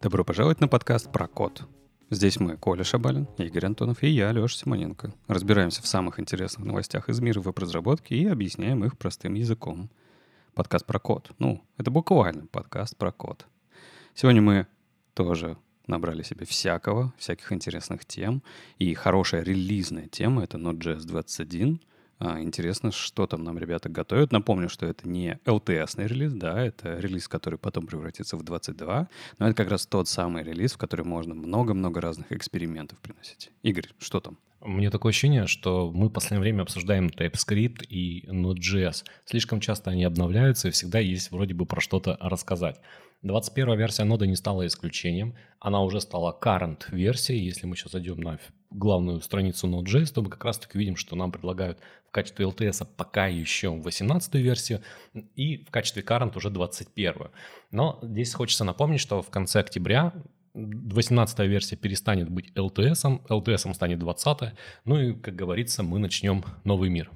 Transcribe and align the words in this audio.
Добро 0.00 0.24
пожаловать 0.24 0.60
на 0.60 0.68
подкаст 0.68 1.12
про 1.12 1.28
код. 1.28 1.64
Здесь 2.08 2.40
мы, 2.40 2.56
Коля 2.56 2.82
Шабалин, 2.82 3.28
Игорь 3.36 3.66
Антонов 3.66 4.02
и 4.02 4.08
я, 4.08 4.32
Леша 4.32 4.56
Симоненко. 4.56 5.12
Разбираемся 5.28 5.82
в 5.82 5.86
самых 5.86 6.18
интересных 6.18 6.64
новостях 6.64 7.10
из 7.10 7.20
мира 7.20 7.40
веб-разработки 7.42 8.14
и 8.14 8.26
объясняем 8.26 8.86
их 8.86 8.96
простым 8.96 9.34
языком. 9.34 9.90
Подкаст 10.54 10.86
про 10.86 10.98
код. 10.98 11.32
Ну, 11.38 11.62
это 11.76 11.90
буквально 11.90 12.46
подкаст 12.46 12.96
про 12.96 13.12
код. 13.12 13.44
Сегодня 14.14 14.40
мы 14.40 14.66
тоже 15.12 15.58
набрали 15.86 16.22
себе 16.22 16.46
всякого, 16.46 17.12
всяких 17.18 17.52
интересных 17.52 18.06
тем. 18.06 18.42
И 18.78 18.94
хорошая 18.94 19.42
релизная 19.42 20.08
тема— 20.08 20.42
это 20.44 20.56
Node.js 20.56 21.04
21— 21.04 21.82
а, 22.18 22.40
интересно, 22.40 22.92
что 22.92 23.26
там 23.26 23.44
нам 23.44 23.58
ребята 23.58 23.88
готовят. 23.88 24.32
Напомню, 24.32 24.68
что 24.68 24.86
это 24.86 25.08
не 25.08 25.38
LTS 25.44 26.06
релиз, 26.06 26.32
да, 26.32 26.64
это 26.64 26.98
релиз, 26.98 27.28
который 27.28 27.58
потом 27.58 27.86
превратится 27.86 28.36
в 28.36 28.42
22, 28.42 29.08
но 29.38 29.46
это 29.46 29.54
как 29.54 29.70
раз 29.70 29.86
тот 29.86 30.08
самый 30.08 30.42
релиз, 30.42 30.72
в 30.72 30.78
который 30.78 31.04
можно 31.04 31.34
много-много 31.34 32.00
разных 32.00 32.32
экспериментов 32.32 32.98
приносить. 33.00 33.50
Игорь, 33.62 33.88
что 33.98 34.20
там? 34.20 34.38
Мне 34.66 34.90
такое 34.90 35.10
ощущение, 35.10 35.46
что 35.46 35.92
мы 35.94 36.08
в 36.08 36.12
последнее 36.12 36.40
время 36.40 36.62
обсуждаем 36.62 37.06
TypeScript 37.06 37.86
и 37.88 38.26
Node.js. 38.26 39.04
Слишком 39.24 39.60
часто 39.60 39.92
они 39.92 40.02
обновляются, 40.02 40.66
и 40.66 40.72
всегда 40.72 40.98
есть 40.98 41.30
вроде 41.30 41.54
бы 41.54 41.66
про 41.66 41.80
что-то 41.80 42.18
рассказать. 42.20 42.80
21 43.22 43.78
версия 43.78 44.02
ноды 44.02 44.26
не 44.26 44.34
стала 44.34 44.66
исключением. 44.66 45.36
Она 45.60 45.82
уже 45.82 46.00
стала 46.00 46.36
current 46.40 46.82
версией. 46.90 47.44
Если 47.44 47.66
мы 47.66 47.76
сейчас 47.76 47.92
зайдем 47.92 48.20
на 48.20 48.40
главную 48.70 49.20
страницу 49.20 49.68
Node.js, 49.68 50.12
то 50.12 50.22
мы 50.22 50.30
как 50.30 50.44
раз-таки 50.44 50.76
видим, 50.76 50.96
что 50.96 51.14
нам 51.14 51.30
предлагают 51.30 51.78
в 52.08 52.10
качестве 52.10 52.46
LTS 52.46 52.88
пока 52.96 53.28
еще 53.28 53.70
18 53.70 54.34
версию 54.34 54.82
и 55.36 55.64
в 55.64 55.70
качестве 55.70 56.02
current 56.02 56.36
уже 56.36 56.50
21. 56.50 57.14
Но 57.70 58.00
здесь 58.02 58.34
хочется 58.34 58.64
напомнить, 58.64 59.00
что 59.00 59.22
в 59.22 59.30
конце 59.30 59.60
октября 59.60 60.12
18 60.56 61.38
версия 61.40 61.76
перестанет 61.76 62.30
быть 62.30 62.50
LTS, 62.54 63.20
LTS 63.28 63.74
станет 63.74 63.98
20, 63.98 64.54
ну 64.84 64.98
и, 64.98 65.12
как 65.12 65.36
говорится, 65.36 65.82
мы 65.82 65.98
начнем 65.98 66.44
новый 66.64 66.88
мир. 66.88 67.10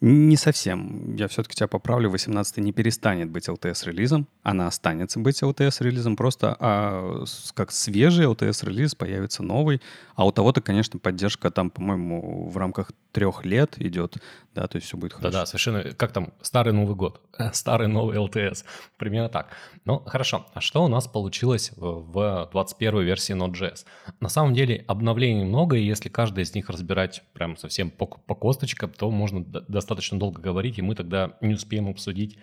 Не 0.00 0.36
совсем. 0.36 1.16
Я 1.16 1.28
все-таки 1.28 1.54
тебя 1.54 1.68
поправлю. 1.68 2.10
18 2.10 2.58
не 2.58 2.72
перестанет 2.72 3.30
быть 3.30 3.48
LTS-релизом. 3.48 4.26
Она 4.42 4.66
останется 4.66 5.18
быть 5.18 5.42
LTS-релизом. 5.42 6.16
Просто 6.16 6.56
а, 6.60 7.24
как 7.54 7.72
свежий 7.72 8.26
LTS-релиз 8.26 8.94
появится 8.94 9.42
новый. 9.42 9.80
А 10.14 10.26
у 10.26 10.32
того-то, 10.32 10.60
конечно, 10.60 10.98
поддержка 10.98 11.50
там, 11.50 11.70
по-моему, 11.70 12.48
в 12.48 12.56
рамках 12.56 12.92
трех 13.12 13.44
лет 13.44 13.74
идет. 13.78 14.16
Да, 14.54 14.66
то 14.66 14.76
есть 14.76 14.86
все 14.86 14.96
будет 14.96 15.14
хорошо. 15.14 15.32
Да-да, 15.32 15.46
совершенно. 15.46 15.82
Как 15.94 16.12
там? 16.12 16.32
Старый 16.42 16.72
Новый 16.72 16.94
год. 16.94 17.20
Старый 17.52 17.88
новый 17.88 18.16
LTS. 18.16 18.64
Примерно 18.98 19.28
так. 19.28 19.48
Ну, 19.84 20.00
хорошо. 20.00 20.46
А 20.52 20.60
что 20.60 20.84
у 20.84 20.88
нас 20.88 21.06
получилось 21.06 21.72
в 21.76 22.48
21 22.52 23.00
версии 23.00 23.34
Node.js? 23.34 23.86
На 24.20 24.28
самом 24.28 24.54
деле 24.54 24.84
обновлений 24.86 25.44
много, 25.44 25.76
и 25.76 25.84
если 25.84 26.08
каждый 26.08 26.44
из 26.44 26.54
них 26.54 26.68
разбирать 26.68 27.22
прям 27.32 27.56
совсем 27.56 27.90
по, 27.90 28.06
по 28.06 28.34
косточкам, 28.34 28.90
то 28.90 29.10
можно 29.10 29.44
достаточно 29.68 30.18
долго 30.18 30.40
говорить, 30.40 30.78
и 30.78 30.82
мы 30.82 30.94
тогда 30.94 31.36
не 31.40 31.54
успеем 31.54 31.88
обсудить 31.88 32.38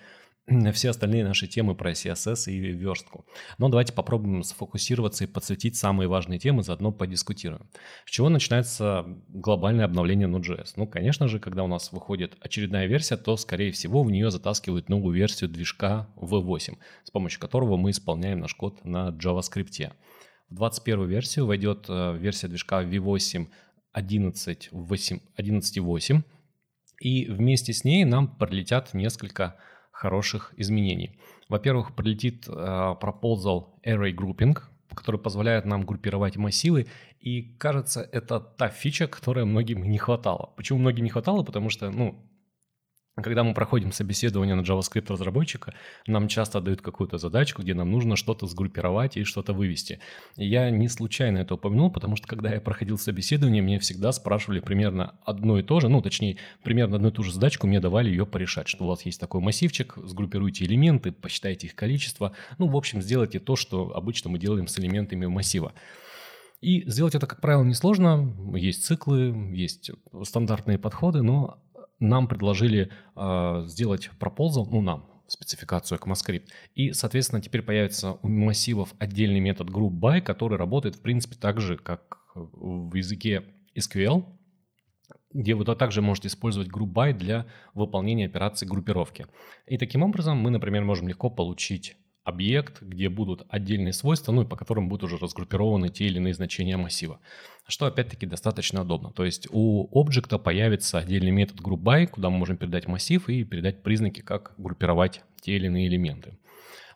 все 0.74 0.90
остальные 0.90 1.24
наши 1.24 1.48
темы 1.48 1.74
про 1.74 1.92
CSS 1.92 2.52
и 2.52 2.60
верстку. 2.60 3.26
Но 3.58 3.70
давайте 3.70 3.94
попробуем 3.94 4.44
сфокусироваться 4.44 5.24
и 5.24 5.28
подсветить 5.28 5.78
самые 5.78 6.10
важные 6.10 6.38
темы, 6.38 6.64
заодно 6.64 6.92
подискутируем. 6.92 7.70
С 8.06 8.12
чего 8.12 8.28
начинается 8.30 9.06
глобальное 9.30 9.86
обновление 9.86 10.28
Node.js? 10.28 10.74
Ну, 10.76 10.86
конечно 10.86 11.30
же, 11.30 11.40
когда 11.40 11.64
у 11.64 11.68
нас 11.68 11.94
выходит 11.94 12.36
очередная 12.42 12.88
версия, 12.88 13.16
то, 13.16 13.38
скорее 13.38 13.72
всего, 13.72 14.04
в 14.04 14.12
нее 14.12 14.32
затаскивают 14.32 14.90
новую 14.90 15.16
версию 15.16 15.50
движка 15.50 16.10
V8, 16.18 16.78
с 17.06 17.12
помощью 17.12 17.40
которого 17.40 17.78
мы 17.78 17.92
исполняем 17.92 18.42
наш 18.42 18.54
код 18.54 18.84
на 18.84 19.12
JavaScript. 19.12 19.94
В 20.50 20.56
21 20.56 21.08
версию 21.08 21.46
войдет 21.46 21.86
э, 21.88 22.18
версия 22.18 22.50
движка 22.50 22.84
V8 22.84 23.48
11.8, 23.96 26.22
и 27.04 27.30
вместе 27.30 27.74
с 27.74 27.84
ней 27.84 28.06
нам 28.06 28.28
пролетят 28.28 28.94
несколько 28.94 29.58
хороших 29.92 30.54
изменений. 30.56 31.20
Во-первых, 31.50 31.96
пролетит 31.96 32.48
э, 32.48 32.52
proposal 32.52 33.66
array 33.86 34.16
grouping, 34.16 34.58
который 34.96 35.20
позволяет 35.20 35.66
нам 35.66 35.86
группировать 35.86 36.38
массивы. 36.38 36.88
И 37.20 37.42
кажется, 37.58 38.08
это 38.12 38.40
та 38.40 38.70
фича, 38.70 39.08
которая 39.08 39.44
многим 39.44 39.84
не 39.84 39.98
хватало. 39.98 40.54
Почему 40.56 40.80
многим 40.80 41.04
не 41.04 41.10
хватало? 41.10 41.44
Потому 41.44 41.70
что, 41.70 41.92
ну, 41.92 42.24
когда 43.22 43.44
мы 43.44 43.54
проходим 43.54 43.92
собеседование 43.92 44.56
на 44.56 44.62
JavaScript 44.62 45.12
разработчика, 45.12 45.76
нам 46.08 46.28
часто 46.28 46.62
дают 46.62 46.82
какую-то 46.82 47.20
задачку, 47.20 47.62
где 47.62 47.76
нам 47.76 47.92
нужно 47.92 48.16
что-то 48.16 48.48
сгруппировать 48.48 49.18
и 49.18 49.24
что-то 49.24 49.54
вывести. 49.54 50.00
И 50.36 50.48
я 50.48 50.72
не 50.72 50.88
случайно 50.88 51.38
это 51.40 51.54
упомянул, 51.54 51.92
потому 51.92 52.16
что 52.16 52.28
когда 52.28 52.52
я 52.52 52.60
проходил 52.60 52.98
собеседование, 52.98 53.62
мне 53.62 53.78
всегда 53.78 54.12
спрашивали 54.12 54.62
примерно 54.62 55.16
одно 55.26 55.60
и 55.60 55.64
то 55.64 55.80
же, 55.80 55.90
ну, 55.90 56.02
точнее, 56.02 56.38
примерно 56.64 56.96
одну 56.96 57.10
и 57.10 57.12
ту 57.12 57.22
же 57.22 57.32
задачку 57.32 57.68
мне 57.68 57.80
давали 57.80 58.10
ее 58.10 58.26
порешать, 58.26 58.68
что 58.68 58.86
у 58.86 58.88
вас 58.88 59.06
есть 59.06 59.20
такой 59.20 59.42
массивчик, 59.42 59.94
сгруппируйте 59.98 60.66
элементы, 60.66 61.12
посчитайте 61.12 61.68
их 61.68 61.76
количество, 61.76 62.34
ну, 62.58 62.68
в 62.68 62.76
общем, 62.76 63.02
сделайте 63.02 63.40
то, 63.40 63.56
что 63.56 63.96
обычно 63.96 64.32
мы 64.32 64.40
делаем 64.40 64.68
с 64.68 64.80
элементами 64.80 65.28
массива. 65.28 65.74
И 66.62 66.90
сделать 66.90 67.14
это, 67.14 67.28
как 67.28 67.42
правило, 67.42 67.64
несложно. 67.64 68.34
Есть 68.56 68.86
циклы, 68.86 69.52
есть 69.54 69.92
стандартные 70.24 70.80
подходы, 70.80 71.22
но 71.22 71.60
нам 72.04 72.28
предложили 72.28 72.92
э, 73.16 73.64
сделать 73.68 74.10
proposal, 74.20 74.68
ну 74.70 74.82
нам, 74.82 75.10
спецификацию 75.28 76.00
ECMAScript. 76.00 76.48
И, 76.76 76.92
соответственно, 76.92 77.42
теперь 77.42 77.62
появится 77.62 78.14
у 78.22 78.28
массивов 78.28 78.94
отдельный 79.00 79.40
метод 79.40 79.70
groupby, 79.70 80.22
который 80.22 80.58
работает, 80.58 80.96
в 80.96 81.02
принципе, 81.02 81.36
так 81.40 81.62
же, 81.62 81.78
как 81.78 82.20
в 82.36 82.94
языке 82.96 83.44
SQL, 83.78 84.26
где 85.32 85.56
вы 85.56 85.66
также 85.76 86.02
можете 86.02 86.28
использовать 86.28 86.70
groupby 86.70 87.14
для 87.14 87.46
выполнения 87.74 88.26
операций 88.26 88.68
группировки. 88.68 89.26
И 89.66 89.78
таким 89.78 90.04
образом 90.04 90.38
мы, 90.38 90.52
например, 90.52 90.84
можем 90.84 91.08
легко 91.08 91.30
получить 91.30 91.96
объект, 92.24 92.82
где 92.82 93.10
будут 93.10 93.46
отдельные 93.50 93.94
свойства, 93.94 94.32
ну 94.32 94.44
и 94.44 94.46
по 94.46 94.56
которым 94.56 94.88
будут 94.88 95.04
уже 95.04 95.18
разгруппированы 95.18 95.90
те 95.90 96.06
или 96.06 96.18
иные 96.18 96.34
значения 96.34 96.78
массива. 96.78 97.20
Что 97.68 97.86
опять-таки 97.86 98.26
достаточно 98.26 98.82
удобно. 98.82 99.12
То 99.12 99.26
есть 99.26 99.48
у 99.52 99.88
объекта 100.00 100.38
появится 100.38 101.00
отдельный 101.00 101.32
метод 101.32 101.60
groupby, 101.60 102.08
куда 102.08 102.30
мы 102.30 102.38
можем 102.38 102.58
передать 102.58 102.88
массив 102.88 103.28
и 103.30 103.44
передать 103.44 103.84
признаки, 103.84 104.22
как 104.22 104.54
группировать 104.58 105.22
те 105.42 105.56
или 105.56 105.66
иные 105.66 105.88
элементы. 105.88 106.38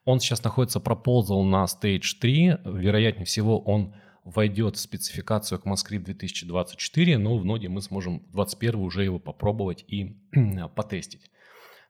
Он 0.06 0.20
сейчас 0.22 0.44
находится 0.44 0.80
proposal 0.80 1.44
на 1.44 1.66
stage 1.66 2.20
3. 2.22 2.60
Вероятнее 2.64 3.26
всего 3.26 3.60
он 3.60 3.94
войдет 4.24 4.76
в 4.76 4.80
спецификацию 4.80 5.60
ECMAScript 5.60 6.04
2024, 6.04 7.18
но 7.18 7.38
в 7.38 7.46
ноде 7.46 7.68
мы 7.68 7.82
сможем 7.82 8.20
в 8.20 8.36
2021 8.36 8.80
уже 8.80 9.04
его 9.04 9.20
попробовать 9.20 9.84
и 9.88 10.18
потестить. 10.76 11.30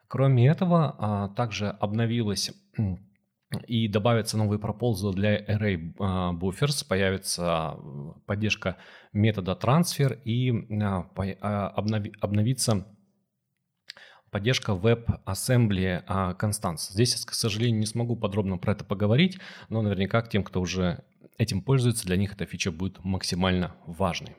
Кроме 0.07 0.47
этого, 0.47 0.95
а, 0.97 1.29
также 1.29 1.69
обновилась 1.69 2.51
и 3.65 3.87
добавятся 3.87 4.37
новые 4.37 4.59
proposal 4.59 5.13
для 5.13 5.39
array 5.45 5.93
а, 5.99 6.33
buffers, 6.33 6.85
появится 6.87 7.75
поддержка 8.25 8.77
метода 9.13 9.57
transfer 9.59 10.21
и 10.23 10.51
а, 10.81 11.09
а, 11.41 11.67
обновится 11.69 12.87
поддержка 14.31 14.73
WebAssembly 14.73 16.05
Constance. 16.37 16.91
Здесь 16.91 17.15
я, 17.15 17.25
к 17.25 17.33
сожалению, 17.33 17.79
не 17.79 17.85
смогу 17.85 18.17
подробно 18.17 18.57
про 18.57 18.73
это 18.73 18.83
поговорить, 18.83 19.39
но 19.69 19.81
наверняка 19.81 20.21
тем, 20.21 20.43
кто 20.43 20.59
уже 20.59 21.05
этим 21.37 21.61
пользуется, 21.61 22.05
для 22.05 22.17
них 22.17 22.33
эта 22.33 22.45
фича 22.45 22.71
будет 22.71 23.03
максимально 23.03 23.75
важной. 23.85 24.35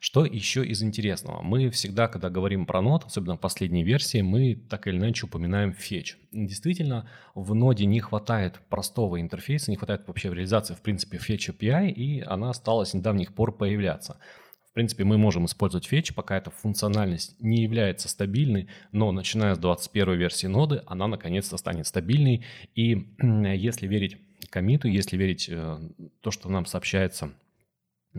Что 0.00 0.24
еще 0.24 0.64
из 0.64 0.82
интересного? 0.82 1.42
Мы 1.42 1.70
всегда, 1.70 2.08
когда 2.08 2.30
говорим 2.30 2.66
про 2.66 2.82
нод, 2.82 3.04
особенно 3.04 3.36
в 3.36 3.40
последней 3.40 3.82
версии, 3.82 4.20
мы 4.20 4.54
так 4.54 4.86
или 4.86 4.96
иначе 4.96 5.26
упоминаем 5.26 5.70
fetch. 5.70 6.14
Действительно, 6.32 7.08
в 7.34 7.54
ноде 7.54 7.86
не 7.86 8.00
хватает 8.00 8.60
простого 8.68 9.20
интерфейса, 9.20 9.70
не 9.70 9.76
хватает 9.76 10.06
вообще 10.06 10.28
реализации, 10.28 10.74
в 10.74 10.82
принципе, 10.82 11.18
fetch 11.18 11.56
API, 11.56 11.90
и 11.90 12.20
она 12.20 12.52
стала 12.52 12.84
с 12.84 12.94
недавних 12.94 13.34
пор 13.34 13.56
появляться. 13.56 14.18
В 14.70 14.74
принципе, 14.74 15.04
мы 15.04 15.16
можем 15.16 15.46
использовать 15.46 15.90
fetch, 15.90 16.12
пока 16.14 16.36
эта 16.36 16.50
функциональность 16.50 17.40
не 17.40 17.62
является 17.62 18.10
стабильной, 18.10 18.68
но 18.92 19.10
начиная 19.10 19.54
с 19.54 19.58
21 19.58 20.18
версии 20.18 20.46
ноды, 20.46 20.82
она 20.86 21.08
наконец-то 21.08 21.56
станет 21.56 21.86
стабильной. 21.86 22.44
И 22.74 23.14
если 23.22 23.86
верить 23.86 24.18
комиту, 24.50 24.86
если 24.86 25.16
верить 25.16 25.48
э, 25.50 25.78
то, 26.20 26.30
что 26.30 26.50
нам 26.50 26.66
сообщается 26.66 27.32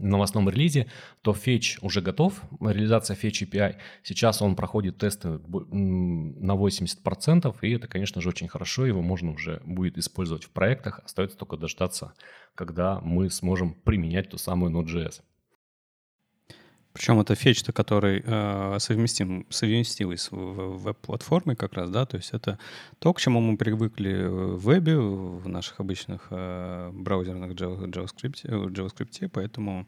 новостном 0.02 0.50
релизе, 0.50 0.88
то 1.22 1.32
Fetch 1.32 1.80
уже 1.82 2.02
готов, 2.02 2.42
реализация 2.60 3.16
Fetch 3.16 3.50
API. 3.50 3.76
Сейчас 4.04 4.42
он 4.42 4.56
проходит 4.56 4.98
тесты 4.98 5.40
на 5.40 6.54
80%, 6.54 7.56
и 7.62 7.72
это, 7.72 7.88
конечно 7.88 8.22
же, 8.22 8.30
очень 8.30 8.48
хорошо, 8.48 8.86
его 8.86 9.02
можно 9.02 9.32
уже 9.32 9.62
будет 9.66 9.98
использовать 9.98 10.44
в 10.44 10.50
проектах. 10.50 11.02
Остается 11.04 11.38
только 11.38 11.58
дождаться, 11.58 12.14
когда 12.56 13.00
мы 13.02 13.30
сможем 13.30 13.74
применять 13.74 14.30
ту 14.30 14.38
самую 14.38 14.72
Node.js. 14.72 15.22
Причем 16.98 17.20
это 17.20 17.36
фетч, 17.36 17.64
который 17.64 18.24
э, 18.26 18.78
совместим, 18.80 19.46
совместимый 19.50 20.18
с 20.18 20.30
веб-платформой 20.32 21.56
как 21.56 21.74
раз, 21.74 21.92
да, 21.92 22.08
то 22.08 22.18
есть 22.18 22.32
это 22.34 22.58
то, 22.98 23.14
к 23.14 23.22
чему 23.22 23.40
мы 23.40 23.56
привыкли 23.56 24.26
в 24.26 24.58
вебе, 24.58 24.98
в 24.98 25.48
наших 25.48 25.80
обычных 25.80 26.28
э, 26.32 26.90
браузерных 26.92 27.52
JavaScript, 27.52 28.44
JavaScript, 28.44 29.30
поэтому 29.30 29.88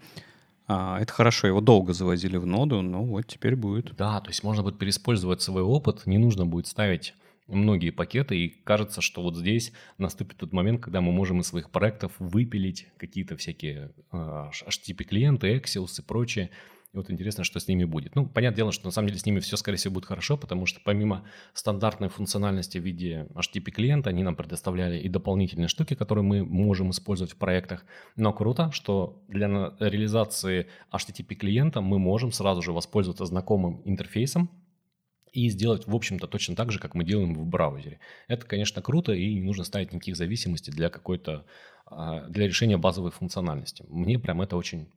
э, 0.68 0.98
это 1.02 1.12
хорошо, 1.12 1.48
его 1.48 1.62
долго 1.62 1.94
завозили 1.94 2.38
в 2.38 2.46
ноду, 2.46 2.84
но 2.84 3.04
вот 3.04 3.26
теперь 3.26 3.56
будет. 3.56 3.96
Да, 3.96 4.22
то 4.22 4.30
есть 4.30 4.44
можно 4.44 4.62
будет 4.62 4.78
переиспользовать 4.78 5.42
свой 5.42 5.64
опыт, 5.64 6.06
не 6.06 6.20
нужно 6.20 6.46
будет 6.46 6.68
ставить 6.68 7.16
многие 7.48 7.90
пакеты, 7.90 8.38
и 8.38 8.50
кажется, 8.50 9.02
что 9.02 9.24
вот 9.24 9.36
здесь 9.36 9.74
наступит 9.98 10.38
тот 10.38 10.54
момент, 10.54 10.80
когда 10.84 11.02
мы 11.02 11.12
можем 11.12 11.40
из 11.40 11.48
своих 11.48 11.72
проектов 11.72 12.12
выпилить 12.20 12.86
какие-то 12.98 13.36
всякие 13.36 13.94
э, 14.12 14.52
HTTP-клиенты, 14.68 15.58
Axios 15.58 16.00
и 16.00 16.04
прочее, 16.04 16.52
и 16.92 16.98
вот 16.98 17.12
интересно, 17.12 17.44
что 17.44 17.60
с 17.60 17.68
ними 17.68 17.84
будет. 17.84 18.16
Ну, 18.16 18.26
понятное 18.26 18.58
дело, 18.58 18.72
что 18.72 18.86
на 18.86 18.92
самом 18.92 19.10
деле 19.10 19.20
с 19.20 19.26
ними 19.26 19.40
все, 19.40 19.58
скорее 19.58 19.78
всего, 19.78 19.94
будет 19.94 20.06
хорошо, 20.06 20.38
потому 20.38 20.66
что 20.66 20.82
помимо 20.84 21.24
стандартной 21.54 22.10
функциональности 22.10 22.80
в 22.80 22.84
виде 22.84 23.28
HTTP 23.36 23.70
клиента, 23.72 24.10
они 24.10 24.24
нам 24.24 24.36
предоставляли 24.36 25.00
и 25.00 25.08
дополнительные 25.08 25.68
штуки, 25.68 25.94
которые 25.94 26.24
мы 26.24 26.44
можем 26.44 26.90
использовать 26.90 27.34
в 27.34 27.38
проектах. 27.38 27.86
Но 28.16 28.34
круто, 28.34 28.72
что 28.72 29.22
для 29.28 29.48
реализации 29.80 30.66
HTTP 30.92 31.36
клиента 31.36 31.82
мы 31.82 32.00
можем 32.00 32.32
сразу 32.32 32.64
же 32.64 32.72
воспользоваться 32.72 33.26
знакомым 33.26 33.82
интерфейсом, 33.86 34.50
и 35.32 35.48
сделать, 35.50 35.86
в 35.86 35.96
общем-то, 35.96 36.26
точно 36.26 36.56
так 36.56 36.72
же, 36.72 36.80
как 36.80 36.96
мы 36.96 37.04
делаем 37.04 37.36
в 37.36 37.46
браузере. 37.46 38.00
Это, 38.28 38.48
конечно, 38.48 38.82
круто, 38.82 39.14
и 39.14 39.36
не 39.36 39.42
нужно 39.44 39.64
ставить 39.64 39.94
никаких 39.94 40.16
зависимостей 40.16 40.72
для 40.72 40.90
какой-то, 40.90 41.46
а, 41.86 42.28
для 42.30 42.48
решения 42.48 42.78
базовой 42.78 43.12
функциональности. 43.12 43.86
Мне 43.90 44.18
прям 44.18 44.42
это 44.42 44.58
очень 44.58 44.88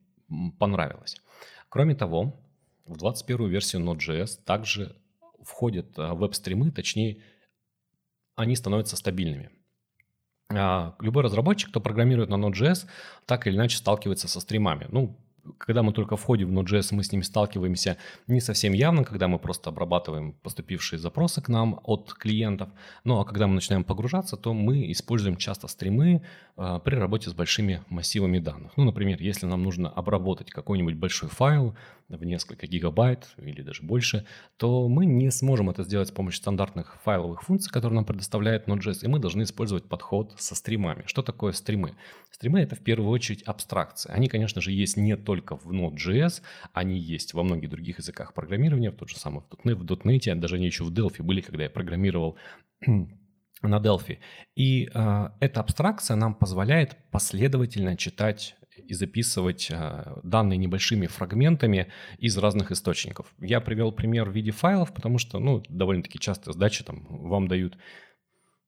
понравилось. 0.57 1.21
Кроме 1.73 1.95
того, 1.95 2.39
в 2.85 2.97
21 2.97 3.47
версию 3.47 3.81
Node.js 3.81 4.39
также 4.45 4.95
входят 5.41 5.97
а, 5.97 6.13
веб-стримы, 6.13 6.69
точнее, 6.69 7.23
они 8.35 8.55
становятся 8.55 8.95
стабильными. 8.95 9.49
А, 10.51 10.95
любой 10.99 11.23
разработчик, 11.23 11.71
кто 11.71 11.81
программирует 11.81 12.29
на 12.29 12.35
Node.js, 12.35 12.87
так 13.25 13.47
или 13.47 13.55
иначе 13.55 13.77
сталкивается 13.77 14.27
со 14.27 14.39
стримами. 14.39 14.85
Ну, 14.91 15.17
когда 15.57 15.83
мы 15.83 15.93
только 15.93 16.15
входим 16.15 16.49
в 16.49 16.59
Node.js, 16.59 16.89
мы 16.91 17.03
с 17.03 17.11
ними 17.11 17.21
сталкиваемся 17.21 17.97
не 18.27 18.39
совсем 18.39 18.73
явно, 18.73 19.03
когда 19.03 19.27
мы 19.27 19.39
просто 19.39 19.69
обрабатываем 19.69 20.33
поступившие 20.33 20.99
запросы 20.99 21.41
к 21.41 21.49
нам 21.49 21.79
от 21.83 22.13
клиентов. 22.13 22.69
Ну 23.03 23.19
а 23.19 23.25
когда 23.25 23.47
мы 23.47 23.55
начинаем 23.55 23.83
погружаться, 23.83 24.37
то 24.37 24.53
мы 24.53 24.91
используем 24.91 25.37
часто 25.37 25.67
стримы 25.67 26.23
э, 26.57 26.79
при 26.83 26.95
работе 26.95 27.29
с 27.29 27.33
большими 27.33 27.83
массивами 27.89 28.39
данных. 28.39 28.73
Ну, 28.77 28.85
например, 28.85 29.21
если 29.21 29.45
нам 29.45 29.63
нужно 29.63 29.89
обработать 29.89 30.49
какой-нибудь 30.51 30.95
большой 30.95 31.29
файл, 31.29 31.75
в 32.09 32.23
несколько 32.23 32.67
гигабайт 32.67 33.29
или 33.37 33.61
даже 33.61 33.83
больше, 33.83 34.25
то 34.57 34.87
мы 34.87 35.05
не 35.05 35.31
сможем 35.31 35.69
это 35.69 35.83
сделать 35.83 36.09
с 36.09 36.11
помощью 36.11 36.41
стандартных 36.41 36.99
файловых 37.03 37.43
функций, 37.43 37.71
которые 37.71 37.95
нам 37.95 38.05
предоставляет 38.05 38.67
Node.js, 38.67 38.99
и 39.03 39.07
мы 39.07 39.19
должны 39.19 39.43
использовать 39.43 39.85
подход 39.85 40.33
со 40.37 40.55
стримами. 40.55 41.03
Что 41.05 41.21
такое 41.21 41.53
стримы? 41.53 41.95
Стримы— 42.31 42.59
это 42.61 42.75
в 42.75 42.79
первую 42.79 43.09
очередь 43.09 43.43
абстракции. 43.43 44.11
Они, 44.11 44.27
конечно 44.27 44.61
же, 44.61 44.71
есть 44.71 44.97
не 44.97 45.15
только 45.15 45.32
в 45.41 45.71
Node.js, 45.71 46.41
они 46.73 46.99
есть 46.99 47.33
во 47.33 47.43
многих 47.43 47.69
других 47.69 47.99
языках 47.99 48.33
программирования, 48.33 48.91
в 48.91 48.95
тот 48.95 49.09
же 49.09 49.17
самый 49.17 49.41
в 49.41 49.65
.NET, 49.65 49.75
в 49.75 50.39
даже 50.39 50.55
они 50.55 50.65
еще 50.65 50.83
в 50.83 50.91
Delphi 50.91 51.23
были, 51.23 51.41
когда 51.41 51.63
я 51.63 51.69
программировал 51.69 52.37
на 52.87 53.79
Delphi. 53.79 54.19
И 54.55 54.89
э, 54.93 55.29
эта 55.39 55.59
абстракция 55.59 56.15
нам 56.15 56.35
позволяет 56.35 56.97
последовательно 57.11 57.97
читать 57.97 58.55
и 58.87 58.93
записывать 58.93 59.69
а, 59.71 60.19
данные 60.23 60.57
небольшими 60.57 61.07
фрагментами 61.07 61.91
из 62.17 62.37
разных 62.37 62.71
источников. 62.71 63.33
Я 63.39 63.61
привел 63.61 63.91
пример 63.91 64.29
в 64.29 64.33
виде 64.33 64.51
файлов, 64.51 64.93
потому 64.93 65.17
что, 65.19 65.39
ну, 65.39 65.63
довольно-таки 65.69 66.19
часто 66.19 66.53
сдачи 66.53 66.83
там 66.83 67.05
вам 67.07 67.47
дают 67.47 67.77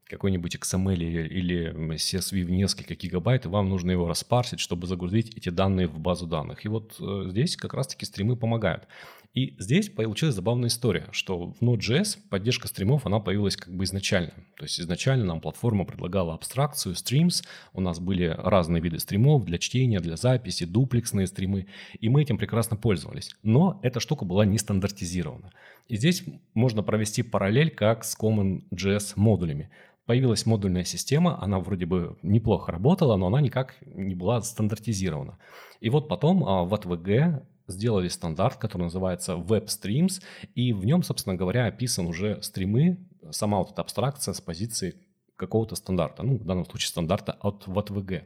какой-нибудь 0.10 0.56
XML 0.56 0.96
или 0.96 1.74
CSV 1.96 2.44
в 2.44 2.50
несколько 2.52 2.96
гигабайт, 2.96 3.46
и 3.46 3.50
вам 3.50 3.70
нужно 3.70 3.92
его 3.92 4.08
распарсить, 4.08 4.60
чтобы 4.60 4.88
загрузить 4.88 5.36
эти 5.36 5.50
данные 5.50 5.88
в 5.88 6.00
базу 6.00 6.28
данных. 6.28 6.66
И 6.66 6.68
вот 6.68 6.96
э, 7.00 7.26
здесь 7.30 7.58
как 7.58 7.74
раз-таки 7.74 8.06
стримы 8.06 8.36
помогают. 8.36 8.88
И 9.36 9.54
здесь 9.60 9.90
получилась 9.90 10.34
забавная 10.34 10.70
история, 10.70 11.08
что 11.12 11.52
в 11.52 11.62
Node.js 11.62 12.18
поддержка 12.30 12.70
стримов, 12.70 13.06
она 13.06 13.20
появилась 13.20 13.58
как 13.58 13.76
бы 13.76 13.84
изначально. 13.84 14.32
То 14.56 14.64
есть 14.64 14.80
изначально 14.80 15.26
нам 15.26 15.42
платформа 15.42 15.84
предлагала 15.84 16.34
абстракцию, 16.34 16.96
streams, 16.96 17.44
у 17.74 17.82
нас 17.82 18.00
были 18.00 18.28
разные 18.28 18.82
виды 18.82 18.98
стримов 18.98 19.44
для 19.44 19.58
чтения, 19.58 20.00
для 20.00 20.16
записи, 20.16 20.64
дуплексные 20.64 21.28
стримы, 21.28 21.68
и 22.00 22.08
мы 22.08 22.22
этим 22.22 22.38
прекрасно 22.38 22.78
пользовались. 22.78 23.36
Но 23.44 23.78
эта 23.84 24.00
штука 24.00 24.24
была 24.24 24.46
не 24.46 24.58
стандартизирована. 24.58 25.52
И 25.90 25.98
здесь 25.98 26.24
можно 26.54 26.82
провести 26.82 27.22
параллель 27.22 27.72
как 27.72 28.06
с 28.06 28.18
CommonJS 28.18 29.14
модулями. 29.18 29.70
Появилась 30.06 30.46
модульная 30.46 30.84
система, 30.84 31.42
она 31.42 31.60
вроде 31.60 31.86
бы 31.86 32.18
неплохо 32.22 32.72
работала, 32.72 33.16
но 33.16 33.28
она 33.28 33.42
никак 33.42 33.76
не 33.82 34.14
была 34.14 34.42
стандартизирована. 34.42 35.40
И 35.80 35.90
вот 35.90 36.08
потом 36.08 36.44
а, 36.44 36.64
в 36.64 36.74
ATVG 36.74 37.44
сделали 37.68 38.08
стандарт, 38.10 38.58
который 38.58 38.84
называется 38.84 39.34
Web 39.34 39.66
Streams, 39.66 40.22
и 40.54 40.74
в 40.74 40.86
нем, 40.86 41.02
собственно 41.02 41.36
говоря, 41.36 41.66
описан 41.66 42.06
уже 42.06 42.42
стримы, 42.44 42.98
сама 43.32 43.58
вот 43.58 43.72
эта 43.72 43.82
абстракция 43.82 44.34
с 44.34 44.42
позиции 44.42 44.96
какого-то 45.36 45.76
стандарта, 45.76 46.24
ну, 46.24 46.38
в 46.38 46.46
данном 46.46 46.66
случае 46.66 46.88
стандарта 46.88 47.34
от 47.34 47.68
WebVG. 47.68 48.24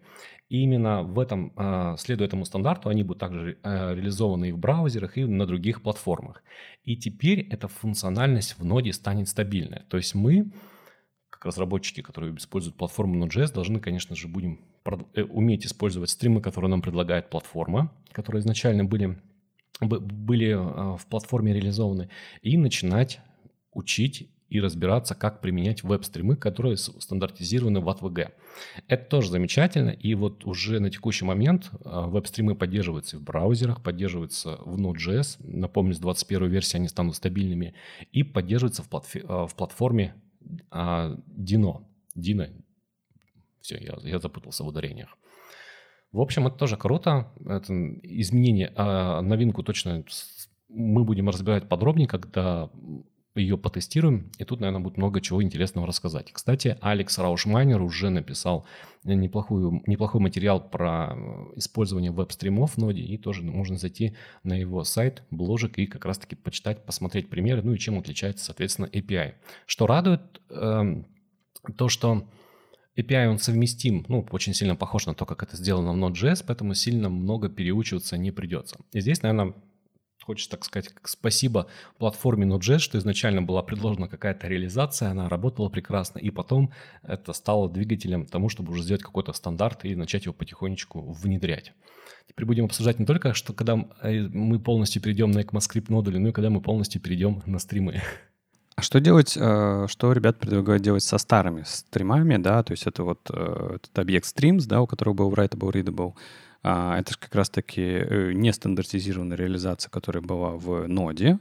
И 0.50 0.62
именно 0.62 1.04
в 1.04 1.20
этом, 1.20 1.54
а, 1.56 1.96
следуя 1.98 2.28
этому 2.28 2.46
стандарту, 2.46 2.90
они 2.90 3.04
будут 3.04 3.20
также 3.20 3.58
а, 3.64 3.94
реализованы 3.94 4.50
и 4.50 4.52
в 4.52 4.58
браузерах, 4.58 5.18
и 5.18 5.26
на 5.26 5.46
других 5.46 5.82
платформах. 5.82 6.44
И 6.84 6.98
теперь 6.98 7.48
эта 7.50 7.68
функциональность 7.68 8.58
в 8.58 8.66
ноде 8.66 8.94
станет 8.94 9.28
стабильной. 9.28 9.84
То 9.90 9.98
есть 9.98 10.14
мы, 10.14 10.52
как 11.40 11.46
разработчики, 11.46 12.02
которые 12.02 12.36
используют 12.36 12.76
платформу 12.76 13.26
Node.js, 13.26 13.54
должны, 13.54 13.80
конечно 13.80 14.16
же, 14.16 14.28
будем 14.28 14.60
э, 15.14 15.24
уметь 15.24 15.66
использовать 15.66 16.10
стримы, 16.10 16.42
которые 16.42 16.70
нам 16.70 16.82
предлагает 16.82 17.30
платформа, 17.30 17.92
которые 18.12 18.42
изначально 18.42 18.84
были 18.84 19.18
были 19.82 20.52
а, 20.52 20.98
в 20.98 21.06
платформе 21.08 21.54
реализованы, 21.54 22.10
и 22.42 22.58
начинать 22.58 23.22
учить 23.72 24.30
и 24.50 24.60
разбираться, 24.60 25.16
как 25.16 25.42
применять 25.42 25.84
веб-стримы, 25.84 26.36
которые 26.36 26.76
стандартизированы 26.76 27.80
в 27.80 27.88
ATVG. 27.88 28.32
Это 28.88 29.06
тоже 29.06 29.30
замечательно, 29.30 29.92
и 29.92 30.16
вот 30.16 30.44
уже 30.44 30.80
на 30.80 30.90
текущий 30.90 31.24
момент 31.24 31.70
а, 31.86 32.08
веб-стримы 32.08 32.56
поддерживаются 32.56 33.18
в 33.18 33.22
браузерах, 33.22 33.82
поддерживаются 33.82 34.58
в 34.66 34.78
Node.js, 34.78 35.38
напомню, 35.40 35.94
с 35.94 36.00
21 36.00 36.50
версии 36.50 36.76
они 36.76 36.90
станут 36.90 37.16
стабильными, 37.16 37.74
и 38.12 38.24
поддерживаются 38.24 38.84
в, 38.84 38.90
платфи- 38.90 39.48
в 39.48 39.56
платформе 39.56 40.16
Dino. 40.72 41.86
Dino. 42.16 42.64
Все, 43.62 43.78
я, 43.78 43.98
я 44.04 44.20
запутался 44.20 44.64
в 44.64 44.68
ударениях. 44.68 45.18
В 46.12 46.22
общем, 46.22 46.48
это 46.48 46.58
тоже 46.58 46.78
круто. 46.78 47.32
Это 47.46 47.74
изменение, 48.04 48.74
а 48.76 49.22
новинку 49.22 49.64
точно 49.64 50.04
мы 50.70 51.04
будем 51.04 51.30
разбирать 51.30 51.68
подробнее, 51.68 52.08
когда 52.08 52.70
ее 53.36 53.58
потестируем, 53.58 54.32
и 54.38 54.44
тут, 54.44 54.60
наверное, 54.60 54.82
будет 54.82 54.98
много 54.98 55.22
чего 55.22 55.42
интересного 55.44 55.88
рассказать. 55.88 56.32
Кстати, 56.32 56.78
Алекс 56.82 57.18
Раушмайнер 57.18 57.82
уже 57.82 58.10
написал 58.10 58.66
неплохую, 59.04 59.82
неплохой 59.86 60.20
материал 60.20 60.68
про 60.68 61.16
использование 61.56 62.12
веб-стримов 62.12 62.74
в 62.74 62.78
ноде, 62.78 63.02
и 63.02 63.18
тоже 63.18 63.44
можно 63.44 63.78
зайти 63.78 64.16
на 64.44 64.54
его 64.54 64.84
сайт, 64.84 65.24
бложек, 65.32 65.78
и 65.78 65.86
как 65.86 66.06
раз-таки 66.06 66.36
почитать, 66.36 66.86
посмотреть 66.86 67.30
примеры, 67.30 67.62
ну 67.62 67.74
и 67.74 67.80
чем 67.80 68.00
отличается, 68.00 68.46
соответственно, 68.46 68.88
API. 68.88 69.36
Что 69.66 69.88
радует, 69.88 70.42
э, 70.50 71.04
то, 71.78 71.90
что 71.90 72.28
API 72.98 73.28
он 73.28 73.40
совместим, 73.40 74.06
ну, 74.08 74.26
очень 74.32 74.54
сильно 74.54 74.76
похож 74.76 75.06
на 75.06 75.14
то, 75.14 75.26
как 75.26 75.44
это 75.44 75.56
сделано 75.56 75.94
в 75.94 75.96
Node.js, 75.96 76.44
поэтому 76.46 76.74
сильно 76.74 77.10
много 77.10 77.48
переучиваться 77.48 78.18
не 78.18 78.32
придется. 78.32 78.78
И 78.92 79.00
здесь, 79.00 79.22
наверное, 79.22 79.54
хочется 80.30 80.52
так 80.52 80.64
сказать, 80.64 80.92
спасибо 81.06 81.66
платформе 81.98 82.46
Node.js, 82.46 82.78
что 82.78 83.00
изначально 83.00 83.42
была 83.42 83.64
предложена 83.64 84.08
какая-то 84.08 84.48
реализация, 84.48 85.10
она 85.10 85.28
работала 85.28 85.70
прекрасно, 85.70 86.20
и 86.20 86.30
потом 86.30 86.72
это 87.02 87.34
стало 87.34 87.68
двигателем 87.68 88.28
тому, 88.28 88.48
чтобы 88.50 88.72
уже 88.74 88.84
сделать 88.84 89.02
какой-то 89.02 89.34
стандарт 89.34 89.86
и 89.86 89.96
начать 89.96 90.26
его 90.26 90.34
потихонечку 90.34 91.02
внедрять. 91.14 91.74
Теперь 92.28 92.46
будем 92.46 92.66
обсуждать 92.66 93.00
не 93.00 93.08
только, 93.08 93.34
что 93.34 93.54
когда 93.54 93.76
мы 93.76 94.60
полностью 94.60 95.02
перейдем 95.02 95.32
на 95.32 95.40
ECMAScript 95.40 95.86
модули, 95.90 96.20
но 96.20 96.30
и 96.30 96.32
когда 96.32 96.52
мы 96.52 96.62
полностью 96.62 97.02
перейдем 97.02 97.42
на 97.48 97.58
стримы. 97.58 98.00
А 98.76 98.84
что 98.84 99.00
делать, 99.00 99.36
э, 99.36 99.88
что 99.90 100.14
ребят 100.14 100.38
предлагают 100.38 100.84
делать 100.84 101.02
со 101.02 101.18
старыми 101.18 101.64
стримами, 101.66 102.38
да, 102.38 102.62
то 102.62 102.74
есть 102.74 102.86
это 102.86 103.04
вот 103.04 103.32
э, 103.34 103.78
этот 103.78 103.98
объект 103.98 104.28
streams, 104.28 104.68
да, 104.68 104.80
у 104.80 104.86
которого 104.86 105.16
был 105.16 105.34
writable, 105.34 105.72
readable, 105.74 106.14
это 106.62 107.14
же 107.14 107.18
как 107.20 107.36
раз-таки 107.36 107.82
э, 107.82 108.32
нестандартизированная 108.34 109.38
реализация, 109.38 109.90
которая 109.90 110.22
была 110.22 110.52
в 110.52 110.88
ноде, 110.88 111.40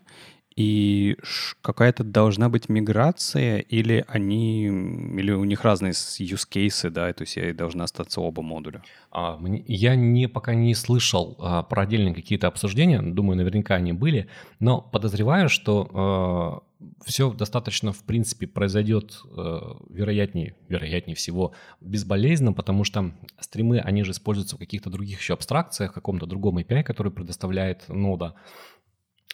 И 0.58 1.16
какая-то 1.62 2.02
должна 2.02 2.48
быть 2.48 2.68
миграция, 2.68 3.60
или 3.60 4.04
они, 4.08 4.64
или 4.66 5.30
у 5.30 5.44
них 5.44 5.62
разные 5.62 5.92
use 5.92 6.48
cases, 6.50 6.90
да, 6.90 7.12
то 7.12 7.22
есть 7.22 7.56
должны 7.56 7.82
остаться 7.82 8.20
оба 8.20 8.42
модуля? 8.42 8.82
А, 9.12 9.40
я 9.68 9.94
не, 9.94 10.26
пока 10.28 10.54
не 10.54 10.74
слышал 10.74 11.36
а, 11.38 11.62
про 11.62 11.82
отдельные 11.82 12.12
какие-то 12.12 12.48
обсуждения, 12.48 13.00
думаю, 13.00 13.36
наверняка 13.36 13.76
они 13.76 13.92
были, 13.92 14.26
но 14.58 14.80
подозреваю, 14.80 15.48
что 15.48 15.88
а, 15.94 16.67
все 17.04 17.32
достаточно, 17.32 17.92
в 17.92 18.04
принципе, 18.04 18.46
произойдет 18.46 19.20
а, 19.36 19.76
вероятнее, 19.90 20.56
вероятнее 20.68 21.16
всего 21.16 21.52
безболезненно, 21.80 22.52
потому 22.52 22.84
что 22.84 23.12
стримы, 23.40 23.80
они 23.80 24.04
же 24.04 24.12
используются 24.12 24.56
в 24.56 24.58
каких-то 24.58 24.90
других 24.90 25.20
еще 25.20 25.34
абстракциях, 25.34 25.92
в 25.92 25.94
каком-то 25.94 26.26
другом 26.26 26.58
API, 26.58 26.82
который 26.82 27.12
предоставляет 27.12 27.88
нода. 27.88 28.34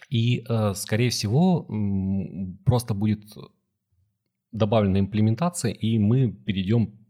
И, 0.09 0.45
э, 0.49 0.75
скорее 0.75 1.11
всего, 1.11 1.67
просто 2.65 2.95
будет 2.95 3.25
добавлена 4.53 5.01
имплементация, 5.01 5.73
и 5.73 5.99
мы 5.99 6.33
перейдем 6.33 7.04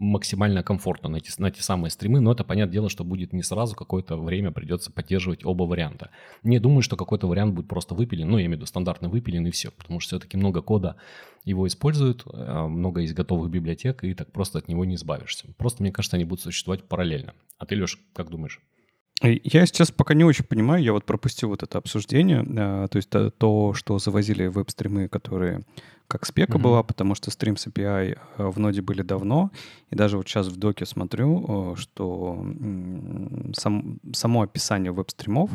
максимально 0.00 0.62
комфортно 0.62 1.10
на 1.10 1.20
те, 1.20 1.30
на 1.36 1.50
те 1.50 1.62
самые 1.62 1.90
стримы, 1.90 2.20
но 2.20 2.32
это, 2.32 2.42
понятное 2.42 2.72
дело, 2.72 2.88
что 2.88 3.04
будет 3.04 3.34
не 3.34 3.42
сразу, 3.42 3.76
какое-то 3.76 4.16
время 4.16 4.50
придется 4.50 4.90
поддерживать 4.90 5.44
оба 5.44 5.64
варианта. 5.64 6.10
Не 6.42 6.58
думаю, 6.58 6.80
что 6.80 6.96
какой-то 6.96 7.26
вариант 7.26 7.54
будет 7.54 7.68
просто 7.68 7.94
выпилен, 7.94 8.26
ну, 8.26 8.38
я 8.38 8.46
имею 8.46 8.56
в 8.56 8.60
виду 8.60 8.66
стандартно 8.66 9.10
выпилен 9.10 9.46
и 9.46 9.50
все, 9.50 9.70
потому 9.70 10.00
что 10.00 10.16
все-таки 10.16 10.38
много 10.38 10.62
кода 10.62 10.96
его 11.44 11.66
используют, 11.66 12.22
а 12.24 12.66
много 12.66 13.02
есть 13.02 13.12
готовых 13.12 13.50
библиотек, 13.50 14.02
и 14.02 14.14
так 14.14 14.32
просто 14.32 14.58
от 14.58 14.68
него 14.68 14.86
не 14.86 14.94
избавишься. 14.94 15.48
Просто, 15.58 15.82
мне 15.82 15.92
кажется, 15.92 16.16
они 16.16 16.24
будут 16.24 16.42
существовать 16.42 16.84
параллельно. 16.84 17.34
А 17.58 17.66
ты, 17.66 17.76
Леш, 17.76 17.98
как 18.14 18.30
думаешь? 18.30 18.62
Я 19.22 19.66
сейчас 19.66 19.90
пока 19.90 20.14
не 20.14 20.24
очень 20.24 20.44
понимаю, 20.44 20.82
я 20.82 20.92
вот 20.92 21.04
пропустил 21.04 21.50
вот 21.50 21.62
это 21.62 21.76
обсуждение, 21.76 22.42
а, 22.56 22.88
то 22.88 22.96
есть 22.96 23.10
то, 23.10 23.74
что 23.74 23.98
завозили 23.98 24.46
веб-стримы, 24.46 25.08
которые 25.08 25.60
как 26.06 26.24
спека 26.24 26.56
mm-hmm. 26.56 26.62
была, 26.62 26.82
потому 26.82 27.14
что 27.14 27.30
Streams 27.30 27.70
API 27.70 28.18
а, 28.38 28.50
в 28.50 28.58
ноде 28.58 28.80
были 28.80 29.02
давно, 29.02 29.50
и 29.90 29.94
даже 29.94 30.16
вот 30.16 30.26
сейчас 30.26 30.46
в 30.46 30.56
доке 30.56 30.86
смотрю, 30.86 31.76
что 31.76 32.44
сам, 33.52 33.98
само 34.12 34.42
описание 34.42 34.90
веб-стримов, 34.90 35.50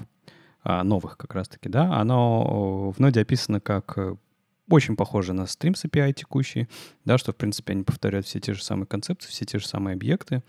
а, 0.63 0.83
новых 0.83 1.17
как 1.17 1.33
раз-таки, 1.33 1.67
да, 1.67 1.99
оно 1.99 2.91
в 2.91 2.99
ноде 2.99 3.21
описано 3.21 3.59
как 3.59 3.97
э, 3.97 4.15
очень 4.69 4.95
похоже 4.95 5.33
на 5.33 5.43
Streams 5.43 5.85
API 5.85 6.13
текущий, 6.13 6.67
да, 7.03 7.17
что, 7.17 7.33
в 7.33 7.35
принципе, 7.35 7.73
они 7.73 7.83
повторяют 7.83 8.25
все 8.25 8.39
те 8.39 8.53
же 8.53 8.63
самые 8.63 8.87
концепции, 8.87 9.29
все 9.29 9.45
те 9.45 9.59
же 9.59 9.67
самые 9.67 9.93
объекты, 9.93 10.43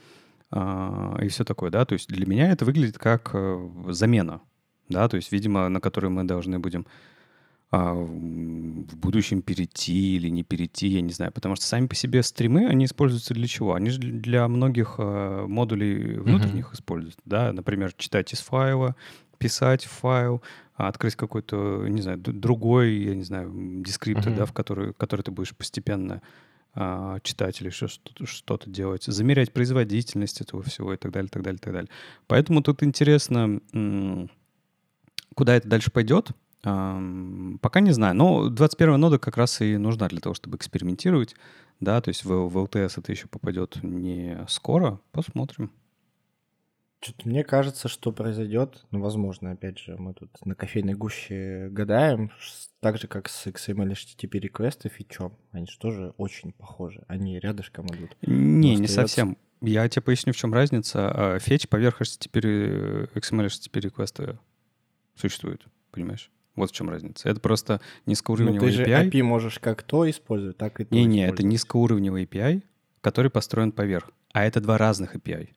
и 0.53 1.29
все 1.29 1.45
такое, 1.45 1.71
да, 1.71 1.85
то 1.85 1.95
есть 1.95 2.09
для 2.09 2.25
меня 2.25 2.53
это 2.53 2.65
выглядит 2.65 2.99
как 2.99 3.31
э, 3.35 3.69
замена, 3.89 4.41
да, 4.89 5.09
то 5.09 5.17
есть, 5.17 5.33
видимо, 5.33 5.69
на 5.69 5.81
которую 5.81 6.13
мы 6.13 6.25
должны 6.25 6.61
будем 6.61 6.87
а, 7.73 7.95
в 7.95 8.97
будущем 8.97 9.43
перейти 9.43 10.17
или 10.17 10.29
не 10.29 10.45
перейти, 10.45 10.87
я 10.87 11.01
не 11.01 11.13
знаю, 11.13 11.33
потому 11.33 11.57
что 11.57 11.65
сами 11.65 11.89
по 11.89 11.97
себе 11.97 12.23
стримы, 12.23 12.67
они 12.67 12.85
используются 12.85 13.35
для 13.35 13.49
чего? 13.49 13.75
Они 13.75 13.91
же 13.91 13.99
для 13.99 14.47
многих 14.47 14.95
а, 14.99 15.47
модулей 15.49 16.17
внутренних 16.19 16.71
mm-hmm. 16.71 16.75
используются, 16.75 17.21
да, 17.25 17.53
например, 17.53 17.93
читать 17.95 18.33
из 18.33 18.39
файла, 18.39 18.95
писать 19.39 19.85
файл, 19.85 20.43
открыть 20.75 21.17
какой-то, 21.17 21.87
не 21.89 22.03
знаю, 22.03 22.19
другой, 22.19 22.95
я 22.95 23.17
не 23.17 23.25
знаю, 23.25 23.53
дескриптор, 23.83 24.33
mm-hmm. 24.33 24.37
да, 24.37 24.47
в 24.47 24.53
который, 24.53 24.95
который 24.95 25.23
ты 25.23 25.33
будешь 25.33 25.55
постепенно 25.57 26.23
читать 27.23 27.61
или 27.61 27.69
еще 27.69 27.87
что-то 27.89 28.69
делать, 28.69 29.05
замерять 29.05 29.53
производительность 29.53 30.43
этого 30.43 30.63
всего 30.63 30.93
и 30.93 30.97
так 30.97 31.11
далее, 31.11 31.31
так 31.31 31.43
далее, 31.43 31.59
так 31.59 31.73
далее. 31.73 31.91
Поэтому 32.27 32.63
тут 32.63 32.83
интересно, 32.83 33.61
куда 35.35 35.57
это 35.57 35.69
дальше 35.69 35.91
пойдет. 35.91 36.33
Пока 36.61 37.81
не 37.81 37.93
знаю. 37.93 38.15
Но 38.15 38.49
21 38.49 39.01
нода 39.01 39.19
как 39.19 39.37
раз 39.37 39.61
и 39.61 39.77
нужна 39.77 40.09
для 40.09 40.21
того, 40.21 40.35
чтобы 40.35 40.57
экспериментировать. 40.57 41.35
Да, 41.81 42.01
то 42.01 42.09
есть 42.09 42.25
в, 42.25 42.29
в 42.29 42.59
LTS 42.59 42.95
это 42.99 43.13
еще 43.13 43.27
попадет 43.29 43.79
не 43.83 44.45
скоро. 44.49 45.01
Посмотрим. 45.13 45.71
Что-то 47.01 47.29
мне 47.29 47.45
кажется, 47.45 47.89
что 47.89 48.11
произойдет, 48.11 48.85
ну, 48.91 49.01
возможно, 49.01 49.53
опять 49.53 49.79
же, 49.79 49.97
мы 49.97 50.15
тут 50.15 50.31
на 50.45 50.55
кофейной 50.55 50.95
гуще 50.95 51.69
гадаем, 51.71 52.33
так 52.81 52.99
же, 52.99 53.07
как 53.07 53.29
с 53.29 53.47
XML 53.47 53.93
HTTP 53.93 54.39
и 54.39 54.89
фичом. 54.89 55.37
Они 55.53 55.67
же 55.67 55.79
тоже 55.79 56.15
очень 56.17 56.53
похожи. 56.53 57.05
Они 57.07 57.39
рядышком 57.39 57.87
идут. 57.87 58.17
Не, 58.23 58.77
не 58.77 58.89
совсем. 58.89 59.37
Я 59.61 59.89
тебе 59.89 60.03
поясню, 60.03 60.33
в 60.33 60.37
чем 60.37 60.53
разница. 60.53 61.39
Фетч 61.41 61.69
поверх 61.69 62.01
HTTP, 62.01 63.11
XML 63.15 63.47
HTTP 63.47 63.91
request 63.91 64.39
существует, 65.15 65.67
понимаешь? 65.91 66.31
Вот 66.55 66.71
в 66.71 66.75
чем 66.75 66.89
разница. 66.89 67.29
Это 67.29 67.41
просто 67.41 67.83
низкоуровневый 68.07 68.59
Но 68.59 68.77
ты 68.77 68.83
API. 68.83 69.03
же 69.03 69.09
API 69.11 69.23
можешь 69.23 69.59
как 69.59 69.83
то 69.83 70.09
использовать, 70.09 70.57
так 70.57 70.81
и 70.81 70.85
то 70.85 70.95
Не-не, 70.95 71.27
это 71.27 71.43
низкоуровневый 71.43 72.25
API, 72.25 72.63
который 73.03 73.31
построен 73.31 73.73
поверх. 73.73 74.11
А 74.33 74.45
это 74.45 74.61
два 74.61 74.79
разных 74.79 75.17
API 75.17 75.51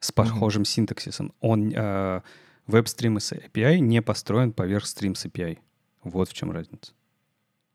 с 0.00 0.12
похожим 0.12 0.62
mm-hmm. 0.62 0.66
синтаксисом. 0.66 1.34
Он 1.40 1.72
э, 1.74 2.20
WebStreams 2.68 3.50
API 3.50 3.78
не 3.78 4.02
построен 4.02 4.52
поверх 4.52 4.84
Streams 4.84 5.30
API. 5.30 5.58
Вот 6.02 6.28
в 6.28 6.32
чем 6.32 6.52
разница. 6.52 6.92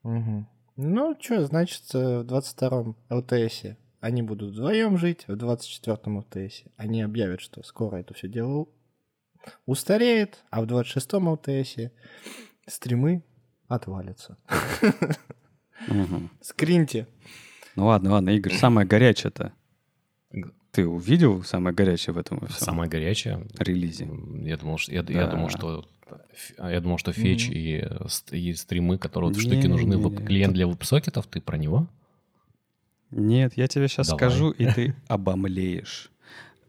Угу. 0.04 0.46
Ну, 0.76 1.16
что, 1.20 1.44
значит, 1.44 1.82
в 1.92 2.22
22-м 2.22 2.96
LTS 3.10 3.76
они 4.00 4.22
будут 4.22 4.52
вдвоем 4.52 4.96
жить, 4.98 5.24
в 5.28 5.32
24-м 5.32 6.20
LTS 6.20 6.70
они 6.76 7.02
объявят, 7.02 7.40
что 7.40 7.62
скоро 7.62 7.98
это 7.98 8.14
все 8.14 8.28
дело 8.28 8.66
устареет, 9.66 10.42
а 10.50 10.62
в 10.62 10.64
26-м 10.64 11.28
LTS 11.28 11.90
стримы 12.66 13.22
отвалятся. 13.68 14.38
Скриньте. 16.40 17.06
Ну 17.76 17.86
ладно, 17.86 18.12
ладно, 18.12 18.30
Игорь, 18.30 18.54
самое 18.54 18.86
горячее-то. 18.86 19.52
Ты 20.72 20.86
увидел 20.86 21.42
самое 21.44 21.74
горячее 21.74 22.14
в 22.14 22.18
этом 22.18 22.38
во 22.38 22.48
всем? 22.48 22.64
Самое 22.64 22.90
горячее? 22.90 23.46
Релизе. 23.58 24.08
Я 24.42 24.56
думал, 24.56 24.78
что, 24.78 24.92
я, 24.92 25.02
да. 25.02 25.12
я 25.12 25.26
думал, 25.26 25.50
что 25.50 25.84
я 26.58 26.80
думал, 26.80 26.98
что 26.98 27.12
фетч 27.12 27.48
mm-hmm. 27.50 28.30
и, 28.32 28.50
и 28.50 28.54
стримы, 28.54 28.98
которые 28.98 29.28
вот 29.32 29.40
штуки 29.40 29.66
нужны 29.66 29.98
в 29.98 30.24
клиент 30.24 30.54
для 30.54 30.66
веб-сокетов, 30.66 31.26
ты 31.26 31.40
про 31.40 31.58
него? 31.58 31.86
Нет, 33.10 33.52
я 33.56 33.68
тебе 33.68 33.88
сейчас 33.88 34.08
Давай. 34.08 34.18
скажу, 34.30 34.50
и 34.50 34.66
ты 34.66 34.96
обомлеешь. 35.08 36.10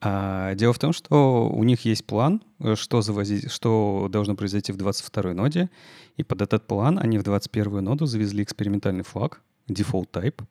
А, 0.02 0.54
дело 0.56 0.74
в 0.74 0.80
том, 0.80 0.92
что 0.92 1.50
у 1.50 1.64
них 1.64 1.86
есть 1.86 2.06
план, 2.06 2.42
э, 2.60 2.76
что, 2.76 3.02
завозить, 3.02 3.50
что 3.50 4.10
должно 4.12 4.36
произойти 4.36 4.74
в 4.74 4.78
22-й 4.78 5.34
ноде, 5.34 5.70
и 6.18 6.24
под 6.24 6.42
этот 6.42 6.68
план 6.68 7.00
они 7.00 7.18
в 7.18 7.24
21-ю 7.24 7.80
ноду 7.80 8.06
завезли 8.06 8.44
экспериментальный 8.44 9.06
флаг, 9.06 9.42
default 9.70 10.10
type, 10.12 10.44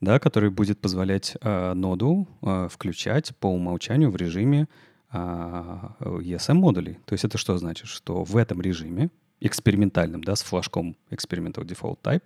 да, 0.00 0.18
который 0.18 0.50
будет 0.50 0.80
позволять 0.80 1.36
э, 1.40 1.74
ноду 1.74 2.26
э, 2.42 2.68
включать 2.70 3.36
по 3.36 3.48
умолчанию 3.48 4.10
в 4.10 4.16
режиме 4.16 4.68
э, 5.12 5.16
ESM-модулей. 6.00 6.98
То 7.04 7.12
есть 7.12 7.24
это 7.24 7.38
что 7.38 7.56
значит? 7.58 7.86
Что 7.86 8.24
в 8.24 8.36
этом 8.36 8.60
режиме, 8.60 9.10
экспериментальном, 9.40 10.24
да, 10.24 10.36
с 10.36 10.42
флажком 10.42 10.96
Experimental 11.10 11.64
Default 11.64 11.98
Type, 12.02 12.22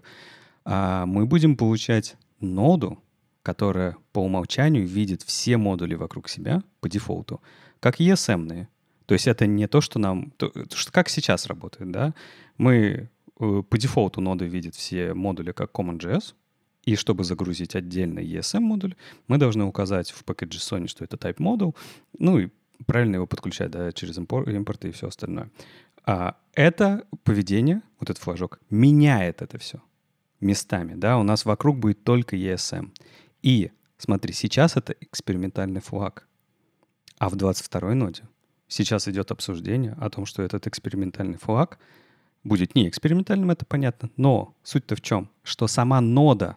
э, 0.65 1.05
мы 1.07 1.27
будем 1.27 1.57
получать 1.57 2.17
ноду, 2.41 2.99
которая 3.43 3.97
по 4.13 4.21
умолчанию 4.21 4.87
видит 4.87 5.23
все 5.23 5.57
модули 5.57 5.95
вокруг 5.95 6.29
себя 6.29 6.63
по 6.81 6.89
дефолту, 6.89 7.43
как 7.81 8.01
ESM-ные. 8.01 8.69
То 9.07 9.15
есть 9.15 9.27
это 9.27 9.47
не 9.47 9.67
то, 9.67 9.81
что 9.81 9.99
нам... 9.99 10.31
То, 10.39 10.51
что 10.71 10.91
как 10.91 11.09
сейчас 11.09 11.47
работает, 11.47 11.91
да? 11.91 12.15
Мы 12.57 13.11
э, 13.41 13.63
по 13.69 13.79
дефолту 13.79 14.21
нода 14.21 14.45
видит 14.45 14.77
все 14.77 15.13
модули 15.13 15.53
как 15.53 15.73
CommonJS, 15.73 16.35
и 16.85 16.97
чтобы 16.97 17.25
загрузить 17.25 17.75
отдельный 17.75 18.27
ESM-модуль, 18.27 18.95
мы 19.29 19.39
должны 19.39 19.65
указать 19.65 20.11
в 20.11 20.25
package.json, 20.25 20.87
что 20.87 21.05
это 21.05 21.17
type 21.17 21.39
model, 21.39 21.75
ну 22.19 22.39
и 22.39 22.49
правильно 22.87 23.17
его 23.17 23.27
подключать 23.27 23.71
да, 23.71 23.93
через 23.93 24.19
импорт, 24.19 24.49
импорты 24.49 24.89
и 24.89 24.93
все 24.93 25.09
остальное. 25.09 25.51
А 26.07 26.37
это 26.55 27.07
поведение, 27.23 27.83
вот 27.99 28.11
этот 28.11 28.23
флажок, 28.23 28.61
меняет 28.69 29.43
это 29.43 29.59
все 29.59 29.81
местами. 30.41 30.95
Да? 30.95 31.19
У 31.19 31.23
нас 31.23 31.45
вокруг 31.45 31.79
будет 31.79 32.05
только 32.05 32.37
ESM. 32.37 32.91
И 33.43 33.71
смотри, 33.97 34.35
сейчас 34.35 34.77
это 34.77 34.95
экспериментальный 35.01 35.81
флаг, 35.81 36.29
а 37.19 37.29
в 37.29 37.35
22-й 37.35 37.95
ноде 37.95 38.23
сейчас 38.69 39.09
идет 39.09 39.31
обсуждение 39.31 39.97
о 39.99 40.11
том, 40.11 40.27
что 40.27 40.43
этот 40.43 40.67
экспериментальный 40.67 41.39
флаг 41.39 41.79
будет 42.43 42.75
не 42.75 42.89
экспериментальным, 42.89 43.51
это 43.51 43.65
понятно, 43.65 44.11
но 44.17 44.55
суть-то 44.63 44.97
в 44.97 45.01
чем? 45.01 45.31
Что 45.43 45.67
сама 45.67 46.01
нода 46.01 46.57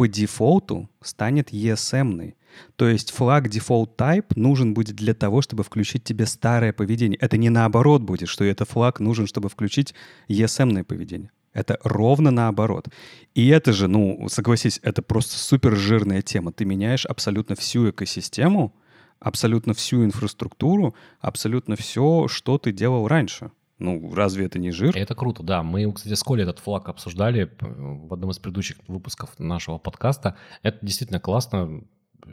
по 0.00 0.08
дефолту 0.08 0.88
станет 1.02 1.52
ESM-ной. 1.52 2.34
То 2.76 2.88
есть 2.88 3.10
флаг 3.10 3.48
default 3.48 3.96
type 3.98 4.32
нужен 4.34 4.72
будет 4.72 4.96
для 4.96 5.12
того, 5.12 5.42
чтобы 5.42 5.62
включить 5.62 6.04
тебе 6.04 6.24
старое 6.24 6.72
поведение. 6.72 7.18
Это 7.20 7.36
не 7.36 7.50
наоборот 7.50 8.00
будет, 8.00 8.30
что 8.30 8.44
это 8.44 8.64
флаг 8.64 8.98
нужен, 8.98 9.26
чтобы 9.26 9.50
включить 9.50 9.94
ESM-ное 10.26 10.84
поведение. 10.84 11.32
Это 11.52 11.78
ровно 11.84 12.30
наоборот. 12.30 12.88
И 13.34 13.48
это 13.48 13.74
же, 13.74 13.88
ну, 13.88 14.26
согласись, 14.30 14.80
это 14.82 15.02
просто 15.02 15.36
супер 15.36 15.76
жирная 15.76 16.22
тема. 16.22 16.50
Ты 16.50 16.64
меняешь 16.64 17.04
абсолютно 17.04 17.54
всю 17.54 17.90
экосистему, 17.90 18.74
абсолютно 19.18 19.74
всю 19.74 20.02
инфраструктуру, 20.02 20.94
абсолютно 21.20 21.76
все, 21.76 22.26
что 22.26 22.56
ты 22.56 22.72
делал 22.72 23.06
раньше. 23.06 23.50
Ну, 23.80 24.14
разве 24.14 24.46
это 24.46 24.58
не 24.58 24.70
жир? 24.70 24.96
Это 24.96 25.14
круто, 25.14 25.42
да. 25.42 25.62
Мы, 25.62 25.90
кстати, 25.92 26.14
с 26.14 26.22
Колей 26.22 26.42
этот 26.42 26.58
флаг 26.58 26.88
обсуждали 26.88 27.50
в 27.60 28.12
одном 28.12 28.30
из 28.30 28.38
предыдущих 28.38 28.76
выпусков 28.86 29.38
нашего 29.38 29.78
подкаста. 29.78 30.36
Это 30.62 30.78
действительно 30.82 31.18
классно, 31.18 31.82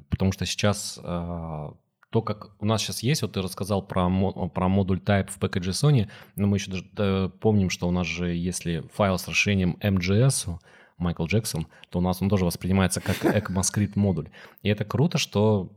потому 0.10 0.34
что 0.34 0.46
сейчас 0.46 1.00
э, 1.02 1.70
то, 2.10 2.22
как 2.22 2.52
у 2.60 2.66
нас 2.66 2.82
сейчас 2.82 3.02
есть, 3.02 3.22
вот 3.22 3.34
ты 3.34 3.42
рассказал 3.42 3.82
про, 3.82 4.10
про 4.50 4.68
модуль 4.68 5.00
type 5.00 5.30
в 5.30 5.40
package 5.40 5.72
Sony, 5.72 6.10
но 6.36 6.48
мы 6.48 6.58
еще 6.58 6.72
даже 6.72 6.86
да, 6.92 7.30
помним, 7.40 7.70
что 7.70 7.88
у 7.88 7.92
нас 7.92 8.08
же, 8.08 8.34
если 8.34 8.84
файл 8.94 9.18
с 9.18 9.28
расширением 9.28 9.78
MGS, 9.82 10.60
Майкл 10.98 11.26
Джексон, 11.26 11.68
то 11.90 12.00
у 12.00 12.02
нас 12.02 12.22
он 12.22 12.30
тоже 12.30 12.46
воспринимается 12.46 13.02
как 13.02 13.18
ECMAScript 13.24 13.94
модуль. 13.96 14.30
И 14.64 14.70
это 14.70 14.84
круто, 14.84 15.18
что, 15.18 15.72
э, 15.72 15.77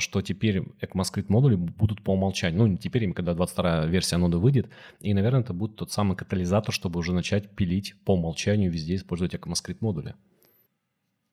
что 0.00 0.22
теперь 0.22 0.62
ECMAScript 0.80 1.26
модули 1.28 1.56
будут 1.56 2.02
по 2.02 2.12
умолчанию. 2.12 2.66
Ну, 2.66 2.76
теперь 2.76 3.04
им, 3.04 3.12
когда 3.12 3.34
22 3.34 3.86
версия 3.86 4.16
ноды 4.16 4.38
выйдет, 4.38 4.68
и, 5.00 5.14
наверное, 5.14 5.40
это 5.40 5.52
будет 5.52 5.76
тот 5.76 5.92
самый 5.92 6.16
катализатор, 6.16 6.74
чтобы 6.74 6.98
уже 6.98 7.12
начать 7.12 7.50
пилить 7.50 7.94
по 8.04 8.14
умолчанию 8.14 8.70
везде 8.70 8.96
использовать 8.96 9.34
ECMAScript 9.34 9.78
модули. 9.80 10.14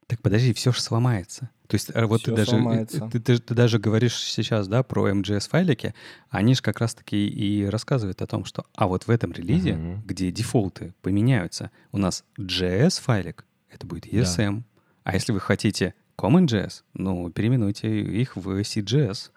Так 0.08 0.22
подожди, 0.22 0.54
все 0.54 0.72
же 0.72 0.82
сломается. 0.82 1.50
То 1.68 1.76
есть 1.76 1.90
э, 1.92 2.06
вот 2.06 2.24
ты 2.24 2.32
даже, 2.32 2.58
э, 2.58 2.86
ты, 2.86 3.20
ты, 3.20 3.40
ты 3.40 3.56
даже 3.56 3.80
говоришь 3.80 4.16
сейчас, 4.16 4.68
да, 4.68 4.84
про 4.84 5.10
MGS-файлики, 5.10 5.96
они 6.30 6.54
же 6.54 6.62
как 6.62 6.80
раз-таки 6.80 7.28
и 7.28 7.66
рассказывают 7.66 8.22
о 8.22 8.28
том, 8.28 8.46
что, 8.46 8.66
а 8.76 8.88
вот 8.88 9.08
в 9.08 9.10
этом 9.10 9.32
релизе, 9.32 9.72
uh-huh. 9.72 10.02
где 10.06 10.32
дефолты 10.32 10.94
поменяются, 11.02 11.72
у 11.92 11.98
нас 11.98 12.24
JS-файлик, 12.40 13.46
это 13.72 13.88
будет 13.88 14.06
ESM. 14.06 14.58
Да. 14.58 14.64
А 15.06 15.14
если 15.16 15.32
вы 15.32 15.40
хотите 15.40 15.96
CommonJS, 16.18 16.84
ну, 16.94 17.30
переименуйте 17.30 18.02
их 18.02 18.36
в 18.36 18.62
CJS. 18.62 19.32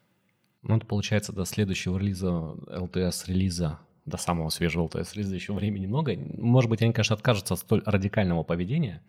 Ну, 0.63 0.77
это 0.77 0.87
получается 0.87 1.33
до 1.33 1.45
следующего 1.45 1.99
релиза, 1.99 2.29
LTS-релиза, 2.29 3.79
до 4.05 4.17
самого 4.17 4.49
свежего 4.51 4.87
LTS-релиза 4.87 5.35
еще 5.35 5.53
времени 5.53 5.87
много. 5.87 6.17
Может 6.17 6.71
быть, 6.71 6.83
они, 6.83 6.93
конечно, 6.93 7.15
откажутся 7.15 7.55
от 7.55 7.61
столь 7.61 7.83
радикального 7.85 8.43
поведения, 8.43 9.03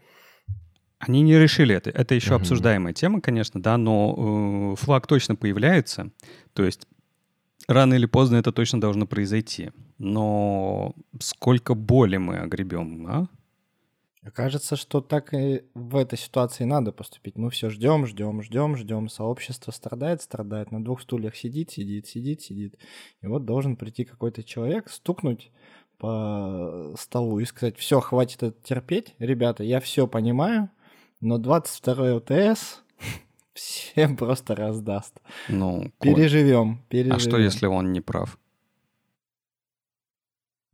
они 0.99 1.21
не 1.21 1.39
решили 1.39 1.73
это. 1.73 1.89
Это 1.89 2.13
еще 2.13 2.35
угу. 2.35 2.41
обсуждаемая 2.41 2.93
тема, 2.93 3.21
конечно, 3.21 3.61
да, 3.61 3.77
но 3.77 4.73
э, 4.73 4.83
флаг 4.83 5.07
точно 5.07 5.35
появляется. 5.35 6.11
То 6.53 6.65
есть 6.65 6.87
рано 7.67 7.93
или 7.93 8.05
поздно 8.05 8.35
это 8.35 8.51
точно 8.51 8.81
должно 8.81 9.07
произойти. 9.07 9.71
Но 9.97 10.93
сколько 11.19 11.73
боли 11.73 12.17
мы 12.17 12.37
огребем, 12.39 13.07
а? 13.07 13.27
Кажется, 14.33 14.75
что 14.75 14.99
так 14.99 15.33
и 15.33 15.63
в 15.73 15.95
этой 15.95 16.17
ситуации 16.17 16.65
надо 16.65 16.91
поступить. 16.91 17.37
Мы 17.37 17.49
все 17.49 17.69
ждем, 17.69 18.05
ждем, 18.05 18.41
ждем, 18.41 18.75
ждем. 18.75 19.07
Сообщество 19.07 19.71
страдает, 19.71 20.21
страдает. 20.21 20.71
На 20.71 20.83
двух 20.83 21.01
стульях 21.01 21.35
сидит, 21.37 21.71
сидит, 21.71 22.05
сидит, 22.05 22.41
сидит. 22.41 22.77
И 23.21 23.27
вот 23.27 23.45
должен 23.45 23.77
прийти 23.77 24.03
какой-то 24.03 24.43
человек, 24.43 24.89
стукнуть 24.89 25.51
по 25.97 26.93
столу 26.97 27.39
и 27.39 27.45
сказать, 27.45 27.77
все, 27.77 28.01
хватит 28.01 28.43
это 28.43 28.61
терпеть. 28.61 29.15
Ребята, 29.19 29.63
я 29.63 29.79
все 29.79 30.05
понимаю, 30.05 30.69
но 31.21 31.37
22 31.37 32.15
ЛТС 32.15 32.81
всем 33.53 34.17
просто 34.17 34.55
раздаст. 34.55 35.19
Ну, 35.47 35.91
переживем, 36.01 36.83
переживем. 36.89 37.15
А 37.15 37.19
что, 37.19 37.37
если 37.37 37.67
он 37.67 37.93
не 37.93 38.01
прав? 38.01 38.37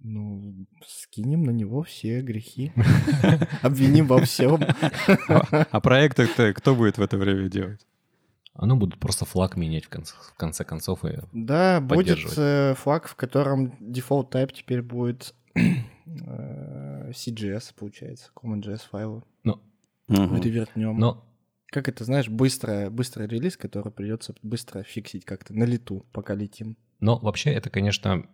Ну, 0.07 0.67
скинем 0.85 1.43
на 1.43 1.49
него 1.49 1.81
все 1.81 2.21
грехи. 2.21 2.71
Обвиним 3.63 4.05
во 4.05 4.21
всем. 4.21 4.61
А, 5.27 5.67
а 5.71 5.81
проекты 5.81 6.27
кто 6.53 6.75
будет 6.75 6.99
в 6.99 7.01
это 7.01 7.17
время 7.17 7.49
делать? 7.49 7.87
Оно 8.53 8.75
будут 8.75 8.99
просто 8.99 9.25
флаг 9.25 9.57
менять 9.57 9.85
в 9.85 9.89
конце, 9.89 10.13
в 10.15 10.35
конце 10.35 10.63
концов 10.63 11.03
и 11.05 11.17
Да, 11.33 11.81
будет 11.81 12.19
э, 12.37 12.75
флаг, 12.77 13.07
в 13.07 13.15
котором 13.15 13.73
default 13.81 14.29
type 14.29 14.53
теперь 14.53 14.83
будет 14.83 15.33
э, 15.55 17.09
CGS, 17.09 17.73
получается, 17.75 18.29
CommonJS 18.35 18.81
файлы. 18.91 19.23
Ну, 19.43 19.59
угу. 20.07 20.35
ревернем. 20.35 20.99
Но 20.99 21.27
как 21.71 21.89
это, 21.89 22.03
знаешь, 22.03 22.29
быстрый, 22.29 22.91
быстрый 22.91 23.27
релиз, 23.27 23.57
который 23.57 23.91
придется 23.91 24.35
быстро 24.43 24.83
фиксить 24.83 25.25
как-то 25.25 25.55
на 25.55 25.63
лету, 25.63 26.05
пока 26.11 26.35
летим. 26.35 26.77
Но 26.99 27.17
вообще 27.17 27.49
это, 27.49 27.71
конечно, 27.71 28.27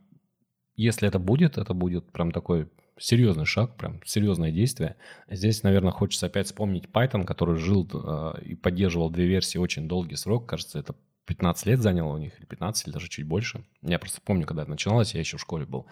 если 0.76 1.08
это 1.08 1.20
будет, 1.20 1.58
это 1.58 1.74
будет 1.74 2.12
прям 2.12 2.32
такой 2.32 2.70
серьезный 2.98 3.46
шаг, 3.46 3.78
прям 3.78 4.02
серьезное 4.06 4.52
действие. 4.52 4.96
Здесь, 5.30 5.64
наверное, 5.64 5.92
хочется 5.92 6.28
опять 6.28 6.48
вспомнить 6.48 6.86
Python, 6.86 7.26
который 7.26 7.58
жил 7.58 7.90
э, 7.92 8.42
и 8.44 8.56
поддерживал 8.56 9.10
две 9.10 9.26
версии 9.26 9.58
очень 9.58 9.88
долгий 9.88 10.16
срок. 10.16 10.48
Кажется, 10.48 10.80
это 10.80 10.96
15 11.26 11.66
лет 11.66 11.80
заняло 11.80 12.14
у 12.14 12.18
них, 12.18 12.38
или 12.40 12.46
15, 12.46 12.88
или 12.88 12.94
даже 12.94 13.10
чуть 13.10 13.26
больше. 13.26 13.64
Я 13.82 14.00
просто 14.00 14.22
помню, 14.22 14.46
когда 14.46 14.64
это 14.64 14.72
начиналось, 14.72 15.14
я 15.14 15.20
еще 15.20 15.38
в 15.38 15.42
школе 15.42 15.66
был. 15.66 15.88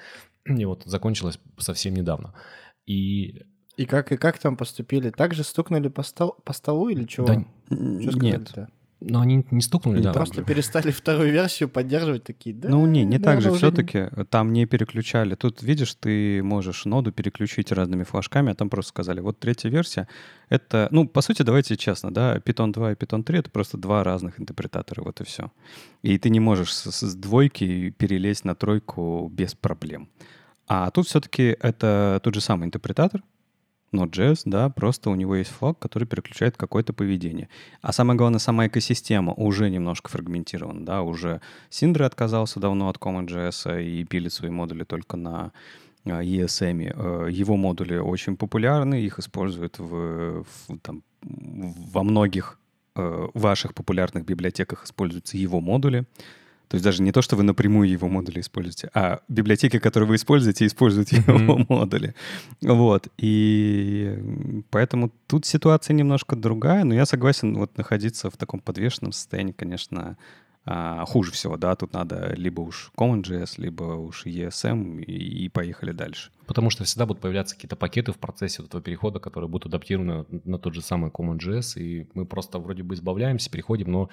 И 0.45 0.65
вот 0.65 0.83
закончилось 0.85 1.39
совсем 1.57 1.93
недавно. 1.93 2.33
И 2.85 3.43
и 3.77 3.85
как, 3.85 4.11
и 4.11 4.17
как 4.17 4.37
там 4.39 4.57
поступили? 4.57 5.09
Так 5.09 5.33
же 5.33 5.45
стукнули 5.45 5.87
по, 5.87 6.03
стол, 6.03 6.35
по 6.43 6.51
столу 6.51 6.89
или 6.89 7.05
чего? 7.05 7.27
Да, 7.27 7.45
что 7.69 8.19
нет. 8.19 8.53
Но 9.01 9.21
они 9.21 9.45
не 9.49 9.61
стукнули, 9.61 10.01
да. 10.01 10.11
просто 10.11 10.43
перестали 10.43 10.91
вторую 10.91 11.31
версию 11.31 11.69
поддерживать 11.69 12.25
такие, 12.25 12.53
да? 12.53 12.67
Ну 12.67 12.85
не, 12.85 13.05
не 13.05 13.17
да, 13.17 13.31
так 13.31 13.41
же 13.41 13.53
все-таки. 13.53 14.09
Там 14.29 14.51
не 14.51 14.65
переключали. 14.65 15.35
Тут, 15.35 15.63
видишь, 15.63 15.95
ты 15.95 16.43
можешь 16.43 16.83
ноду 16.83 17.13
переключить 17.13 17.71
разными 17.71 18.03
флажками, 18.03 18.51
а 18.51 18.55
там 18.55 18.69
просто 18.69 18.89
сказали, 18.89 19.21
вот 19.21 19.39
третья 19.39 19.69
версия, 19.69 20.09
это, 20.49 20.89
ну, 20.91 21.07
по 21.07 21.21
сути, 21.21 21.43
давайте 21.43 21.77
честно, 21.77 22.13
да, 22.13 22.37
Python 22.37 22.73
2 22.73 22.91
и 22.91 22.95
Python 22.95 23.23
3— 23.23 23.37
это 23.39 23.49
просто 23.49 23.77
два 23.77 24.03
разных 24.03 24.39
интерпретатора, 24.39 25.01
вот 25.01 25.21
и 25.21 25.23
все. 25.23 25.51
И 26.01 26.17
ты 26.17 26.29
не 26.29 26.41
можешь 26.41 26.73
с, 26.73 26.91
с 26.91 27.15
двойки 27.15 27.91
перелезть 27.91 28.43
на 28.43 28.53
тройку 28.53 29.29
без 29.31 29.55
проблем. 29.55 30.09
А 30.67 30.91
тут 30.91 31.07
все-таки 31.07 31.55
это 31.59 32.19
тот 32.21 32.35
же 32.35 32.41
самый 32.41 32.65
интерпретатор, 32.65 33.23
Node.js, 33.91 34.41
да, 34.45 34.69
просто 34.69 35.09
у 35.09 35.15
него 35.15 35.35
есть 35.35 35.49
флаг, 35.49 35.79
который 35.79 36.05
переключает 36.05 36.57
какое-то 36.57 36.93
поведение. 36.93 37.49
А 37.81 37.91
самое 37.91 38.17
главное, 38.17 38.39
сама 38.39 38.67
экосистема 38.67 39.33
уже 39.33 39.69
немножко 39.69 40.09
фрагментирована, 40.09 40.85
да, 40.85 41.01
уже 41.01 41.41
Синдра 41.69 42.05
отказался 42.05 42.59
давно 42.59 42.89
от 42.89 42.97
CommonJS 42.97 43.83
и 43.83 44.03
пилит 44.05 44.33
свои 44.33 44.51
модули 44.51 44.83
только 44.83 45.17
на 45.17 45.51
а, 46.05 46.23
ESM. 46.23 46.93
Э, 46.95 47.31
его 47.31 47.57
модули 47.57 47.97
очень 47.97 48.37
популярны, 48.37 49.01
их 49.01 49.19
используют 49.19 49.79
в, 49.79 50.43
в, 50.43 50.77
там, 50.81 51.03
во 51.21 52.03
многих 52.03 52.59
э, 52.95 53.27
ваших 53.33 53.73
популярных 53.73 54.25
библиотеках 54.25 54.85
используются 54.85 55.37
его 55.37 55.59
модули. 55.59 56.05
То 56.69 56.75
есть 56.75 56.85
даже 56.85 57.01
не 57.01 57.11
то, 57.11 57.21
что 57.23 57.35
вы 57.35 57.41
напрямую 57.43 57.89
его 57.89 58.07
модули 58.07 58.41
используете, 58.41 58.91
а 58.93 59.21
библиотеки, 59.27 59.79
которые 59.79 60.07
вы 60.07 60.15
используете, 60.15 60.67
используют 60.67 61.11
его 61.11 61.33
mm-hmm. 61.33 61.65
модули. 61.67 62.13
Вот. 62.61 63.07
И 63.17 64.63
поэтому 64.69 65.11
тут 65.25 65.47
ситуация 65.47 65.95
немножко 65.95 66.35
другая, 66.35 66.83
но 66.83 66.93
я 66.93 67.07
согласен, 67.07 67.55
вот 67.55 67.75
находиться 67.75 68.29
в 68.29 68.37
таком 68.37 68.59
подвешенном 68.59 69.13
состоянии, 69.13 69.51
конечно, 69.51 70.15
а, 70.65 71.05
хуже 71.05 71.31
всего, 71.31 71.57
да, 71.57 71.75
тут 71.75 71.93
надо 71.93 72.33
либо 72.35 72.61
уж 72.61 72.91
CommonJS, 72.95 73.53
либо 73.57 73.83
уж 73.83 74.27
ESM 74.27 75.01
и, 75.01 75.45
и 75.45 75.49
поехали 75.49 75.91
дальше. 75.91 76.29
Потому 76.45 76.69
что 76.69 76.83
всегда 76.83 77.07
будут 77.07 77.23
появляться 77.23 77.55
какие-то 77.55 77.77
пакеты 77.77 78.11
в 78.11 78.19
процессе 78.19 78.61
этого 78.61 78.83
перехода, 78.83 79.19
которые 79.19 79.49
будут 79.49 79.65
адаптированы 79.65 80.25
на 80.43 80.59
тот 80.59 80.75
же 80.75 80.83
самый 80.83 81.09
CommonJS, 81.09 81.81
и 81.81 82.07
мы 82.13 82.27
просто 82.27 82.59
вроде 82.59 82.83
бы 82.83 82.93
избавляемся, 82.93 83.49
переходим, 83.49 83.91
но 83.91 84.09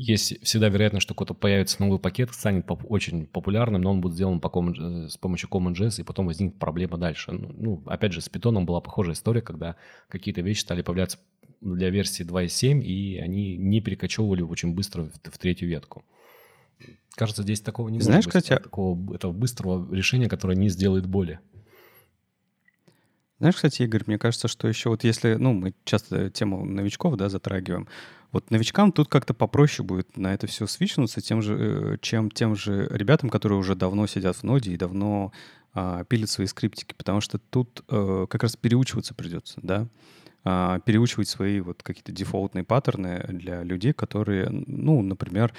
есть 0.00 0.42
всегда 0.42 0.68
вероятность, 0.68 1.02
что 1.02 1.14
какой-то 1.14 1.34
появится 1.34 1.80
новый 1.80 1.98
пакет, 1.98 2.32
станет 2.32 2.66
поп- 2.66 2.90
очень 2.90 3.26
популярным, 3.26 3.82
но 3.82 3.90
он 3.90 4.00
будет 4.00 4.14
сделан 4.14 4.40
по 4.40 4.48
common, 4.48 5.08
с 5.08 5.16
помощью 5.18 5.50
CommonJS, 5.50 6.00
и 6.00 6.04
потом 6.04 6.26
возникнет 6.26 6.58
проблема 6.58 6.96
дальше. 6.96 7.32
Ну, 7.32 7.52
ну, 7.56 7.82
опять 7.86 8.12
же, 8.12 8.20
с 8.20 8.30
Python 8.30 8.64
была 8.64 8.80
похожая 8.80 9.14
история, 9.14 9.42
когда 9.42 9.76
какие-то 10.08 10.40
вещи 10.40 10.60
стали 10.60 10.82
появляться 10.82 11.18
для 11.60 11.90
версии 11.90 12.24
2.7, 12.24 12.80
и 12.82 13.18
они 13.18 13.56
не 13.56 13.80
перекочевывали 13.80 14.40
очень 14.40 14.74
быстро 14.74 15.02
в, 15.02 15.12
в 15.30 15.38
третью 15.38 15.68
ветку. 15.68 16.04
Кажется, 17.14 17.42
здесь 17.42 17.60
такого 17.60 17.90
не 17.90 18.00
Знаешь, 18.00 18.24
может 18.24 18.32
быть, 18.32 18.42
кстати... 18.44 18.62
такого 18.62 19.14
этого 19.14 19.32
быстрого 19.32 19.94
решения, 19.94 20.28
которое 20.28 20.56
не 20.56 20.70
сделает 20.70 21.06
боли. 21.06 21.40
Знаешь, 23.38 23.56
кстати, 23.56 23.82
Игорь, 23.82 24.04
мне 24.06 24.18
кажется, 24.18 24.48
что 24.48 24.68
еще 24.68 24.90
вот 24.90 25.04
если, 25.04 25.34
ну, 25.34 25.52
мы 25.52 25.74
часто 25.84 26.30
тему 26.30 26.64
новичков, 26.64 27.16
да, 27.16 27.28
затрагиваем, 27.28 27.88
вот 28.32 28.50
новичкам 28.50 28.92
тут 28.92 29.08
как-то 29.08 29.34
попроще 29.34 29.86
будет 29.86 30.16
на 30.16 30.34
это 30.34 30.46
все 30.46 30.66
свичнуться, 30.66 31.20
тем 31.20 31.42
же, 31.42 31.56
э, 31.58 31.96
чем 32.00 32.30
тем 32.30 32.56
же 32.56 32.86
ребятам, 32.90 33.30
которые 33.30 33.58
уже 33.58 33.74
давно 33.74 34.06
сидят 34.06 34.36
в 34.36 34.42
ноде 34.42 34.72
и 34.72 34.76
давно 34.76 35.32
а, 35.72 36.04
пилят 36.04 36.28
свои 36.28 36.46
скриптики, 36.46 36.94
потому 36.96 37.20
что 37.20 37.38
тут 37.38 37.84
а, 37.88 38.26
как 38.26 38.42
раз 38.42 38.56
переучиваться 38.56 39.14
придется, 39.14 39.60
да, 39.62 39.86
а, 40.42 40.80
переучивать 40.80 41.28
свои 41.28 41.60
вот 41.60 41.82
какие-то 41.82 42.12
дефолтные 42.12 42.64
паттерны 42.64 43.24
для 43.28 43.62
людей, 43.62 43.92
которые, 43.92 44.48
ну, 44.50 45.02
например, 45.02 45.52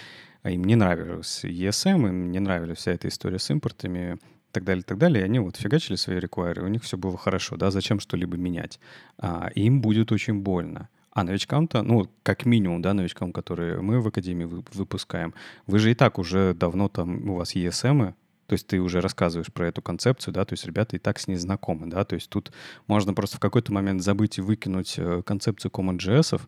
им 0.43 0.63
не 0.65 0.75
нравилось 0.75 1.45
ESM, 1.45 2.09
им 2.09 2.31
не 2.31 2.39
нравилась 2.39 2.79
вся 2.79 2.91
эта 2.91 3.07
история 3.07 3.39
с 3.39 3.49
импортами, 3.49 4.17
так 4.51 4.65
далее, 4.65 4.83
так 4.83 4.97
далее, 4.97 5.21
и 5.21 5.25
они 5.25 5.39
вот 5.39 5.55
фигачили 5.55 5.95
свои 5.95 6.19
реквайры, 6.19 6.63
у 6.63 6.67
них 6.67 6.83
все 6.83 6.97
было 6.97 7.17
хорошо, 7.17 7.55
да, 7.55 7.71
зачем 7.71 7.99
что-либо 7.99 8.37
менять? 8.37 8.79
А, 9.17 9.49
им 9.55 9.81
будет 9.81 10.11
очень 10.11 10.41
больно. 10.41 10.89
А 11.13 11.23
новичкам-то, 11.23 11.83
ну, 11.83 12.09
как 12.23 12.45
минимум, 12.45 12.81
да, 12.81 12.93
новичкам, 12.93 13.33
которые 13.33 13.81
мы 13.81 13.99
в 13.99 14.07
Академии 14.07 14.45
выпускаем, 14.45 15.33
вы 15.67 15.79
же 15.79 15.91
и 15.91 15.93
так 15.93 16.17
уже 16.19 16.53
давно 16.53 16.87
там, 16.87 17.29
у 17.29 17.35
вас 17.35 17.55
ESM, 17.55 18.07
то 18.07 18.15
то 18.51 18.55
есть 18.55 18.67
ты 18.67 18.81
уже 18.81 18.99
рассказываешь 18.99 19.49
про 19.49 19.69
эту 19.69 19.81
концепцию, 19.81 20.33
да, 20.33 20.43
то 20.43 20.51
есть 20.51 20.65
ребята 20.65 20.97
и 20.97 20.99
так 20.99 21.19
с 21.19 21.27
ней 21.29 21.37
знакомы, 21.37 21.87
да, 21.87 22.03
то 22.03 22.15
есть 22.15 22.29
тут 22.29 22.51
можно 22.85 23.13
просто 23.13 23.37
в 23.37 23.39
какой-то 23.39 23.71
момент 23.71 24.01
забыть 24.01 24.39
и 24.39 24.41
выкинуть 24.41 24.95
э, 24.97 25.21
концепцию 25.25 25.71
CommonJS, 25.71 26.41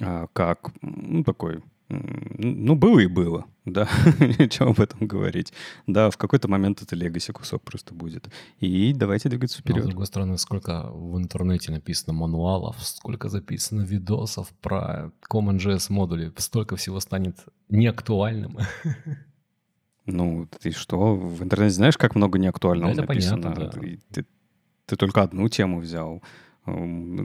а, 0.00 0.28
как 0.32 0.70
ну, 0.80 1.24
такой 1.24 1.60
ну, 1.88 2.74
было 2.74 2.98
и 2.98 3.06
было, 3.06 3.46
да, 3.64 3.88
нечего 4.38 4.70
об 4.70 4.80
этом 4.80 5.06
говорить. 5.06 5.52
Да, 5.86 6.10
в 6.10 6.18
какой-то 6.18 6.46
момент 6.46 6.82
это 6.82 6.94
легаси 6.94 7.32
кусок 7.32 7.62
просто 7.62 7.94
будет. 7.94 8.28
И 8.60 8.92
давайте 8.92 9.30
двигаться 9.30 9.60
вперед. 9.60 9.78
Но, 9.78 9.84
с 9.84 9.86
другой 9.86 10.06
стороны, 10.06 10.38
сколько 10.38 10.90
в 10.90 11.16
интернете 11.16 11.72
написано 11.72 12.12
мануалов, 12.12 12.76
сколько 12.80 13.30
записано 13.30 13.82
видосов 13.82 14.50
про 14.60 15.12
CommonJS 15.30 15.90
модули, 15.90 16.30
столько 16.36 16.76
всего 16.76 17.00
станет 17.00 17.36
неактуальным. 17.68 18.58
Ну, 20.10 20.48
ты 20.62 20.70
что, 20.70 21.14
в 21.16 21.42
интернете 21.42 21.74
знаешь, 21.74 21.98
как 21.98 22.14
много 22.14 22.38
неактуального 22.38 22.94
да, 22.94 23.02
написано? 23.02 23.42
Понятно, 23.42 23.64
да. 23.66 23.70
ты, 23.70 24.00
ты, 24.10 24.26
ты 24.86 24.96
только 24.96 25.22
одну 25.22 25.50
тему 25.50 25.80
взял. 25.80 26.22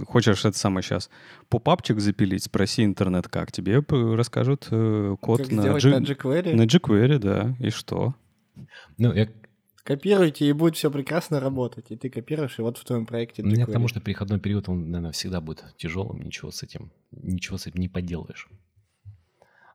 Хочешь 0.07 0.45
это 0.45 0.57
самое 0.57 0.83
сейчас 0.83 1.09
попапчик 1.49 1.99
запилить, 1.99 2.43
спроси 2.43 2.83
интернет 2.83 3.27
как. 3.27 3.51
Тебе 3.51 3.83
расскажут 3.89 4.67
э, 4.71 5.15
код 5.21 5.41
как 5.41 5.51
на, 5.51 5.79
G... 5.79 5.99
на 5.99 6.03
jQuery. 6.03 6.55
На 6.55 6.63
jQuery, 6.63 7.19
да. 7.19 7.55
И 7.59 7.69
что? 7.69 8.15
Ну, 8.97 9.13
я... 9.13 9.27
Копируйте, 9.83 10.47
и 10.47 10.53
будет 10.53 10.75
все 10.75 10.89
прекрасно 10.89 11.39
работать. 11.39 11.87
И 11.89 11.97
ты 11.97 12.09
копируешь, 12.09 12.57
и 12.57 12.61
вот 12.61 12.77
в 12.77 12.85
твоем 12.85 13.05
проекте 13.05 13.41
jQuery. 13.41 13.55
Нет, 13.55 13.67
потому 13.67 13.87
что 13.87 13.99
переходной 13.99 14.39
период, 14.39 14.69
он, 14.69 14.91
наверное, 14.91 15.11
всегда 15.11 15.41
будет 15.41 15.65
тяжелым. 15.77 16.21
Ничего 16.21 16.51
с 16.51 16.63
этим, 16.63 16.91
ничего 17.11 17.57
с 17.57 17.67
этим 17.67 17.81
не 17.81 17.89
поделаешь. 17.89 18.47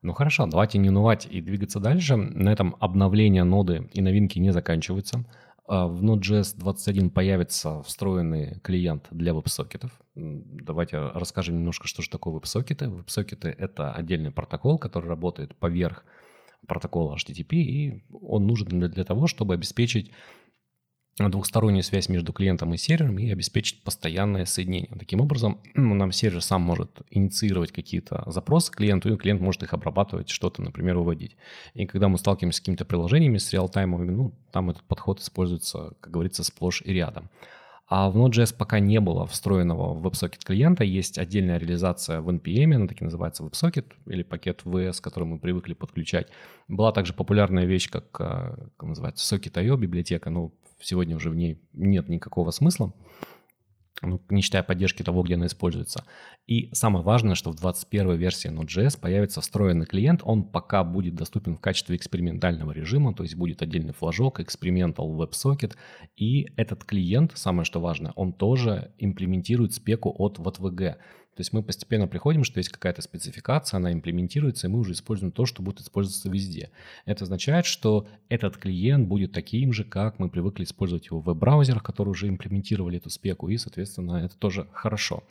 Ну 0.01 0.13
хорошо, 0.13 0.47
давайте 0.47 0.79
не 0.79 0.91
унывать 0.91 1.27
и 1.27 1.41
двигаться 1.41 1.81
дальше. 1.81 2.17
На 2.17 2.51
этом 2.51 2.77
обновление 2.79 3.45
ноды 3.45 3.91
и 3.93 4.01
новинки 4.01 4.39
не 4.39 4.53
заканчиваются. 4.53 5.25
А, 5.69 5.87
в 5.87 6.03
Node.js 6.03 6.57
21 6.57 7.11
появится 7.11 7.83
встроенный 7.83 8.59
клиент 8.61 9.07
для 9.11 9.35
веб-сокетов. 9.35 9.91
Давайте 10.15 10.99
расскажем 10.99 11.57
немножко, 11.57 11.87
что 11.87 12.01
же 12.01 12.09
такое 12.09 12.33
веб-сокеты. 12.33 12.89
Веб-сокеты— 12.89 13.55
это 13.59 13.93
отдельный 13.93 14.31
протокол, 14.31 14.79
который 14.79 15.09
работает 15.09 15.55
поверх 15.55 16.05
протокола 16.67 17.17
HTTP, 17.17 17.57
и 17.57 18.05
он 18.11 18.47
нужен 18.47 18.69
для 18.69 19.05
того, 19.05 19.27
чтобы 19.27 19.55
обеспечить 19.55 20.11
двухстороннюю 21.19 21.83
связь 21.83 22.09
между 22.09 22.33
клиентом 22.33 22.73
и 22.75 22.77
сервером 22.77 23.19
и 23.19 23.31
обеспечить 23.31 23.83
постоянное 23.83 24.45
соединение. 24.45 24.91
Таким 24.99 25.21
образом, 25.21 25.61
ну, 25.75 25.95
нам 25.95 26.13
сервер 26.13 26.43
сам 26.43 26.63
может 26.63 27.03
инициировать 27.11 27.73
какие-то 27.73 28.23
запросы 28.27 28.71
клиенту, 28.71 29.13
и 29.13 29.17
клиент 29.17 29.41
может 29.41 29.63
их 29.65 29.75
обрабатывать, 29.75 30.29
что-то, 30.29 30.63
например, 30.63 30.99
выводить. 30.99 31.37
И 31.75 31.87
когда 31.87 32.09
мы 32.09 32.19
сталкиваемся 32.19 32.59
с 32.59 32.61
какими-то 32.61 32.85
приложениями, 32.85 33.39
с 33.39 33.53
реалтаймовыми, 33.53 34.11
ну, 34.11 34.35
там 34.53 34.71
этот 34.71 34.85
подход 34.85 35.21
используется, 35.21 35.95
как 36.01 36.13
говорится, 36.13 36.45
сплошь 36.45 36.83
и 36.85 36.93
рядом. 36.93 37.31
А 37.91 38.11
в 38.11 38.19
Node.js 38.19 38.55
пока 38.55 38.81
не 38.81 39.01
было 39.01 39.27
встроенного 39.27 39.95
в 39.95 40.07
WebSocket 40.07 40.45
клиента, 40.45 40.85
есть 40.85 41.17
отдельная 41.17 41.57
реализация 41.57 42.21
в 42.21 42.29
NPM, 42.29 42.75
она 42.75 42.87
таки 42.87 43.03
называется 43.03 43.43
WebSocket, 43.43 43.87
или 44.07 44.23
пакет 44.23 44.61
VS, 44.65 45.01
который 45.01 45.25
мы 45.25 45.39
привыкли 45.39 45.73
подключать. 45.73 46.29
Была 46.69 46.93
также 46.93 47.15
популярная 47.15 47.65
вещь, 47.65 47.89
как, 47.89 48.05
э, 48.21 48.69
как 48.77 48.89
называется, 48.89 49.35
Socket.io 49.35 49.79
библиотека, 49.79 50.29
но 50.29 50.53
сегодня 50.81 51.17
уже 51.17 51.31
в 51.31 51.35
ней 51.35 51.61
нет 51.73 52.09
никакого 52.09 52.51
смысла, 52.51 52.93
ну, 54.03 54.21
не 54.31 54.43
считая 54.43 54.63
поддержки 54.63 55.03
того, 55.03 55.23
где 55.23 55.35
она 55.35 55.47
используется. 55.47 56.05
И 56.47 56.71
самое 56.73 57.05
важное, 57.05 57.35
что 57.35 57.51
в 57.51 57.57
21 57.57 58.17
версии 58.17 58.51
Node.js 58.51 58.99
появится 59.01 59.41
встроенный 59.41 59.87
клиент, 59.87 60.21
он 60.25 60.45
пока 60.45 60.85
будет 60.85 61.15
доступен 61.15 61.57
в 61.57 61.61
качестве 61.61 61.97
экспериментального 61.97 62.73
режима, 62.73 63.15
то 63.15 63.23
есть 63.23 63.35
будет 63.35 63.63
отдельный 63.63 63.93
флажок, 63.93 64.41
Experimental 64.41 65.17
WebSocket, 65.17 65.75
и 66.17 66.47
этот 66.57 66.85
клиент, 66.85 67.33
самое 67.35 67.65
что 67.65 67.81
важное, 67.81 68.13
он 68.15 68.33
тоже 68.33 68.93
имплементирует 68.99 69.75
спеку 69.75 70.15
от 70.17 70.39
WebVG. 70.39 70.97
То 71.39 71.43
есть 71.43 71.53
мы 71.53 71.63
постепенно 71.63 72.09
приходим, 72.09 72.43
что 72.43 72.59
есть 72.59 72.69
какая-то 72.69 73.01
спецификация, 73.01 73.79
она 73.79 73.93
имплементируется, 73.93 74.67
и 74.67 74.71
мы 74.71 74.81
уже 74.81 74.91
используем 74.91 75.31
то, 75.31 75.47
что 75.47 75.63
будет 75.63 75.79
использоваться 75.79 76.29
везде. 76.29 76.73
Это 77.05 77.23
означает, 77.23 77.65
что 77.65 78.09
этот 78.29 78.57
клиент 78.57 79.07
будет 79.07 79.31
таким 79.31 79.73
же, 79.73 79.85
как 79.85 80.19
мы 80.19 80.31
привыкли 80.31 80.65
использовать 80.65 81.07
его 81.07 81.21
в 81.21 81.27
веб-браузерах, 81.27 81.85
которые 81.85 82.11
уже 82.11 82.27
имплементировали 82.27 82.99
эту 82.99 83.09
спеку, 83.09 83.49
и, 83.49 83.57
соответственно, 83.57 84.17
это 84.25 84.37
тоже 84.37 84.67
хорошо. 84.73 85.23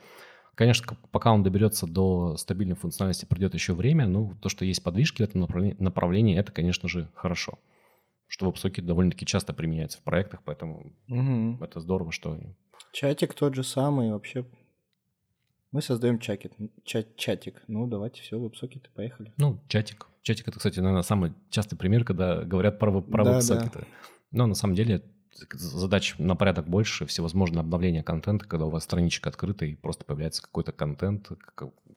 Конечно, 0.54 0.96
пока 1.10 1.30
он 1.30 1.42
доберется 1.42 1.86
до 1.86 2.38
стабильной 2.38 2.76
функциональности, 2.76 3.26
придет 3.26 3.52
еще 3.52 3.74
время, 3.74 4.06
но 4.06 4.34
то, 4.40 4.48
что 4.48 4.64
есть 4.64 4.82
подвижки 4.82 5.20
в 5.20 5.26
этом 5.26 5.46
направлении, 5.78 6.38
это, 6.38 6.52
конечно 6.52 6.88
же, 6.88 7.10
хорошо. 7.16 7.58
Что 8.28 8.48
WebSocket 8.48 8.80
довольно-таки 8.80 9.26
часто 9.26 9.52
применяется 9.52 9.98
в 9.98 10.04
проектах, 10.04 10.40
поэтому 10.42 10.90
угу. 11.06 11.62
это 11.62 11.80
здорово, 11.80 12.12
что... 12.12 12.38
Чатик 12.94 13.34
тот 13.34 13.54
же 13.54 13.62
самый, 13.62 14.10
вообще 14.10 14.46
мы 15.72 15.82
создаем 15.82 16.18
чатик, 16.18 16.52
чат, 16.84 17.16
чатик. 17.16 17.62
Ну, 17.66 17.86
давайте 17.86 18.22
все, 18.22 18.38
веб-сокеты, 18.38 18.88
поехали. 18.94 19.32
Ну, 19.36 19.60
чатик. 19.68 20.06
Чатик 20.22 20.48
это, 20.48 20.58
кстати, 20.58 20.78
наверное, 20.80 21.02
самый 21.02 21.32
частый 21.50 21.78
пример, 21.78 22.04
когда 22.04 22.42
говорят 22.42 22.78
про, 22.78 23.00
про 23.00 23.24
да, 23.24 23.34
веб-сокеты. 23.34 23.80
Да. 23.80 23.86
Но 24.30 24.46
на 24.46 24.54
самом 24.54 24.74
деле 24.74 25.02
задач 25.52 26.16
на 26.18 26.34
порядок 26.34 26.68
больше, 26.68 27.06
всевозможные 27.06 27.60
обновления 27.60 28.02
контента, 28.02 28.46
когда 28.46 28.66
у 28.66 28.70
вас 28.70 28.84
страничка 28.84 29.28
открыта 29.28 29.64
и 29.66 29.74
просто 29.74 30.04
появляется 30.04 30.42
какой-то 30.42 30.72
контент, 30.72 31.28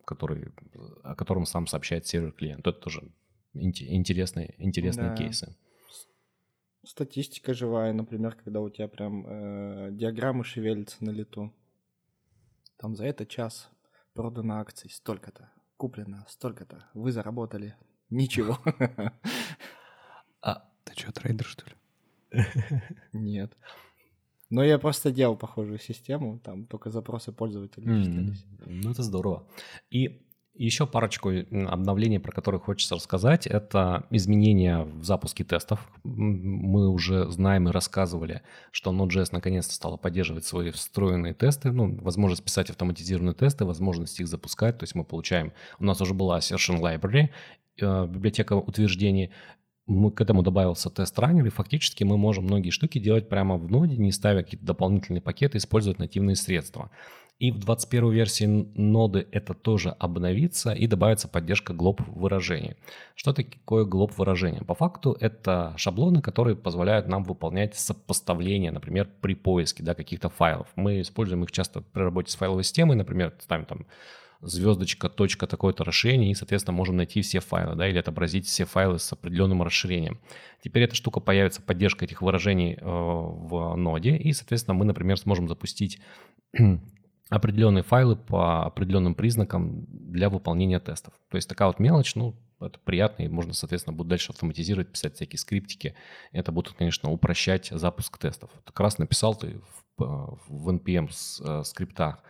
который, 0.05 0.49
о 1.03 1.15
котором 1.15 1.45
сам 1.45 1.67
сообщает 1.67 2.05
сервер-клиент. 2.07 2.67
Это 2.67 2.79
тоже 2.79 3.11
интересные, 3.53 4.53
интересные 4.57 5.09
да. 5.09 5.15
кейсы. 5.15 5.55
Статистика 6.83 7.53
живая, 7.53 7.93
например, 7.93 8.35
когда 8.35 8.59
у 8.59 8.69
тебя 8.69 8.87
прям 8.87 9.25
э, 9.27 9.89
диаграммы 9.91 10.43
шевелятся 10.43 11.03
на 11.03 11.11
лету. 11.11 11.53
Там 12.81 12.95
за 12.95 13.05
этот 13.05 13.29
час 13.29 13.69
продано 14.15 14.55
акций 14.59 14.89
столько-то, 14.89 15.51
куплено 15.77 16.25
столько-то, 16.27 16.89
вы 16.95 17.11
заработали 17.11 17.75
ничего. 18.09 18.57
А 20.41 20.67
ты 20.83 20.93
что, 20.95 21.11
трейдер, 21.11 21.45
что 21.45 21.65
ли? 21.67 21.75
Нет. 23.13 23.55
Но 24.49 24.63
я 24.63 24.79
просто 24.79 25.11
делал 25.11 25.37
похожую 25.37 25.77
систему, 25.77 26.39
там 26.39 26.65
только 26.65 26.89
запросы 26.89 27.31
пользователей 27.31 27.87
mm-hmm. 27.87 28.35
Ну, 28.65 28.89
это 28.89 29.03
здорово. 29.03 29.47
И 29.91 30.25
еще 30.53 30.85
парочку 30.85 31.29
обновлений, 31.29 32.19
про 32.19 32.31
которые 32.31 32.59
хочется 32.59 32.95
рассказать, 32.95 33.47
это 33.47 34.05
изменения 34.09 34.83
в 34.83 35.03
запуске 35.03 35.43
тестов. 35.43 35.89
Мы 36.03 36.89
уже 36.89 37.29
знаем 37.31 37.69
и 37.69 37.71
рассказывали, 37.71 38.41
что 38.71 38.91
Node.js 38.91 39.29
наконец-то 39.31 39.73
стала 39.73 39.97
поддерживать 39.97 40.45
свои 40.45 40.71
встроенные 40.71 41.33
тесты, 41.33 41.71
ну, 41.71 41.95
возможность 42.01 42.43
писать 42.43 42.69
автоматизированные 42.69 43.33
тесты, 43.33 43.65
возможность 43.65 44.19
их 44.19 44.27
запускать. 44.27 44.77
То 44.77 44.83
есть 44.83 44.93
мы 44.93 45.03
получаем, 45.03 45.53
у 45.79 45.85
нас 45.85 46.01
уже 46.01 46.13
была 46.13 46.39
Assertion 46.39 46.79
Library, 46.79 47.29
э, 47.81 48.07
библиотека 48.07 48.53
утверждений, 48.53 49.31
мы, 49.91 50.11
к 50.11 50.21
этому 50.21 50.43
добавился 50.43 50.89
тест-раннер, 50.89 51.45
и 51.45 51.49
фактически 51.49 52.03
мы 52.03 52.17
можем 52.17 52.45
многие 52.45 52.69
штуки 52.69 52.99
делать 52.99 53.29
прямо 53.29 53.57
в 53.57 53.69
ноде, 53.69 53.97
не 53.97 54.11
ставя 54.11 54.43
какие-то 54.43 54.65
дополнительные 54.65 55.21
пакеты, 55.21 55.57
использовать 55.57 55.99
нативные 55.99 56.35
средства. 56.35 56.89
И 57.41 57.51
в 57.51 57.57
21 57.57 58.11
версии 58.11 58.45
ноды 58.45 59.27
это 59.31 59.55
тоже 59.55 59.95
обновится 59.97 60.73
и 60.73 60.85
добавится 60.85 61.27
поддержка 61.27 61.73
глоб 61.73 61.99
выражений. 62.07 62.75
Что 63.15 63.33
такое 63.33 63.83
глоб 63.83 64.15
выражения? 64.15 64.63
По 64.63 64.75
факту 64.75 65.17
это 65.19 65.73
шаблоны, 65.75 66.21
которые 66.21 66.55
позволяют 66.55 67.07
нам 67.07 67.23
выполнять 67.23 67.73
сопоставление, 67.73 68.69
например, 68.69 69.09
при 69.21 69.33
поиске 69.33 69.81
да, 69.81 69.95
каких-то 69.95 70.29
файлов. 70.29 70.67
Мы 70.75 71.01
используем 71.01 71.43
их 71.43 71.51
часто 71.51 71.81
при 71.81 72.03
работе 72.03 72.31
с 72.31 72.35
файловой 72.35 72.63
системой, 72.63 72.95
например, 72.95 73.33
ставим 73.39 73.65
там 73.65 73.87
звездочка, 74.41 75.09
точка, 75.09 75.47
такое-то 75.47 75.83
расширение, 75.83 76.31
и, 76.31 76.35
соответственно, 76.35 76.75
можем 76.75 76.97
найти 76.97 77.21
все 77.21 77.39
файлы, 77.39 77.75
да, 77.75 77.87
или 77.87 77.97
отобразить 77.97 78.47
все 78.47 78.65
файлы 78.65 78.99
с 78.99 79.11
определенным 79.13 79.61
расширением. 79.61 80.19
Теперь 80.63 80.83
эта 80.83 80.95
штука 80.95 81.19
появится, 81.19 81.61
поддержка 81.61 82.05
этих 82.05 82.21
выражений 82.21 82.73
э, 82.73 82.83
в 82.83 83.75
ноде, 83.75 84.15
и, 84.15 84.33
соответственно, 84.33 84.73
мы, 84.73 84.85
например, 84.85 85.17
сможем 85.17 85.47
запустить 85.47 85.99
определенные 87.29 87.83
файлы 87.83 88.15
по 88.15 88.65
определенным 88.65 89.15
признакам 89.15 89.85
для 89.87 90.29
выполнения 90.29 90.79
тестов. 90.79 91.13
То 91.29 91.37
есть 91.37 91.47
такая 91.47 91.67
вот 91.67 91.79
мелочь, 91.79 92.15
ну, 92.15 92.35
это 92.59 92.79
приятно, 92.79 93.23
и 93.23 93.27
можно, 93.27 93.53
соответственно, 93.53 93.95
будет 93.95 94.07
дальше 94.07 94.31
автоматизировать, 94.31 94.91
писать 94.91 95.15
всякие 95.15 95.39
скриптики. 95.39 95.95
Это 96.31 96.51
будет, 96.51 96.73
конечно, 96.73 97.11
упрощать 97.11 97.69
запуск 97.71 98.17
тестов. 98.17 98.51
Как 98.65 98.79
раз 98.79 98.97
написал 98.97 99.35
ты 99.35 99.61
в, 99.97 100.39
в 100.47 100.69
NPM 100.69 101.09
э, 101.09 101.63
скриптах 101.63 102.23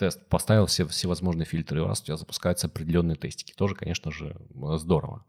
тест, 0.00 0.26
поставил 0.28 0.64
все 0.64 0.86
всевозможные 0.86 1.44
фильтры, 1.44 1.78
и 1.78 1.82
у 1.82 1.86
вас 1.86 2.00
у 2.00 2.04
тебя 2.04 2.16
запускаются 2.16 2.68
определенные 2.68 3.16
тестики. 3.16 3.52
Тоже, 3.52 3.74
конечно 3.74 4.10
же, 4.10 4.34
здорово. 4.76 5.24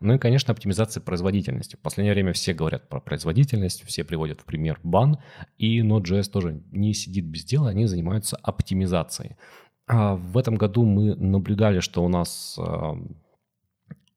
Ну 0.00 0.14
и, 0.14 0.18
конечно, 0.18 0.52
оптимизация 0.52 1.00
производительности. 1.00 1.76
В 1.76 1.78
последнее 1.78 2.12
время 2.12 2.32
все 2.32 2.52
говорят 2.52 2.88
про 2.88 3.00
производительность, 3.00 3.84
все 3.86 4.02
приводят 4.02 4.40
в 4.40 4.44
пример 4.44 4.80
бан, 4.82 5.18
и 5.58 5.80
Node.js 5.80 6.28
тоже 6.28 6.60
не 6.72 6.92
сидит 6.92 7.24
без 7.24 7.44
дела, 7.44 7.68
они 7.70 7.86
занимаются 7.86 8.36
оптимизацией. 8.42 9.36
А 9.86 10.16
в 10.16 10.36
этом 10.36 10.56
году 10.56 10.84
мы 10.84 11.14
наблюдали, 11.14 11.78
что 11.78 12.04
у 12.04 12.08
нас 12.08 12.58